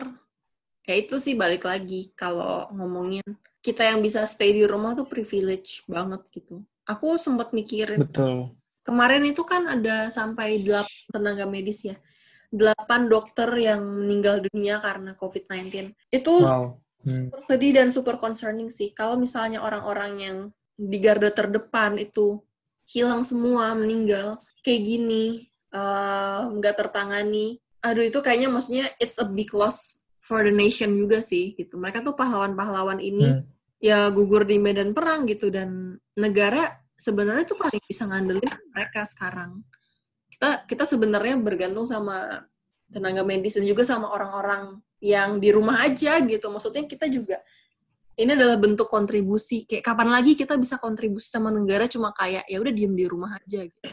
ya 0.88 0.94
itu 0.96 1.20
sih 1.20 1.36
balik 1.36 1.68
lagi 1.68 2.12
kalau 2.16 2.68
ngomongin 2.72 3.24
kita 3.60 3.84
yang 3.84 4.00
bisa 4.00 4.24
stay 4.24 4.54
di 4.56 4.64
rumah 4.64 4.96
tuh 4.96 5.04
privilege 5.04 5.84
banget 5.84 6.24
gitu. 6.32 6.64
Aku 6.88 7.20
sempat 7.20 7.52
mikirin. 7.52 8.00
Betul. 8.00 8.56
Kemarin 8.88 9.28
itu 9.28 9.44
kan 9.44 9.68
ada 9.68 10.08
sampai 10.08 10.64
delapan 10.64 11.04
tenaga 11.12 11.44
medis 11.44 11.84
ya. 11.84 11.96
Delapan 12.48 13.12
dokter 13.12 13.52
yang 13.60 13.84
meninggal 13.84 14.40
dunia 14.48 14.80
karena 14.80 15.12
COVID-19. 15.12 15.92
Itu 16.08 16.48
wow. 16.48 16.72
hmm. 17.04 17.28
super 17.28 17.40
sedih 17.44 17.76
dan 17.76 17.92
super 17.92 18.16
concerning 18.16 18.72
sih. 18.72 18.96
Kalau 18.96 19.20
misalnya 19.20 19.60
orang-orang 19.60 20.12
yang 20.16 20.36
di 20.80 20.96
garda 21.04 21.28
terdepan 21.28 22.00
itu 22.00 22.40
hilang 22.88 23.20
semua, 23.20 23.76
meninggal, 23.76 24.40
kayak 24.64 24.80
gini, 24.80 25.48
Eh, 25.68 26.40
nggak 26.48 26.74
uh, 26.74 26.78
tertangani 26.80 27.60
aduh 27.84 28.00
itu 28.00 28.24
kayaknya 28.24 28.48
maksudnya 28.48 28.88
it's 28.96 29.20
a 29.20 29.26
big 29.28 29.52
loss 29.52 30.00
for 30.16 30.40
the 30.40 30.48
nation 30.48 30.96
juga 30.96 31.20
sih 31.20 31.52
gitu 31.60 31.76
mereka 31.76 32.00
tuh 32.00 32.16
pahlawan-pahlawan 32.16 32.96
ini 32.96 33.36
hmm. 33.36 33.44
ya 33.76 34.08
gugur 34.08 34.48
di 34.48 34.56
medan 34.56 34.96
perang 34.96 35.28
gitu 35.28 35.52
dan 35.52 36.00
negara 36.16 36.72
sebenarnya 36.98 37.46
tuh 37.46 37.56
paling 37.56 37.82
bisa 37.86 38.04
ngandelin 38.10 38.52
mereka 38.74 39.06
sekarang. 39.06 39.62
Kita 40.28 40.66
kita 40.66 40.84
sebenarnya 40.84 41.38
bergantung 41.38 41.86
sama 41.86 42.44
tenaga 42.90 43.22
medis 43.22 43.54
dan 43.54 43.64
juga 43.64 43.86
sama 43.86 44.10
orang-orang 44.10 44.82
yang 44.98 45.38
di 45.38 45.54
rumah 45.54 45.86
aja 45.86 46.18
gitu. 46.26 46.50
Maksudnya 46.50 46.84
kita 46.90 47.06
juga 47.06 47.38
ini 48.18 48.34
adalah 48.34 48.58
bentuk 48.58 48.90
kontribusi. 48.90 49.62
Kayak 49.62 49.94
kapan 49.94 50.08
lagi 50.10 50.34
kita 50.34 50.58
bisa 50.58 50.76
kontribusi 50.82 51.30
sama 51.30 51.54
negara 51.54 51.86
cuma 51.86 52.10
kayak 52.10 52.44
ya 52.50 52.58
udah 52.58 52.72
diem 52.74 52.94
di 52.98 53.06
rumah 53.06 53.38
aja 53.38 53.62
gitu. 53.62 53.88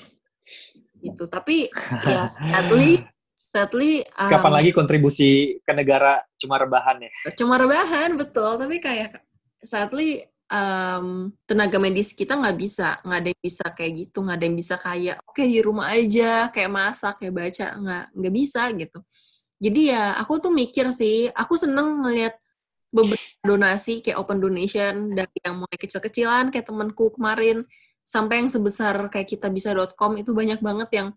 Gitu. 0.98 1.24
Tapi 1.30 1.70
ya 2.10 2.26
sadly 2.34 3.06
sadly 3.54 4.02
um, 4.18 4.34
kapan 4.34 4.54
lagi 4.60 4.72
kontribusi 4.74 5.62
ke 5.62 5.72
negara 5.78 6.26
cuma 6.41 6.58
rebahan 6.58 7.06
ya? 7.06 7.12
Cuma 7.38 7.62
rebahan 7.62 8.18
betul, 8.18 8.58
tapi 8.58 8.82
kayak 8.82 9.22
sadly 9.62 10.26
um, 10.49 11.31
tenaga 11.45 11.77
medis 11.81 12.13
kita 12.13 12.38
nggak 12.38 12.58
bisa, 12.58 12.99
nggak 13.01 13.19
ada 13.21 13.29
yang 13.34 13.43
bisa 13.43 13.65
kayak 13.73 13.91
gitu, 14.05 14.17
nggak 14.21 14.38
ada 14.38 14.45
yang 14.45 14.58
bisa 14.58 14.75
kayak 14.77 15.17
oke 15.25 15.34
okay, 15.34 15.45
di 15.49 15.60
rumah 15.62 15.88
aja, 15.93 16.49
kayak 16.53 16.71
masak, 16.71 17.13
kayak 17.21 17.34
baca, 17.34 17.67
nggak 17.77 18.05
nggak 18.13 18.34
bisa 18.34 18.62
gitu. 18.77 18.99
Jadi 19.55 19.81
ya 19.89 20.19
aku 20.19 20.34
tuh 20.43 20.51
mikir 20.51 20.91
sih, 20.91 21.31
aku 21.31 21.55
seneng 21.55 22.03
ngeliat 22.03 22.36
beberapa 22.95 23.27
donasi 23.43 23.99
kayak 23.99 24.17
open 24.19 24.39
donation 24.39 25.12
dari 25.12 25.38
yang 25.43 25.60
mulai 25.60 25.77
kecil-kecilan 25.77 26.47
kayak 26.47 26.65
temanku 26.65 27.12
kemarin 27.12 27.67
sampai 28.08 28.45
yang 28.45 28.49
sebesar 28.49 28.95
kayak 29.12 29.27
kita 29.27 29.51
bisa.com 29.51 30.15
itu 30.15 30.31
banyak 30.31 30.63
banget 30.63 30.89
yang 30.95 31.08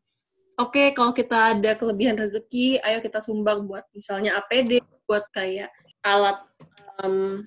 oke 0.58 0.74
okay, 0.74 0.90
kalau 0.90 1.14
kita 1.14 1.54
ada 1.54 1.78
kelebihan 1.78 2.18
rezeki 2.18 2.82
ayo 2.82 2.98
kita 2.98 3.22
sumbang 3.22 3.62
buat 3.68 3.86
misalnya 3.94 4.40
APD 4.42 4.82
buat 5.06 5.22
kayak 5.30 5.70
alat 6.02 6.42
um, 7.04 7.46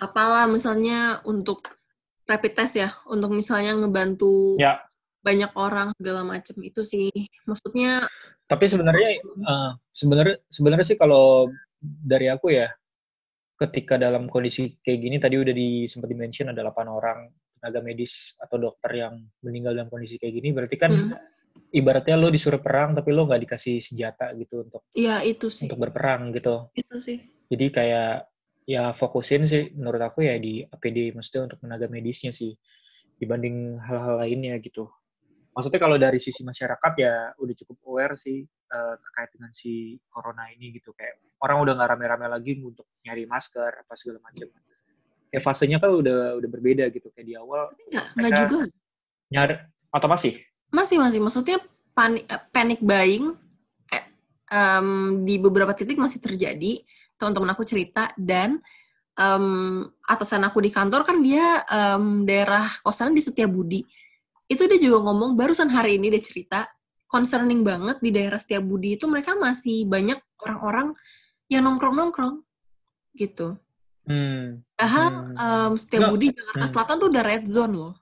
apalah 0.00 0.48
misalnya 0.48 1.20
untuk 1.28 1.76
rapid 2.24 2.52
test 2.56 2.74
ya 2.80 2.88
untuk 3.10 3.30
misalnya 3.36 3.76
ngebantu 3.76 4.56
ya. 4.56 4.80
banyak 5.20 5.52
orang 5.58 5.92
segala 6.00 6.24
macam 6.24 6.56
itu 6.64 6.80
sih 6.80 7.10
maksudnya 7.44 8.08
tapi 8.48 8.64
sebenarnya 8.66 9.20
uh, 9.44 9.70
sebenarnya 9.92 10.36
sebenarnya 10.48 10.86
sih 10.86 10.98
kalau 10.98 11.46
dari 11.82 12.32
aku 12.32 12.50
ya 12.50 12.66
ketika 13.60 14.00
dalam 14.00 14.26
kondisi 14.32 14.80
kayak 14.80 14.98
gini 15.04 15.16
tadi 15.20 15.36
udah 15.36 15.52
di 15.52 15.84
sempat 15.84 16.08
dimention 16.08 16.48
ada 16.48 16.64
8 16.64 16.88
orang 16.88 17.28
tenaga 17.60 17.84
medis 17.84 18.40
atau 18.40 18.56
dokter 18.56 19.04
yang 19.04 19.20
meninggal 19.44 19.76
dalam 19.76 19.92
kondisi 19.92 20.16
kayak 20.16 20.40
gini 20.40 20.48
berarti 20.56 20.76
kan 20.80 20.88
hmm. 20.88 21.12
ibaratnya 21.76 22.16
lo 22.16 22.32
disuruh 22.32 22.64
perang 22.64 22.96
tapi 22.96 23.12
lo 23.12 23.28
nggak 23.28 23.42
dikasih 23.44 23.84
senjata 23.84 24.32
gitu 24.40 24.64
untuk 24.64 24.88
Iya 24.96 25.20
itu 25.28 25.52
sih 25.52 25.68
untuk 25.68 25.76
berperang 25.84 26.32
gitu 26.32 26.72
itu 26.72 26.96
sih 26.96 27.20
jadi 27.52 27.66
kayak 27.68 28.16
ya 28.68 28.92
fokusin 28.92 29.48
sih 29.48 29.72
menurut 29.74 30.00
aku 30.00 30.24
ya 30.24 30.36
di 30.36 30.64
APD 30.64 31.16
maksudnya 31.16 31.50
untuk 31.50 31.58
tenaga 31.64 31.86
medisnya 31.88 32.30
sih 32.30 32.54
dibanding 33.20 33.76
hal-hal 33.84 34.24
lainnya 34.24 34.56
gitu. 34.64 34.88
Maksudnya 35.50 35.80
kalau 35.82 35.96
dari 36.00 36.16
sisi 36.22 36.40
masyarakat 36.46 36.92
ya 36.96 37.34
udah 37.36 37.54
cukup 37.64 37.76
aware 37.90 38.16
sih 38.16 38.46
uh, 38.46 38.94
terkait 38.96 39.30
dengan 39.36 39.50
si 39.52 39.98
corona 40.08 40.48
ini 40.54 40.72
gitu. 40.72 40.96
Kayak 40.96 41.20
orang 41.44 41.58
udah 41.68 41.72
nggak 41.76 41.90
rame-rame 41.90 42.26
lagi 42.30 42.56
untuk 42.62 42.88
nyari 43.04 43.28
masker 43.28 43.84
apa 43.84 43.92
segala 43.98 44.24
macam. 44.24 44.48
Ya 45.30 45.40
fasenya 45.42 45.82
kan 45.82 45.90
udah 45.92 46.40
udah 46.40 46.48
berbeda 46.48 46.88
gitu. 46.94 47.12
Kayak 47.12 47.26
di 47.26 47.34
awal 47.36 47.74
nggak 47.90 48.32
juga. 48.46 48.58
nyari 49.30 49.54
atau 49.90 50.08
masih? 50.08 50.32
Masih 50.70 50.96
masih. 51.02 51.20
Maksudnya 51.20 51.58
panik 51.92 52.24
eh, 52.30 52.42
panic 52.54 52.80
buying 52.80 53.34
eh, 53.90 54.04
um, 54.54 55.20
di 55.26 55.36
beberapa 55.42 55.74
titik 55.74 55.98
masih 55.98 56.22
terjadi 56.22 56.80
teman-teman 57.20 57.52
aku 57.52 57.68
cerita 57.68 58.08
dan 58.16 58.56
um, 59.20 59.84
atasan 60.08 60.40
aku 60.48 60.64
di 60.64 60.72
kantor 60.72 61.04
kan 61.04 61.20
dia 61.20 61.60
um, 61.68 62.24
daerah 62.24 62.64
kosan 62.80 63.12
di 63.12 63.20
Setiabudi 63.20 63.84
itu 64.50 64.62
dia 64.66 64.80
juga 64.80 65.04
ngomong 65.06 65.36
barusan 65.36 65.68
hari 65.68 66.00
ini 66.00 66.10
dia 66.10 66.24
cerita 66.24 66.66
concerning 67.06 67.60
banget 67.60 68.00
di 68.00 68.10
daerah 68.10 68.40
Setiabudi 68.40 68.96
itu 68.96 69.04
mereka 69.06 69.36
masih 69.36 69.84
banyak 69.84 70.16
orang-orang 70.42 70.90
yang 71.50 71.66
nongkrong-nongkrong 71.66 72.42
gitu. 73.18 73.58
Hmm. 74.06 74.62
Padahal 74.74 75.06
hmm. 75.10 75.34
um, 75.38 75.72
Setiabudi. 75.78 76.34
Jakarta 76.34 76.66
hmm. 76.66 76.72
Selatan 76.72 76.96
tuh 76.98 77.08
udah 77.10 77.22
red 77.26 77.44
zone 77.46 77.74
loh. 77.74 77.94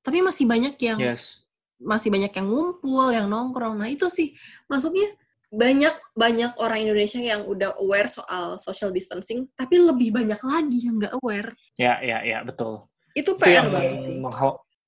Tapi 0.00 0.24
masih 0.24 0.48
banyak 0.48 0.76
yang 0.80 0.98
yes. 1.00 1.44
masih 1.76 2.08
banyak 2.08 2.32
yang 2.32 2.46
ngumpul, 2.48 3.12
yang 3.12 3.28
nongkrong. 3.28 3.76
Nah 3.76 3.88
itu 3.88 4.08
sih 4.08 4.32
maksudnya 4.68 5.08
banyak 5.50 5.94
banyak 6.14 6.54
orang 6.62 6.78
Indonesia 6.86 7.18
yang 7.18 7.42
udah 7.42 7.74
aware 7.82 8.06
soal 8.06 8.62
social 8.62 8.94
distancing, 8.94 9.50
tapi 9.58 9.82
lebih 9.82 10.14
banyak 10.14 10.38
lagi 10.38 10.78
yang 10.86 11.02
nggak 11.02 11.14
aware. 11.18 11.50
Ya 11.74 11.98
ya 11.98 12.22
ya 12.22 12.46
betul. 12.46 12.86
Itu 13.18 13.34
PR 13.34 13.66
itu 13.66 13.74
banget 13.74 13.98
sih. 14.06 14.16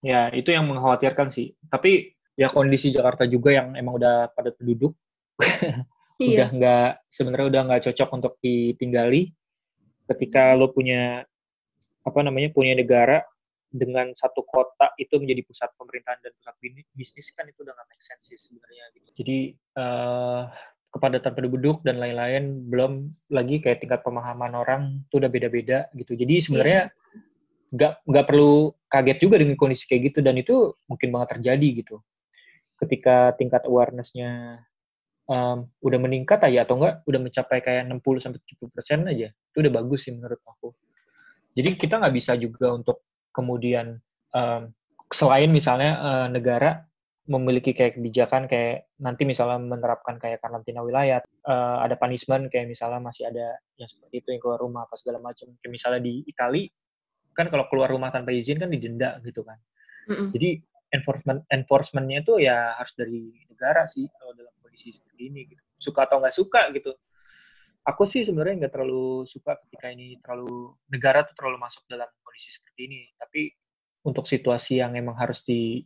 Ya, 0.03 0.31
itu 0.35 0.51
yang 0.51 0.67
mengkhawatirkan 0.67 1.31
sih. 1.31 1.55
Tapi 1.67 2.15
ya 2.39 2.51
kondisi 2.51 2.91
Jakarta 2.95 3.27
juga 3.27 3.55
yang 3.55 3.75
emang 3.79 3.99
udah 4.03 4.31
padat 4.35 4.59
penduduk, 4.59 4.95
iya. 6.23 6.47
udah 6.47 6.49
nggak 6.55 6.91
sebenarnya 7.07 7.47
udah 7.51 7.63
nggak 7.71 7.83
cocok 7.91 8.09
untuk 8.15 8.33
ditinggali. 8.39 9.35
Ketika 10.07 10.55
lo 10.55 10.71
punya 10.71 11.23
apa 12.03 12.19
namanya 12.23 12.51
punya 12.51 12.75
negara 12.75 13.23
dengan 13.73 14.13
satu 14.13 14.45
kota 14.45 14.93
itu 15.01 15.17
menjadi 15.17 15.43
pusat 15.49 15.73
pemerintahan 15.81 16.21
dan 16.21 16.33
pusat 16.37 16.55
bisnis 16.93 17.33
kan 17.33 17.49
itu 17.49 17.65
udah 17.65 17.73
nggak 17.73 17.89
make 17.89 18.05
sense 18.05 18.29
sih 18.29 18.39
sebenarnya. 18.39 18.85
Gitu. 18.93 19.09
Jadi 19.25 19.39
uh, 19.81 20.43
kepadatan 20.93 21.33
penduduk 21.33 21.81
dan 21.83 21.97
lain-lain 21.97 22.69
belum 22.69 22.93
lagi 23.33 23.65
kayak 23.65 23.81
tingkat 23.81 24.05
pemahaman 24.05 24.53
orang 24.53 24.83
itu 25.09 25.17
udah 25.17 25.31
beda-beda 25.33 25.89
gitu. 25.97 26.13
Jadi 26.13 26.35
sebenarnya 26.45 26.93
yeah 26.93 27.01
nggak 27.73 28.05
nggak 28.05 28.27
perlu 28.29 28.77
kaget 28.93 29.19
juga 29.25 29.41
dengan 29.41 29.57
kondisi 29.57 29.89
kayak 29.89 30.13
gitu 30.13 30.19
dan 30.21 30.37
itu 30.37 30.77
mungkin 30.85 31.09
banget 31.09 31.41
terjadi 31.41 31.69
gitu 31.81 31.97
ketika 32.77 33.33
tingkat 33.41 33.65
awarenessnya 33.65 34.61
um, 35.25 35.65
udah 35.81 35.99
meningkat 35.99 36.45
aja 36.45 36.69
atau 36.69 36.77
enggak 36.77 37.01
udah 37.09 37.21
mencapai 37.25 37.59
kayak 37.65 37.89
60 37.89 38.21
sampai 38.21 38.41
70 38.45 38.75
persen 38.77 38.99
aja 39.09 39.33
itu 39.33 39.57
udah 39.57 39.73
bagus 39.73 40.05
sih 40.05 40.13
menurut 40.13 40.37
aku 40.45 40.77
jadi 41.57 41.73
kita 41.73 41.97
nggak 41.97 42.15
bisa 42.15 42.37
juga 42.37 42.77
untuk 42.77 43.09
kemudian 43.33 43.99
um, 44.37 44.71
selain 45.13 45.51
misalnya 45.53 45.93
uh, 46.01 46.29
negara 46.29 46.85
memiliki 47.23 47.71
kayak 47.71 47.97
kebijakan 47.97 48.51
kayak 48.51 48.91
nanti 48.99 49.23
misalnya 49.23 49.63
menerapkan 49.63 50.19
kayak 50.19 50.43
karantina 50.43 50.83
wilayah 50.83 51.23
uh, 51.47 51.79
ada 51.81 51.95
punishment 51.95 52.51
kayak 52.51 52.67
misalnya 52.67 52.99
masih 52.99 53.31
ada 53.31 53.57
yang 53.79 53.87
seperti 53.87 54.21
itu 54.21 54.29
yang 54.35 54.43
keluar 54.43 54.59
rumah 54.59 54.85
apa 54.91 54.99
segala 54.99 55.23
macam 55.23 55.55
kayak 55.63 55.73
misalnya 55.73 56.03
di 56.03 56.27
Italia 56.27 56.67
kan 57.33 57.49
kalau 57.49 57.65
keluar 57.69 57.89
rumah 57.89 58.13
tanpa 58.13 58.35
izin 58.35 58.61
kan 58.61 58.69
didenda 58.69 59.19
gitu 59.25 59.41
kan. 59.43 59.57
Mm-hmm. 60.11 60.29
Jadi 60.37 60.51
enforcement 60.93 61.41
enforcementnya 61.49 62.19
itu 62.21 62.35
ya 62.45 62.77
harus 62.77 62.93
dari 62.93 63.33
negara 63.49 63.89
sih 63.89 64.05
kalau 64.05 64.37
dalam 64.37 64.53
kondisi 64.61 64.93
seperti 64.93 65.33
ini 65.33 65.41
gitu. 65.49 65.63
Suka 65.81 66.05
atau 66.05 66.21
nggak 66.21 66.37
suka 66.37 66.69
gitu. 66.77 66.93
Aku 67.83 68.07
sih 68.07 68.23
sebenarnya 68.23 68.67
nggak 68.67 68.75
terlalu 68.79 69.27
suka 69.27 69.59
ketika 69.67 69.91
ini 69.91 70.19
terlalu 70.23 70.79
negara 70.87 71.27
tuh 71.27 71.35
terlalu 71.35 71.59
masuk 71.59 71.83
dalam 71.91 72.07
kondisi 72.23 72.55
seperti 72.55 72.81
ini. 72.87 73.01
Tapi 73.19 73.51
untuk 74.07 74.27
situasi 74.27 74.79
yang 74.79 74.95
emang 74.95 75.19
harus 75.19 75.43
di 75.43 75.83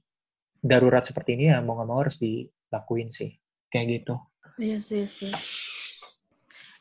darurat 0.61 1.05
seperti 1.05 1.37
ini 1.37 1.53
ya 1.53 1.61
mau 1.65 1.77
nggak 1.77 1.89
mau 1.89 2.01
harus 2.05 2.21
dilakuin 2.21 3.09
sih 3.13 3.33
kayak 3.73 4.05
gitu. 4.05 4.15
Yes 4.61 4.93
yes 4.93 5.15
yes. 5.25 5.45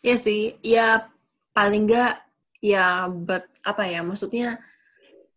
Iya 0.06 0.16
sih, 0.22 0.42
ya 0.62 1.10
paling 1.56 1.88
nggak 1.88 2.14
ya 2.60 3.08
but 3.10 3.48
apa 3.64 3.88
ya 3.88 4.04
maksudnya 4.04 4.60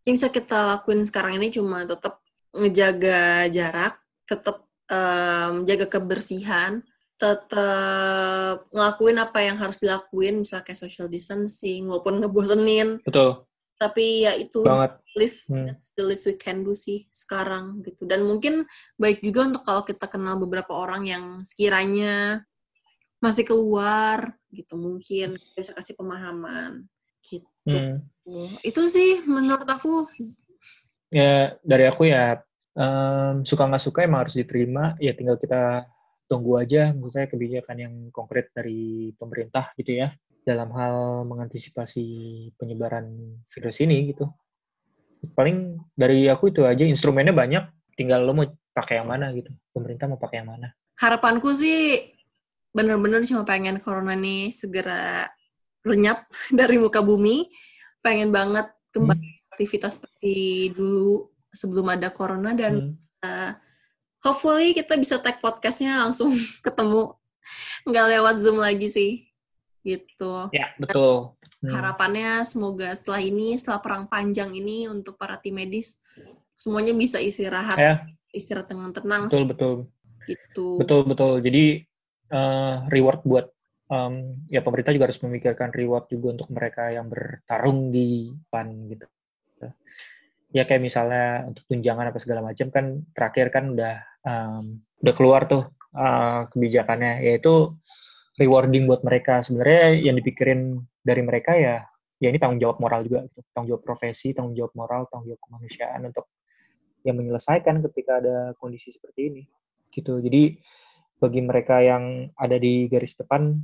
yang 0.02 0.14
bisa 0.16 0.32
kita 0.32 0.76
lakuin 0.76 1.04
sekarang 1.04 1.38
ini 1.38 1.52
cuma 1.52 1.84
tetap 1.84 2.24
ngejaga 2.56 3.46
jarak 3.52 4.00
tetap 4.24 4.64
um, 4.88 5.68
jaga 5.68 5.86
kebersihan 5.86 6.80
tetap 7.18 8.62
ngelakuin 8.70 9.18
apa 9.18 9.38
yang 9.42 9.58
harus 9.58 9.82
dilakuin 9.82 10.46
misalnya 10.46 10.64
kayak 10.70 10.78
social 10.78 11.10
distancing 11.10 11.90
walaupun 11.90 12.22
ngebosenin 12.22 13.02
betul 13.02 13.42
tapi 13.78 14.26
ya 14.26 14.34
itu 14.34 14.62
Banget. 14.62 14.98
list 15.14 15.50
hmm. 15.50 15.66
that's 15.66 15.94
the 15.94 16.02
least 16.02 16.26
we 16.26 16.34
can 16.34 16.62
do 16.62 16.74
sih 16.74 17.06
sekarang 17.10 17.82
gitu 17.82 18.06
dan 18.06 18.26
mungkin 18.26 18.66
baik 18.98 19.22
juga 19.22 19.50
untuk 19.50 19.62
kalau 19.66 19.82
kita 19.82 20.06
kenal 20.06 20.38
beberapa 20.38 20.74
orang 20.74 21.06
yang 21.06 21.24
sekiranya 21.42 22.42
masih 23.18 23.46
keluar 23.46 24.38
gitu 24.54 24.78
mungkin 24.78 25.38
bisa 25.58 25.74
kasih 25.74 25.98
pemahaman 25.98 26.86
gitu. 27.26 27.46
Hmm. 27.68 28.56
Itu 28.64 28.88
sih 28.88 29.26
menurut 29.26 29.66
aku. 29.68 30.08
Ya 31.12 31.56
dari 31.64 31.84
aku 31.88 32.08
ya 32.08 32.40
um, 32.76 33.44
suka 33.44 33.68
nggak 33.68 33.84
suka 33.84 34.04
emang 34.04 34.26
harus 34.26 34.36
diterima. 34.36 34.94
Ya 35.02 35.12
tinggal 35.12 35.36
kita 35.36 35.84
tunggu 36.28 36.60
aja 36.60 36.92
menurut 36.92 37.16
saya 37.16 37.26
kebijakan 37.26 37.76
yang 37.80 37.94
konkret 38.12 38.52
dari 38.52 39.10
pemerintah 39.16 39.72
gitu 39.80 40.04
ya 40.04 40.12
dalam 40.44 40.72
hal 40.76 41.24
mengantisipasi 41.28 42.04
penyebaran 42.56 43.36
virus 43.48 43.80
ini 43.84 44.12
gitu. 44.12 44.28
Paling 45.34 45.76
dari 45.92 46.30
aku 46.30 46.48
itu 46.54 46.62
aja 46.64 46.86
instrumennya 46.86 47.34
banyak, 47.34 47.64
tinggal 47.98 48.22
lo 48.22 48.32
mau 48.32 48.46
pakai 48.72 49.02
yang 49.02 49.08
mana 49.10 49.28
gitu. 49.34 49.50
Pemerintah 49.74 50.06
mau 50.08 50.20
pakai 50.20 50.40
yang 50.44 50.48
mana. 50.54 50.72
Harapanku 50.96 51.52
sih 51.52 52.12
bener-bener 52.72 53.24
cuma 53.26 53.42
pengen 53.42 53.82
corona 53.82 54.14
ini 54.14 54.54
segera 54.54 55.26
lenyap 55.84 56.28
dari 56.58 56.80
muka 56.80 57.04
bumi. 57.04 57.48
Pengen 58.00 58.30
banget 58.30 58.72
kembali 58.94 59.20
hmm. 59.20 59.52
aktivitas 59.52 60.00
seperti 60.00 60.70
dulu 60.72 61.28
sebelum 61.52 61.92
ada 61.92 62.08
corona 62.08 62.54
dan 62.54 62.94
hmm. 62.94 63.26
uh, 63.26 63.52
hopefully 64.22 64.74
kita 64.74 64.98
bisa 64.98 65.18
tag 65.22 65.38
podcastnya 65.38 66.02
langsung 66.06 66.34
ketemu 66.66 67.14
nggak 67.88 68.06
lewat 68.18 68.34
zoom 68.44 68.60
lagi 68.60 68.88
sih 68.92 69.12
gitu. 69.86 70.52
Ya 70.52 70.74
betul. 70.76 71.38
Hmm. 71.64 71.72
Harapannya 71.72 72.44
semoga 72.44 72.92
setelah 72.92 73.24
ini 73.24 73.56
setelah 73.56 73.80
perang 73.80 74.04
panjang 74.06 74.52
ini 74.52 74.86
untuk 74.86 75.16
para 75.16 75.40
tim 75.40 75.56
medis 75.56 76.02
semuanya 76.58 76.92
bisa 76.92 77.22
istirahat 77.22 77.78
ya. 77.78 77.94
istirahat 78.34 78.68
dengan 78.68 78.92
tenang. 78.92 79.26
Betul 79.30 79.44
betul. 79.48 79.74
Gitu. 80.28 80.66
Betul 80.76 81.00
betul. 81.08 81.32
Jadi 81.40 81.64
uh, 82.30 82.84
reward 82.92 83.24
buat 83.24 83.46
um, 83.88 84.44
ya 84.46 84.60
pemerintah 84.60 84.92
juga 84.92 85.08
harus 85.08 85.22
memikirkan 85.24 85.72
reward 85.72 86.06
juga 86.12 86.36
untuk 86.36 86.48
mereka 86.52 86.92
yang 86.92 87.08
bertarung 87.08 87.88
di 87.88 88.28
PAN 88.52 88.68
gitu. 88.92 89.06
Ya 90.52 90.64
kayak 90.64 90.80
misalnya 90.80 91.44
untuk 91.48 91.64
tunjangan 91.68 92.08
apa 92.08 92.18
segala 92.20 92.40
macam 92.40 92.72
kan 92.72 93.04
terakhir 93.12 93.52
kan 93.52 93.76
udah 93.76 93.94
um, 94.24 94.80
udah 95.04 95.14
keluar 95.14 95.44
tuh 95.44 95.68
uh, 95.92 96.48
kebijakannya 96.48 97.20
yaitu 97.24 97.76
rewarding 98.40 98.88
buat 98.88 99.04
mereka. 99.04 99.44
Sebenarnya 99.44 99.98
yang 100.08 100.16
dipikirin 100.16 100.80
dari 101.04 101.20
mereka 101.20 101.52
ya 101.56 101.84
ya 102.18 102.28
ini 102.34 102.38
tanggung 102.38 102.58
jawab 102.58 102.82
moral 102.82 103.06
juga 103.06 103.24
gitu. 103.30 103.40
tanggung 103.54 103.70
jawab 103.74 103.82
profesi 103.86 104.34
tanggung 104.34 104.54
jawab 104.58 104.74
moral 104.74 105.06
tanggung 105.06 105.30
jawab 105.30 105.42
kemanusiaan 105.46 106.02
untuk 106.10 106.26
yang 107.06 107.14
menyelesaikan 107.14 107.78
ketika 107.88 108.18
ada 108.18 108.36
kondisi 108.58 108.90
seperti 108.90 109.20
ini 109.30 109.42
gitu 109.94 110.18
jadi 110.18 110.58
bagi 111.18 111.40
mereka 111.42 111.78
yang 111.82 112.30
ada 112.34 112.58
di 112.58 112.90
garis 112.90 113.14
depan 113.14 113.54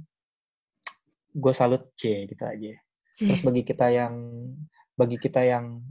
gue 1.34 1.52
salut 1.54 1.90
c 1.98 2.30
gitu 2.30 2.42
aja 2.46 2.78
terus 3.14 3.42
bagi 3.42 3.62
kita 3.66 3.90
yang 3.90 4.14
bagi 4.94 5.18
kita 5.18 5.42
yang 5.42 5.82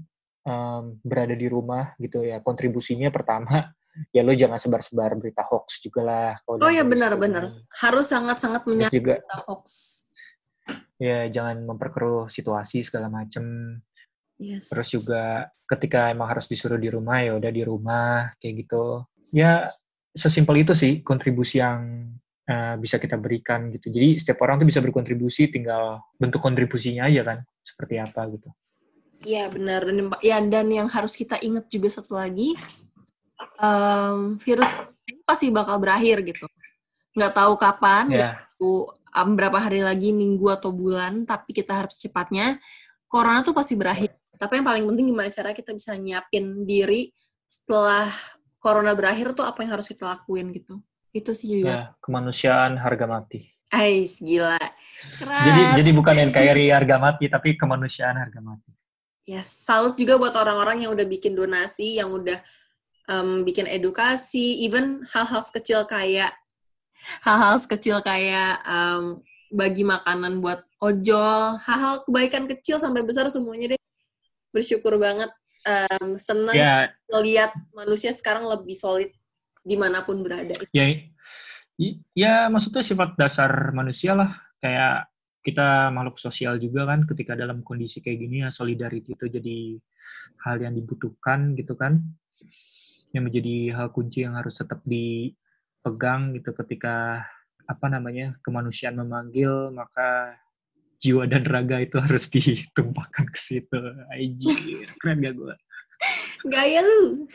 um, 0.48 1.00
berada 1.04 1.36
di 1.36 1.48
rumah 1.48 1.96
gitu 2.00 2.24
ya. 2.24 2.40
Kontribusinya 2.44 3.10
pertama 3.10 3.72
ya 4.10 4.26
lo 4.26 4.34
jangan 4.34 4.58
sebar-sebar 4.58 5.14
berita 5.22 5.46
hoax 5.46 5.86
juga 5.86 6.02
lah 6.02 6.32
oh 6.50 6.72
ya 6.74 6.82
benar-benar 6.82 7.46
harus 7.78 8.06
sangat-sangat 8.10 8.66
menyadari 8.66 9.00
berita 9.00 9.36
hoax. 9.46 9.66
Ya 10.98 11.28
jangan 11.30 11.68
memperkeruh 11.68 12.32
situasi 12.32 12.86
segala 12.86 13.10
macem. 13.12 13.78
Yes. 14.44 14.68
terus 14.68 14.90
juga 14.90 15.46
ketika 15.70 16.10
emang 16.10 16.26
harus 16.26 16.50
disuruh 16.50 16.76
di 16.76 16.90
rumah 16.90 17.22
ya 17.22 17.38
udah 17.38 17.52
di 17.54 17.64
rumah 17.64 18.34
kayak 18.42 18.66
gitu. 18.66 19.06
Ya 19.30 19.72
sesimpel 20.12 20.66
itu 20.66 20.74
sih 20.74 21.06
kontribusi 21.06 21.62
yang 21.62 22.12
uh, 22.50 22.76
bisa 22.76 22.98
kita 22.98 23.16
berikan 23.16 23.70
gitu. 23.72 23.94
Jadi 23.94 24.20
setiap 24.20 24.42
orang 24.44 24.60
tuh 24.60 24.68
bisa 24.68 24.82
berkontribusi 24.82 25.54
tinggal 25.54 26.02
bentuk 26.18 26.42
kontribusinya 26.42 27.08
aja 27.08 27.22
kan 27.24 27.38
seperti 27.62 28.02
apa 28.02 28.26
gitu 28.34 28.50
Iya 29.22 29.54
benar 29.54 29.86
dan 29.86 30.10
ya 30.26 30.42
dan 30.42 30.68
yang 30.74 30.90
harus 30.90 31.14
kita 31.14 31.38
ingat 31.40 31.70
juga 31.70 31.88
satu 31.94 32.18
lagi 32.18 32.58
um, 33.62 34.36
virus 34.42 34.68
ini 35.06 35.22
pasti 35.24 35.48
bakal 35.54 35.78
berakhir 35.78 36.26
gitu 36.26 36.50
nggak 37.14 37.32
tahu 37.38 37.54
kapan 37.56 38.10
yeah. 38.10 38.42
tahu 38.58 38.90
um, 39.14 39.38
berapa 39.38 39.58
hari 39.62 39.86
lagi, 39.86 40.10
minggu 40.10 40.50
atau 40.50 40.74
bulan, 40.74 41.24
tapi 41.24 41.54
kita 41.54 41.86
harus 41.86 41.98
secepatnya. 41.98 42.58
Corona 43.06 43.46
tuh 43.46 43.54
pasti 43.54 43.78
berakhir. 43.78 44.18
Tapi 44.34 44.60
yang 44.60 44.66
paling 44.66 44.84
penting 44.90 45.06
gimana 45.14 45.30
cara 45.30 45.54
kita 45.54 45.72
bisa 45.72 45.94
nyiapin 45.94 46.66
diri 46.66 47.14
setelah 47.46 48.10
corona 48.58 48.98
berakhir 48.98 49.38
tuh 49.38 49.46
apa 49.46 49.62
yang 49.62 49.78
harus 49.78 49.86
kita 49.86 50.10
lakuin 50.10 50.50
gitu. 50.52 50.82
Itu 51.14 51.38
sih 51.38 51.62
juga. 51.62 51.70
Ya, 51.70 51.82
kemanusiaan 52.02 52.82
harga 52.82 53.06
mati. 53.06 53.54
Ais, 53.70 54.18
gila. 54.18 54.58
Keren. 55.22 55.46
Jadi 55.46 55.62
jadi 55.82 55.90
bukan 55.94 56.16
NKRI 56.34 56.74
harga 56.74 56.98
mati, 56.98 57.30
tapi 57.30 57.54
kemanusiaan 57.54 58.18
harga 58.18 58.42
mati. 58.42 58.70
Ya, 59.24 59.40
salut 59.48 59.96
juga 59.96 60.20
buat 60.20 60.36
orang-orang 60.36 60.84
yang 60.84 60.92
udah 60.92 61.08
bikin 61.08 61.32
donasi, 61.32 61.96
yang 61.96 62.12
udah 62.12 62.44
um, 63.08 63.48
bikin 63.48 63.72
edukasi, 63.72 64.68
even 64.68 65.00
hal-hal 65.16 65.40
kecil 65.48 65.88
kayak 65.88 66.36
hal-hal 67.24 67.56
kecil 67.64 68.04
kayak 68.04 68.60
um, 68.68 69.24
bagi 69.48 69.88
makanan 69.88 70.44
buat 70.44 70.68
ojol, 70.84 71.56
hal-hal 71.56 72.04
kebaikan 72.04 72.52
kecil 72.52 72.84
sampai 72.84 73.08
besar 73.08 73.32
semuanya 73.32 73.76
deh. 73.76 73.82
Bersyukur 74.52 75.00
banget, 75.00 75.32
um, 75.64 76.20
senang 76.20 76.56
yeah. 76.60 76.92
ngeliat 77.08 77.56
manusia 77.72 78.12
sekarang 78.12 78.44
lebih 78.44 78.76
solid 78.76 79.08
di 79.64 79.80
mana 79.80 80.04
pun 80.04 80.20
berada. 80.20 80.52
Ya, 80.76 81.00
ya 82.12 82.52
maksudnya 82.52 82.84
sifat 82.84 83.16
dasar 83.16 83.72
manusia 83.72 84.20
lah, 84.20 84.36
kayak 84.60 85.08
kita 85.44 85.92
makhluk 85.92 86.18
sosial 86.18 86.56
juga 86.58 86.88
kan, 86.88 87.04
ketika 87.04 87.36
dalam 87.36 87.62
kondisi 87.62 88.00
kayak 88.00 88.18
gini 88.24 88.48
ya 88.48 88.50
solidarity 88.50 89.14
itu 89.14 89.26
jadi 89.28 89.58
hal 90.48 90.64
yang 90.64 90.74
dibutuhkan 90.74 91.54
gitu 91.60 91.76
kan, 91.76 92.00
yang 93.12 93.28
menjadi 93.28 93.76
hal 93.76 93.92
kunci 93.92 94.26
yang 94.26 94.40
harus 94.40 94.58
tetap 94.58 94.82
di 94.88 95.36
pegang 95.84 96.32
gitu 96.34 96.56
ketika 96.56 97.28
apa 97.64 97.88
namanya 97.88 98.36
kemanusiaan 98.44 99.00
memanggil 99.00 99.72
maka 99.72 100.36
jiwa 101.04 101.28
dan 101.28 101.44
raga 101.44 101.84
itu 101.84 102.00
harus 102.00 102.28
ditumpahkan 102.34 103.28
ke 103.28 103.40
situ. 103.40 103.80
Aji, 104.16 104.88
keren 105.04 105.20
gak 105.20 105.36
gue? 105.36 105.56
Gaya 106.48 106.80
lu. 106.80 107.28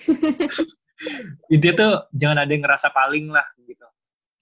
Intinya 1.53 1.75
tuh 1.77 1.93
jangan 2.17 2.43
ada 2.43 2.51
yang 2.51 2.65
ngerasa 2.65 2.89
paling 2.91 3.29
lah 3.29 3.45
gitu. 3.69 3.87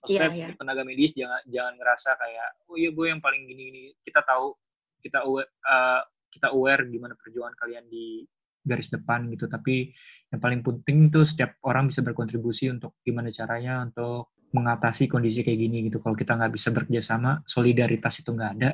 Maksudnya 0.05 0.29
yeah, 0.33 0.51
yeah. 0.53 0.59
tenaga 0.59 0.83
medis 0.85 1.13
jangan 1.17 1.41
jangan 1.49 1.75
ngerasa 1.81 2.11
kayak 2.21 2.49
oh 2.69 2.77
iya 2.77 2.91
gue 2.93 3.07
yang 3.09 3.21
paling 3.23 3.43
gini-gini. 3.49 3.97
Kita 4.05 4.21
tahu 4.23 4.53
kita 5.01 5.25
aware, 5.25 5.51
uh, 5.65 6.03
kita 6.29 6.53
aware 6.53 6.83
gimana 6.91 7.15
perjuangan 7.17 7.57
kalian 7.57 7.85
di 7.89 8.27
garis 8.67 8.91
depan 8.91 9.31
gitu. 9.33 9.47
Tapi 9.47 9.95
yang 10.35 10.41
paling 10.43 10.61
penting 10.61 11.09
tuh 11.09 11.25
setiap 11.25 11.57
orang 11.65 11.89
bisa 11.89 12.03
berkontribusi 12.03 12.69
untuk 12.69 12.99
gimana 13.07 13.31
caranya 13.31 13.81
untuk 13.87 14.35
mengatasi 14.51 15.07
kondisi 15.07 15.47
kayak 15.47 15.59
gini 15.59 15.87
gitu. 15.89 16.03
Kalau 16.03 16.19
kita 16.19 16.37
nggak 16.37 16.53
bisa 16.53 16.75
bekerja 16.75 17.03
sama 17.03 17.41
solidaritas 17.47 18.21
itu 18.21 18.31
nggak 18.35 18.53
ada 18.61 18.71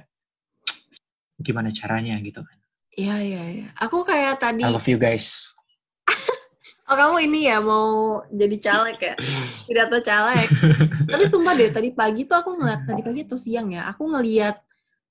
gimana 1.39 1.71
caranya 1.71 2.17
gitu 2.21 2.41
kan. 2.41 2.59
Iya 2.93 3.17
iya 3.25 3.43
iya. 3.49 3.69
Aku 3.81 4.05
kayak 4.05 4.37
tadi 4.41 4.65
I 4.65 4.73
love 4.73 4.85
you 4.89 5.01
guys 5.01 5.49
oh 6.91 6.97
kamu 6.99 7.17
ini 7.31 7.41
ya 7.47 7.63
mau 7.63 8.23
jadi 8.33 8.57
caleg 8.59 8.99
ya 8.99 9.15
tidak 9.71 9.87
tahu 9.93 10.03
caleg 10.03 10.49
tapi 11.13 11.25
sumpah 11.31 11.55
deh 11.55 11.71
tadi 11.71 11.89
pagi 11.95 12.27
tuh 12.27 12.43
aku 12.43 12.59
ngeliat 12.59 12.83
tadi 12.89 13.01
pagi 13.07 13.21
atau 13.23 13.39
siang 13.39 13.71
ya 13.71 13.87
aku 13.91 14.11
ngeliat 14.11 14.57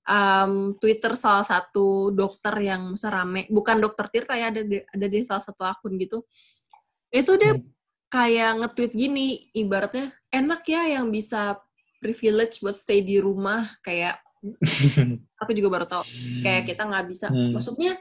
um, 0.06 0.74
Twitter 0.78 1.14
salah 1.14 1.46
satu 1.46 2.10
dokter 2.10 2.54
yang 2.62 2.94
serame, 2.98 3.46
bukan 3.50 3.78
dokter 3.78 4.06
Tirta 4.10 4.34
ya, 4.34 4.50
ada 4.50 4.62
di, 4.62 4.78
ada 4.82 5.06
di 5.06 5.18
salah 5.22 5.44
satu 5.44 5.62
akun 5.62 5.94
gitu. 5.98 6.26
Itu 7.12 7.36
dia 7.38 7.54
hmm. 7.54 7.64
kayak 8.10 8.50
nge-tweet 8.62 8.92
gini, 8.94 9.28
ibaratnya 9.54 10.10
enak 10.32 10.62
ya 10.66 10.98
yang 10.98 11.12
bisa 11.12 11.60
privilege 12.02 12.58
buat 12.58 12.74
stay 12.74 13.04
di 13.04 13.22
rumah, 13.22 13.68
kayak 13.84 14.18
aku 15.42 15.54
juga 15.54 15.68
baru 15.70 15.86
tahu, 15.86 16.02
kayak 16.42 16.62
kita 16.66 16.82
nggak 16.82 17.06
bisa. 17.06 17.30
Hmm. 17.30 17.54
Maksudnya, 17.54 17.94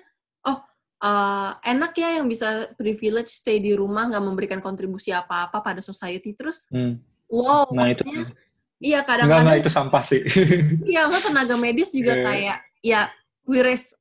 uh, 1.02 1.58
enak 1.66 1.92
ya 1.98 2.22
yang 2.22 2.30
bisa 2.30 2.70
privilege 2.78 3.34
stay 3.34 3.58
di 3.58 3.74
rumah, 3.74 4.08
nggak 4.08 4.24
memberikan 4.24 4.60
kontribusi 4.62 5.10
apa-apa 5.12 5.60
pada 5.66 5.82
society. 5.82 6.38
Terus, 6.38 6.70
hmm. 6.70 7.02
wow, 7.28 7.68
nah, 7.74 7.90
maksudnya 7.90 8.30
itu 8.30 8.34
Iya 8.82 9.06
kadang-kadang. 9.06 9.62
Itu 9.62 9.70
sampah 9.70 10.02
sih. 10.02 10.26
iya, 10.90 11.06
tenaga 11.22 11.54
medis 11.54 11.94
juga 11.94 12.18
yeah. 12.18 12.26
kayak 12.26 12.58
ya 12.82 13.02
we 13.46 13.62
res 13.62 13.94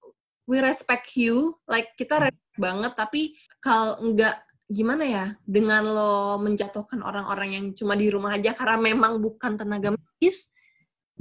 we 0.49 0.57
respect 0.65 1.13
you, 1.21 1.53
like 1.69 1.93
kita 2.01 2.17
hmm. 2.17 2.25
respect 2.33 2.57
banget 2.57 2.93
tapi 2.97 3.37
kalau 3.61 4.01
enggak 4.01 4.41
gimana 4.71 5.05
ya 5.05 5.25
dengan 5.45 5.85
lo 5.85 6.41
menjatuhkan 6.41 7.05
orang-orang 7.05 7.49
yang 7.53 7.65
cuma 7.77 7.93
di 7.93 8.09
rumah 8.09 8.41
aja 8.41 8.57
karena 8.57 8.81
memang 8.81 9.21
bukan 9.21 9.61
tenaga 9.61 9.93
medis. 9.93 10.49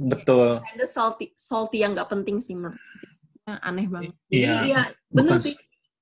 Betul. 0.00 0.64
Ada 0.64 0.88
salty 0.88 1.36
salty 1.36 1.84
yang 1.84 1.92
nggak 1.92 2.08
penting 2.08 2.40
sih 2.40 2.56
menurut 2.56 2.80
sih. 2.96 3.12
Aneh 3.44 3.84
banget. 3.92 4.16
Jadi 4.32 4.40
iya, 4.40 4.56
ya 4.64 4.82
bener 5.12 5.36
bukan. 5.36 5.44
sih 5.44 5.54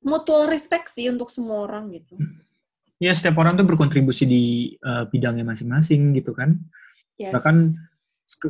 mutual 0.03 0.47
respect 0.47 0.93
sih 0.93 1.11
untuk 1.11 1.33
semua 1.33 1.67
orang 1.67 1.91
gitu. 1.95 2.19
Ya 2.99 3.15
setiap 3.15 3.39
orang 3.39 3.55
tuh 3.55 3.63
berkontribusi 3.63 4.27
di 4.27 4.75
uh, 4.83 5.07
bidangnya 5.07 5.47
masing-masing 5.47 6.19
gitu 6.19 6.35
kan. 6.35 6.59
Yes. 7.15 7.31
Bahkan 7.31 7.71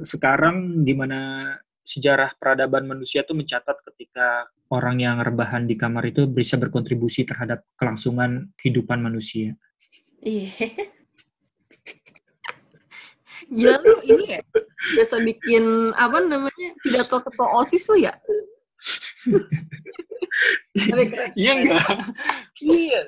sekarang 0.09 0.89
di 0.89 0.97
mana 0.97 1.53
sejarah 1.85 2.33
peradaban 2.41 2.89
manusia 2.89 3.29
itu 3.29 3.37
mencatat 3.37 3.77
ketika 3.93 4.49
orang 4.73 5.05
yang 5.05 5.21
rebahan 5.21 5.69
di 5.69 5.77
kamar 5.77 6.09
itu 6.09 6.25
bisa 6.25 6.57
berkontribusi 6.57 7.29
terhadap 7.29 7.61
kelangsungan 7.77 8.49
kehidupan 8.57 9.05
manusia. 9.05 9.53
Iya. 10.25 10.49
Gila 13.49 13.81
lu 13.81 13.97
ini 14.05 14.37
ya, 14.37 14.41
biasa 14.97 15.25
bikin 15.25 15.65
apa 15.97 16.21
namanya 16.21 16.69
pidato 16.85 17.17
ketua 17.21 17.49
OSIS 17.65 17.85
lu 17.93 17.97
ya? 18.01 18.13
Iya 21.39 21.53
enggak? 21.59 21.87
Iya, 22.59 23.01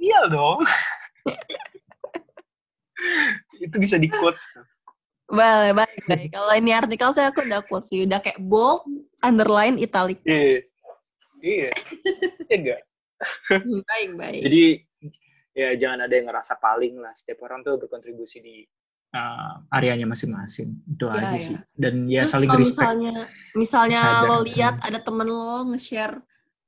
iya 0.00 0.20
dong. 0.28 0.60
itu 3.60 3.76
bisa 3.80 3.96
di 4.00 4.08
quotes. 4.08 4.44
Baik, 5.28 5.72
baik, 5.72 6.02
baik. 6.04 6.28
Kalau 6.36 6.52
ini 6.52 6.70
artikel 6.76 7.10
saya 7.16 7.32
aku 7.32 7.44
udah 7.44 7.64
quote 7.64 7.88
sih, 7.88 8.04
udah 8.04 8.20
kayak 8.20 8.40
bold, 8.44 8.84
underline, 9.24 9.80
italic. 9.80 10.20
Iya. 10.24 10.68
Iya. 11.40 11.70
Iya 12.48 12.56
enggak? 12.56 12.80
Hmm, 13.48 13.80
baik, 13.84 14.10
baik. 14.20 14.42
Jadi 14.44 14.64
ya 15.54 15.68
jangan 15.78 16.04
ada 16.04 16.14
yang 16.14 16.26
ngerasa 16.28 16.60
paling 16.60 17.00
lah. 17.00 17.12
Setiap 17.16 17.40
orang 17.46 17.64
tuh 17.64 17.80
berkontribusi 17.80 18.38
di 18.44 18.56
uh, 19.14 19.54
areanya 19.72 20.04
masing-masing. 20.04 20.76
Itu 20.84 21.08
ya, 21.08 21.14
aja 21.20 21.36
ya. 21.38 21.40
sih. 21.40 21.56
Dan 21.72 21.94
ya 22.10 22.20
Terus 22.26 22.32
saling 22.34 22.48
kalau 22.50 22.60
respect. 22.60 22.74
misalnya 22.76 23.14
misalnya 23.54 24.00
sadar. 24.02 24.28
lo 24.28 24.36
lihat 24.44 24.74
ada 24.82 24.98
temen 25.00 25.28
lo 25.30 25.58
nge-share 25.72 26.14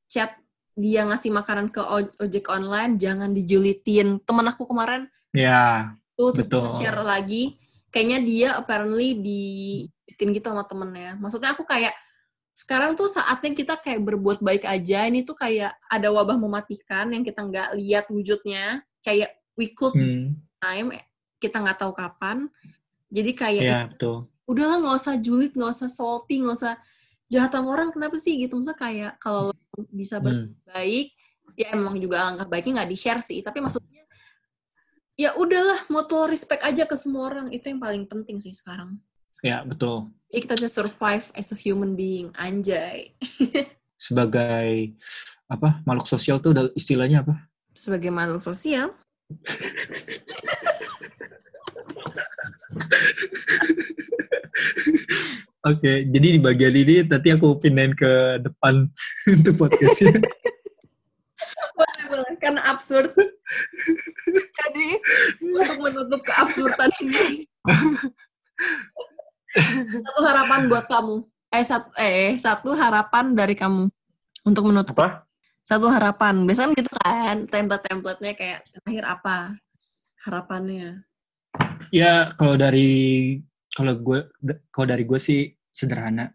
chat 0.06 0.30
dia 0.76 1.08
ngasih 1.08 1.32
makanan 1.32 1.72
ke 1.72 1.80
ojek 2.20 2.52
online, 2.52 3.00
jangan 3.00 3.32
dijulitin. 3.32 4.20
Temen 4.20 4.46
aku 4.46 4.68
kemarin 4.68 5.08
Ya. 5.32 5.92
Tuh 6.16 6.32
terus 6.32 6.48
nge-share 6.48 7.04
lagi 7.04 7.56
kayaknya 7.92 8.18
dia 8.24 8.48
apparently 8.56 9.12
di 9.16 9.40
bikin 10.08 10.32
gitu 10.32 10.48
sama 10.48 10.64
temennya. 10.64 11.16
Maksudnya 11.20 11.52
aku 11.52 11.64
kayak 11.68 11.92
sekarang 12.56 12.96
tuh 12.96 13.04
saatnya 13.04 13.52
kita 13.52 13.76
kayak 13.76 14.00
berbuat 14.00 14.40
baik 14.40 14.64
aja. 14.64 15.04
Ini 15.04 15.28
tuh 15.28 15.36
kayak 15.36 15.76
ada 15.92 16.08
wabah 16.08 16.40
mematikan 16.40 17.12
yang 17.12 17.20
kita 17.20 17.44
nggak 17.44 17.76
lihat 17.76 18.08
wujudnya. 18.08 18.80
Kayak 19.04 19.36
we 19.60 19.76
could 19.76 19.92
Hmm. 19.92 20.40
time, 20.56 20.88
kita 21.36 21.60
nggak 21.60 21.84
tahu 21.84 21.92
kapan. 21.92 22.48
Jadi 23.12 23.32
kayak 23.36 23.62
Ya, 23.64 23.80
betul. 23.92 24.32
udahlah 24.48 24.80
nggak 24.80 24.96
usah 24.96 25.14
julid, 25.20 25.52
nggak 25.52 25.72
usah 25.72 25.88
salty, 25.92 26.40
nggak 26.40 26.56
usah 26.56 26.74
jahat 27.28 27.52
sama 27.52 27.76
orang. 27.76 27.92
Kenapa 27.92 28.16
sih 28.16 28.40
gitu? 28.40 28.56
Maksudnya 28.56 28.80
kayak 28.80 29.12
kalau 29.20 29.52
bisa 29.92 30.20
berbuat 30.20 30.52
Hmm. 30.52 30.72
baik, 30.72 31.06
ya 31.56 31.72
emang 31.72 31.96
juga 32.00 32.30
langkah 32.30 32.48
baiknya 32.48 32.82
nggak 32.82 32.90
di 32.90 32.98
share 32.98 33.22
sih. 33.24 33.40
Tapi 33.44 33.60
maksudnya 33.60 34.04
ya 35.16 35.32
udahlah 35.36 35.80
mutual 35.88 36.28
respect 36.28 36.60
aja 36.60 36.84
ke 36.84 36.96
semua 36.96 37.32
orang 37.32 37.48
itu 37.52 37.72
yang 37.72 37.80
paling 37.80 38.04
penting 38.04 38.40
sih 38.40 38.52
sekarang. 38.52 39.00
Ya, 39.44 39.64
betul. 39.64 40.12
Ya 40.32 40.40
kita 40.40 40.56
bisa 40.56 40.68
survive 40.72 41.24
as 41.36 41.52
a 41.52 41.56
human 41.56 41.96
being, 41.96 42.32
anjay. 42.36 43.12
Sebagai 43.96 44.92
apa 45.48 45.80
makhluk 45.88 46.08
sosial 46.08 46.40
tuh 46.40 46.52
istilahnya 46.76 47.24
apa? 47.24 47.48
Sebagai 47.72 48.12
makhluk 48.12 48.44
sosial, 48.44 48.92
Oke, 55.66 56.06
jadi 56.06 56.38
di 56.38 56.40
bagian 56.40 56.78
ini 56.78 57.02
nanti 57.10 57.34
aku 57.34 57.58
pindahin 57.58 57.90
ke 57.98 58.38
depan 58.38 58.86
untuk 59.34 59.66
podcastnya. 59.66 60.14
boleh 61.74 62.02
boleh 62.06 62.34
karena 62.38 62.62
absurd. 62.70 63.10
Jadi 64.30 64.88
untuk 65.42 65.78
menutup 65.82 66.20
keabsurdan 66.22 66.90
ini, 67.02 67.50
satu 70.06 70.20
harapan 70.22 70.70
buat 70.70 70.86
kamu. 70.86 71.26
Eh 71.50 71.64
satu 71.66 71.90
eh 71.98 72.38
satu 72.38 72.70
harapan 72.78 73.34
dari 73.34 73.58
kamu 73.58 73.90
untuk 74.46 74.70
menutup 74.70 74.94
apa? 75.02 75.26
satu 75.66 75.90
harapan. 75.90 76.46
Biasanya 76.46 76.70
kan 76.70 76.78
gitu 76.78 76.90
kan 77.02 77.36
template-templatenya 77.50 78.34
kayak 78.38 78.60
terakhir 78.70 79.02
apa 79.02 79.58
harapannya. 80.22 81.02
Ya, 81.90 82.30
kalau 82.38 82.54
dari 82.54 83.42
kalau 83.74 83.98
gue 83.98 84.24
kalau 84.70 84.86
dari 84.86 85.02
gue 85.02 85.18
sih 85.18 85.55
sederhana. 85.76 86.32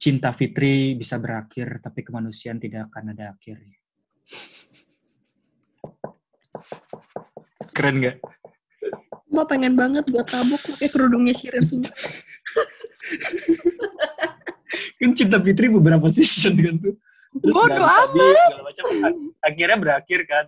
Cinta 0.00 0.32
Fitri 0.32 0.96
bisa 0.96 1.20
berakhir, 1.20 1.80
tapi 1.84 2.00
kemanusiaan 2.00 2.56
tidak 2.56 2.88
akan 2.92 3.12
ada 3.12 3.36
akhirnya. 3.36 3.76
Keren 7.76 8.00
nggak? 8.00 8.16
Mbak 9.28 9.46
pengen 9.50 9.74
banget 9.74 10.04
buat 10.08 10.28
tabuk 10.28 10.60
pakai 10.62 10.88
kerudungnya 10.88 11.34
Shirin 11.36 11.64
semua. 11.66 11.92
Kan 15.00 15.12
Cinta 15.12 15.42
Fitri 15.42 15.68
beberapa 15.68 16.08
season 16.08 16.54
kan 16.60 16.74
tuh. 16.80 16.94
Segala 17.42 18.62
macam. 18.62 18.84
Akhirnya 19.42 19.78
berakhir 19.80 20.20
kan. 20.30 20.44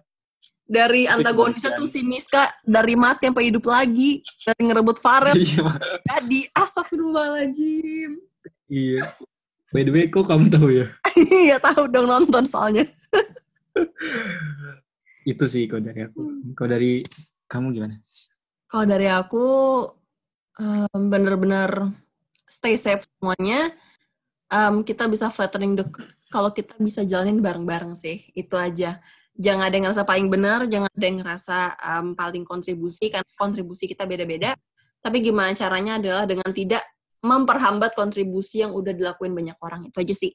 Dari 0.67 1.07
antagonisnya 1.07 1.79
tuh 1.79 1.87
si 1.87 2.03
Miska 2.03 2.51
dari 2.67 2.99
mati 2.99 3.31
sampai 3.31 3.55
hidup 3.55 3.71
lagi, 3.71 4.19
dari 4.43 4.63
ngerebut 4.67 4.99
Farel 4.99 5.39
Iya, 5.39 5.63
jadi 6.03 6.41
astagfirullahaladzim. 6.59 8.19
iya. 8.67 9.07
By 9.71 9.83
the 9.87 9.91
way, 9.95 10.07
kok 10.11 10.27
kamu 10.27 10.51
tahu 10.51 10.69
ya? 10.75 10.87
Iya 11.47 11.63
tahu 11.63 11.87
dong 11.91 12.07
nonton 12.11 12.47
soalnya. 12.47 12.83
Itu 15.31 15.45
sih 15.51 15.67
kalau 15.67 15.83
dari 15.87 16.07
aku. 16.07 16.23
Kalau 16.55 16.71
dari 16.71 17.03
kamu 17.51 17.67
gimana? 17.75 17.95
Kalau 18.67 18.85
dari 18.87 19.09
aku 19.11 19.47
bener-bener 20.95 21.95
stay 22.47 22.79
safe 22.79 23.07
semuanya. 23.19 23.75
Em, 24.47 24.87
kita 24.87 25.11
bisa 25.11 25.27
flattering 25.31 25.75
the 25.75 25.87
kalau 26.31 26.55
kita 26.55 26.79
bisa 26.79 27.03
jalanin 27.03 27.43
bareng-bareng 27.43 27.99
sih. 27.99 28.31
Itu 28.35 28.55
aja 28.55 29.03
jangan 29.37 29.69
ada 29.69 29.75
yang 29.77 29.85
ngerasa 29.89 30.05
paling 30.09 30.29
benar, 30.33 30.65
jangan 30.67 30.91
ada 30.91 31.05
yang 31.05 31.19
ngerasa 31.21 31.59
um, 31.77 32.07
paling 32.17 32.45
kontribusi 32.45 33.13
karena 33.13 33.33
kontribusi 33.37 33.85
kita 33.85 34.09
beda-beda. 34.09 34.57
Tapi 35.05 35.23
gimana 35.23 35.53
caranya 35.55 36.01
adalah 36.01 36.25
dengan 36.25 36.51
tidak 36.51 36.83
memperhambat 37.23 37.95
kontribusi 37.95 38.65
yang 38.65 38.73
udah 38.73 38.97
dilakuin 38.97 39.37
banyak 39.37 39.57
orang 39.61 39.89
itu 39.93 39.97
aja 40.01 40.15
sih. 40.17 40.33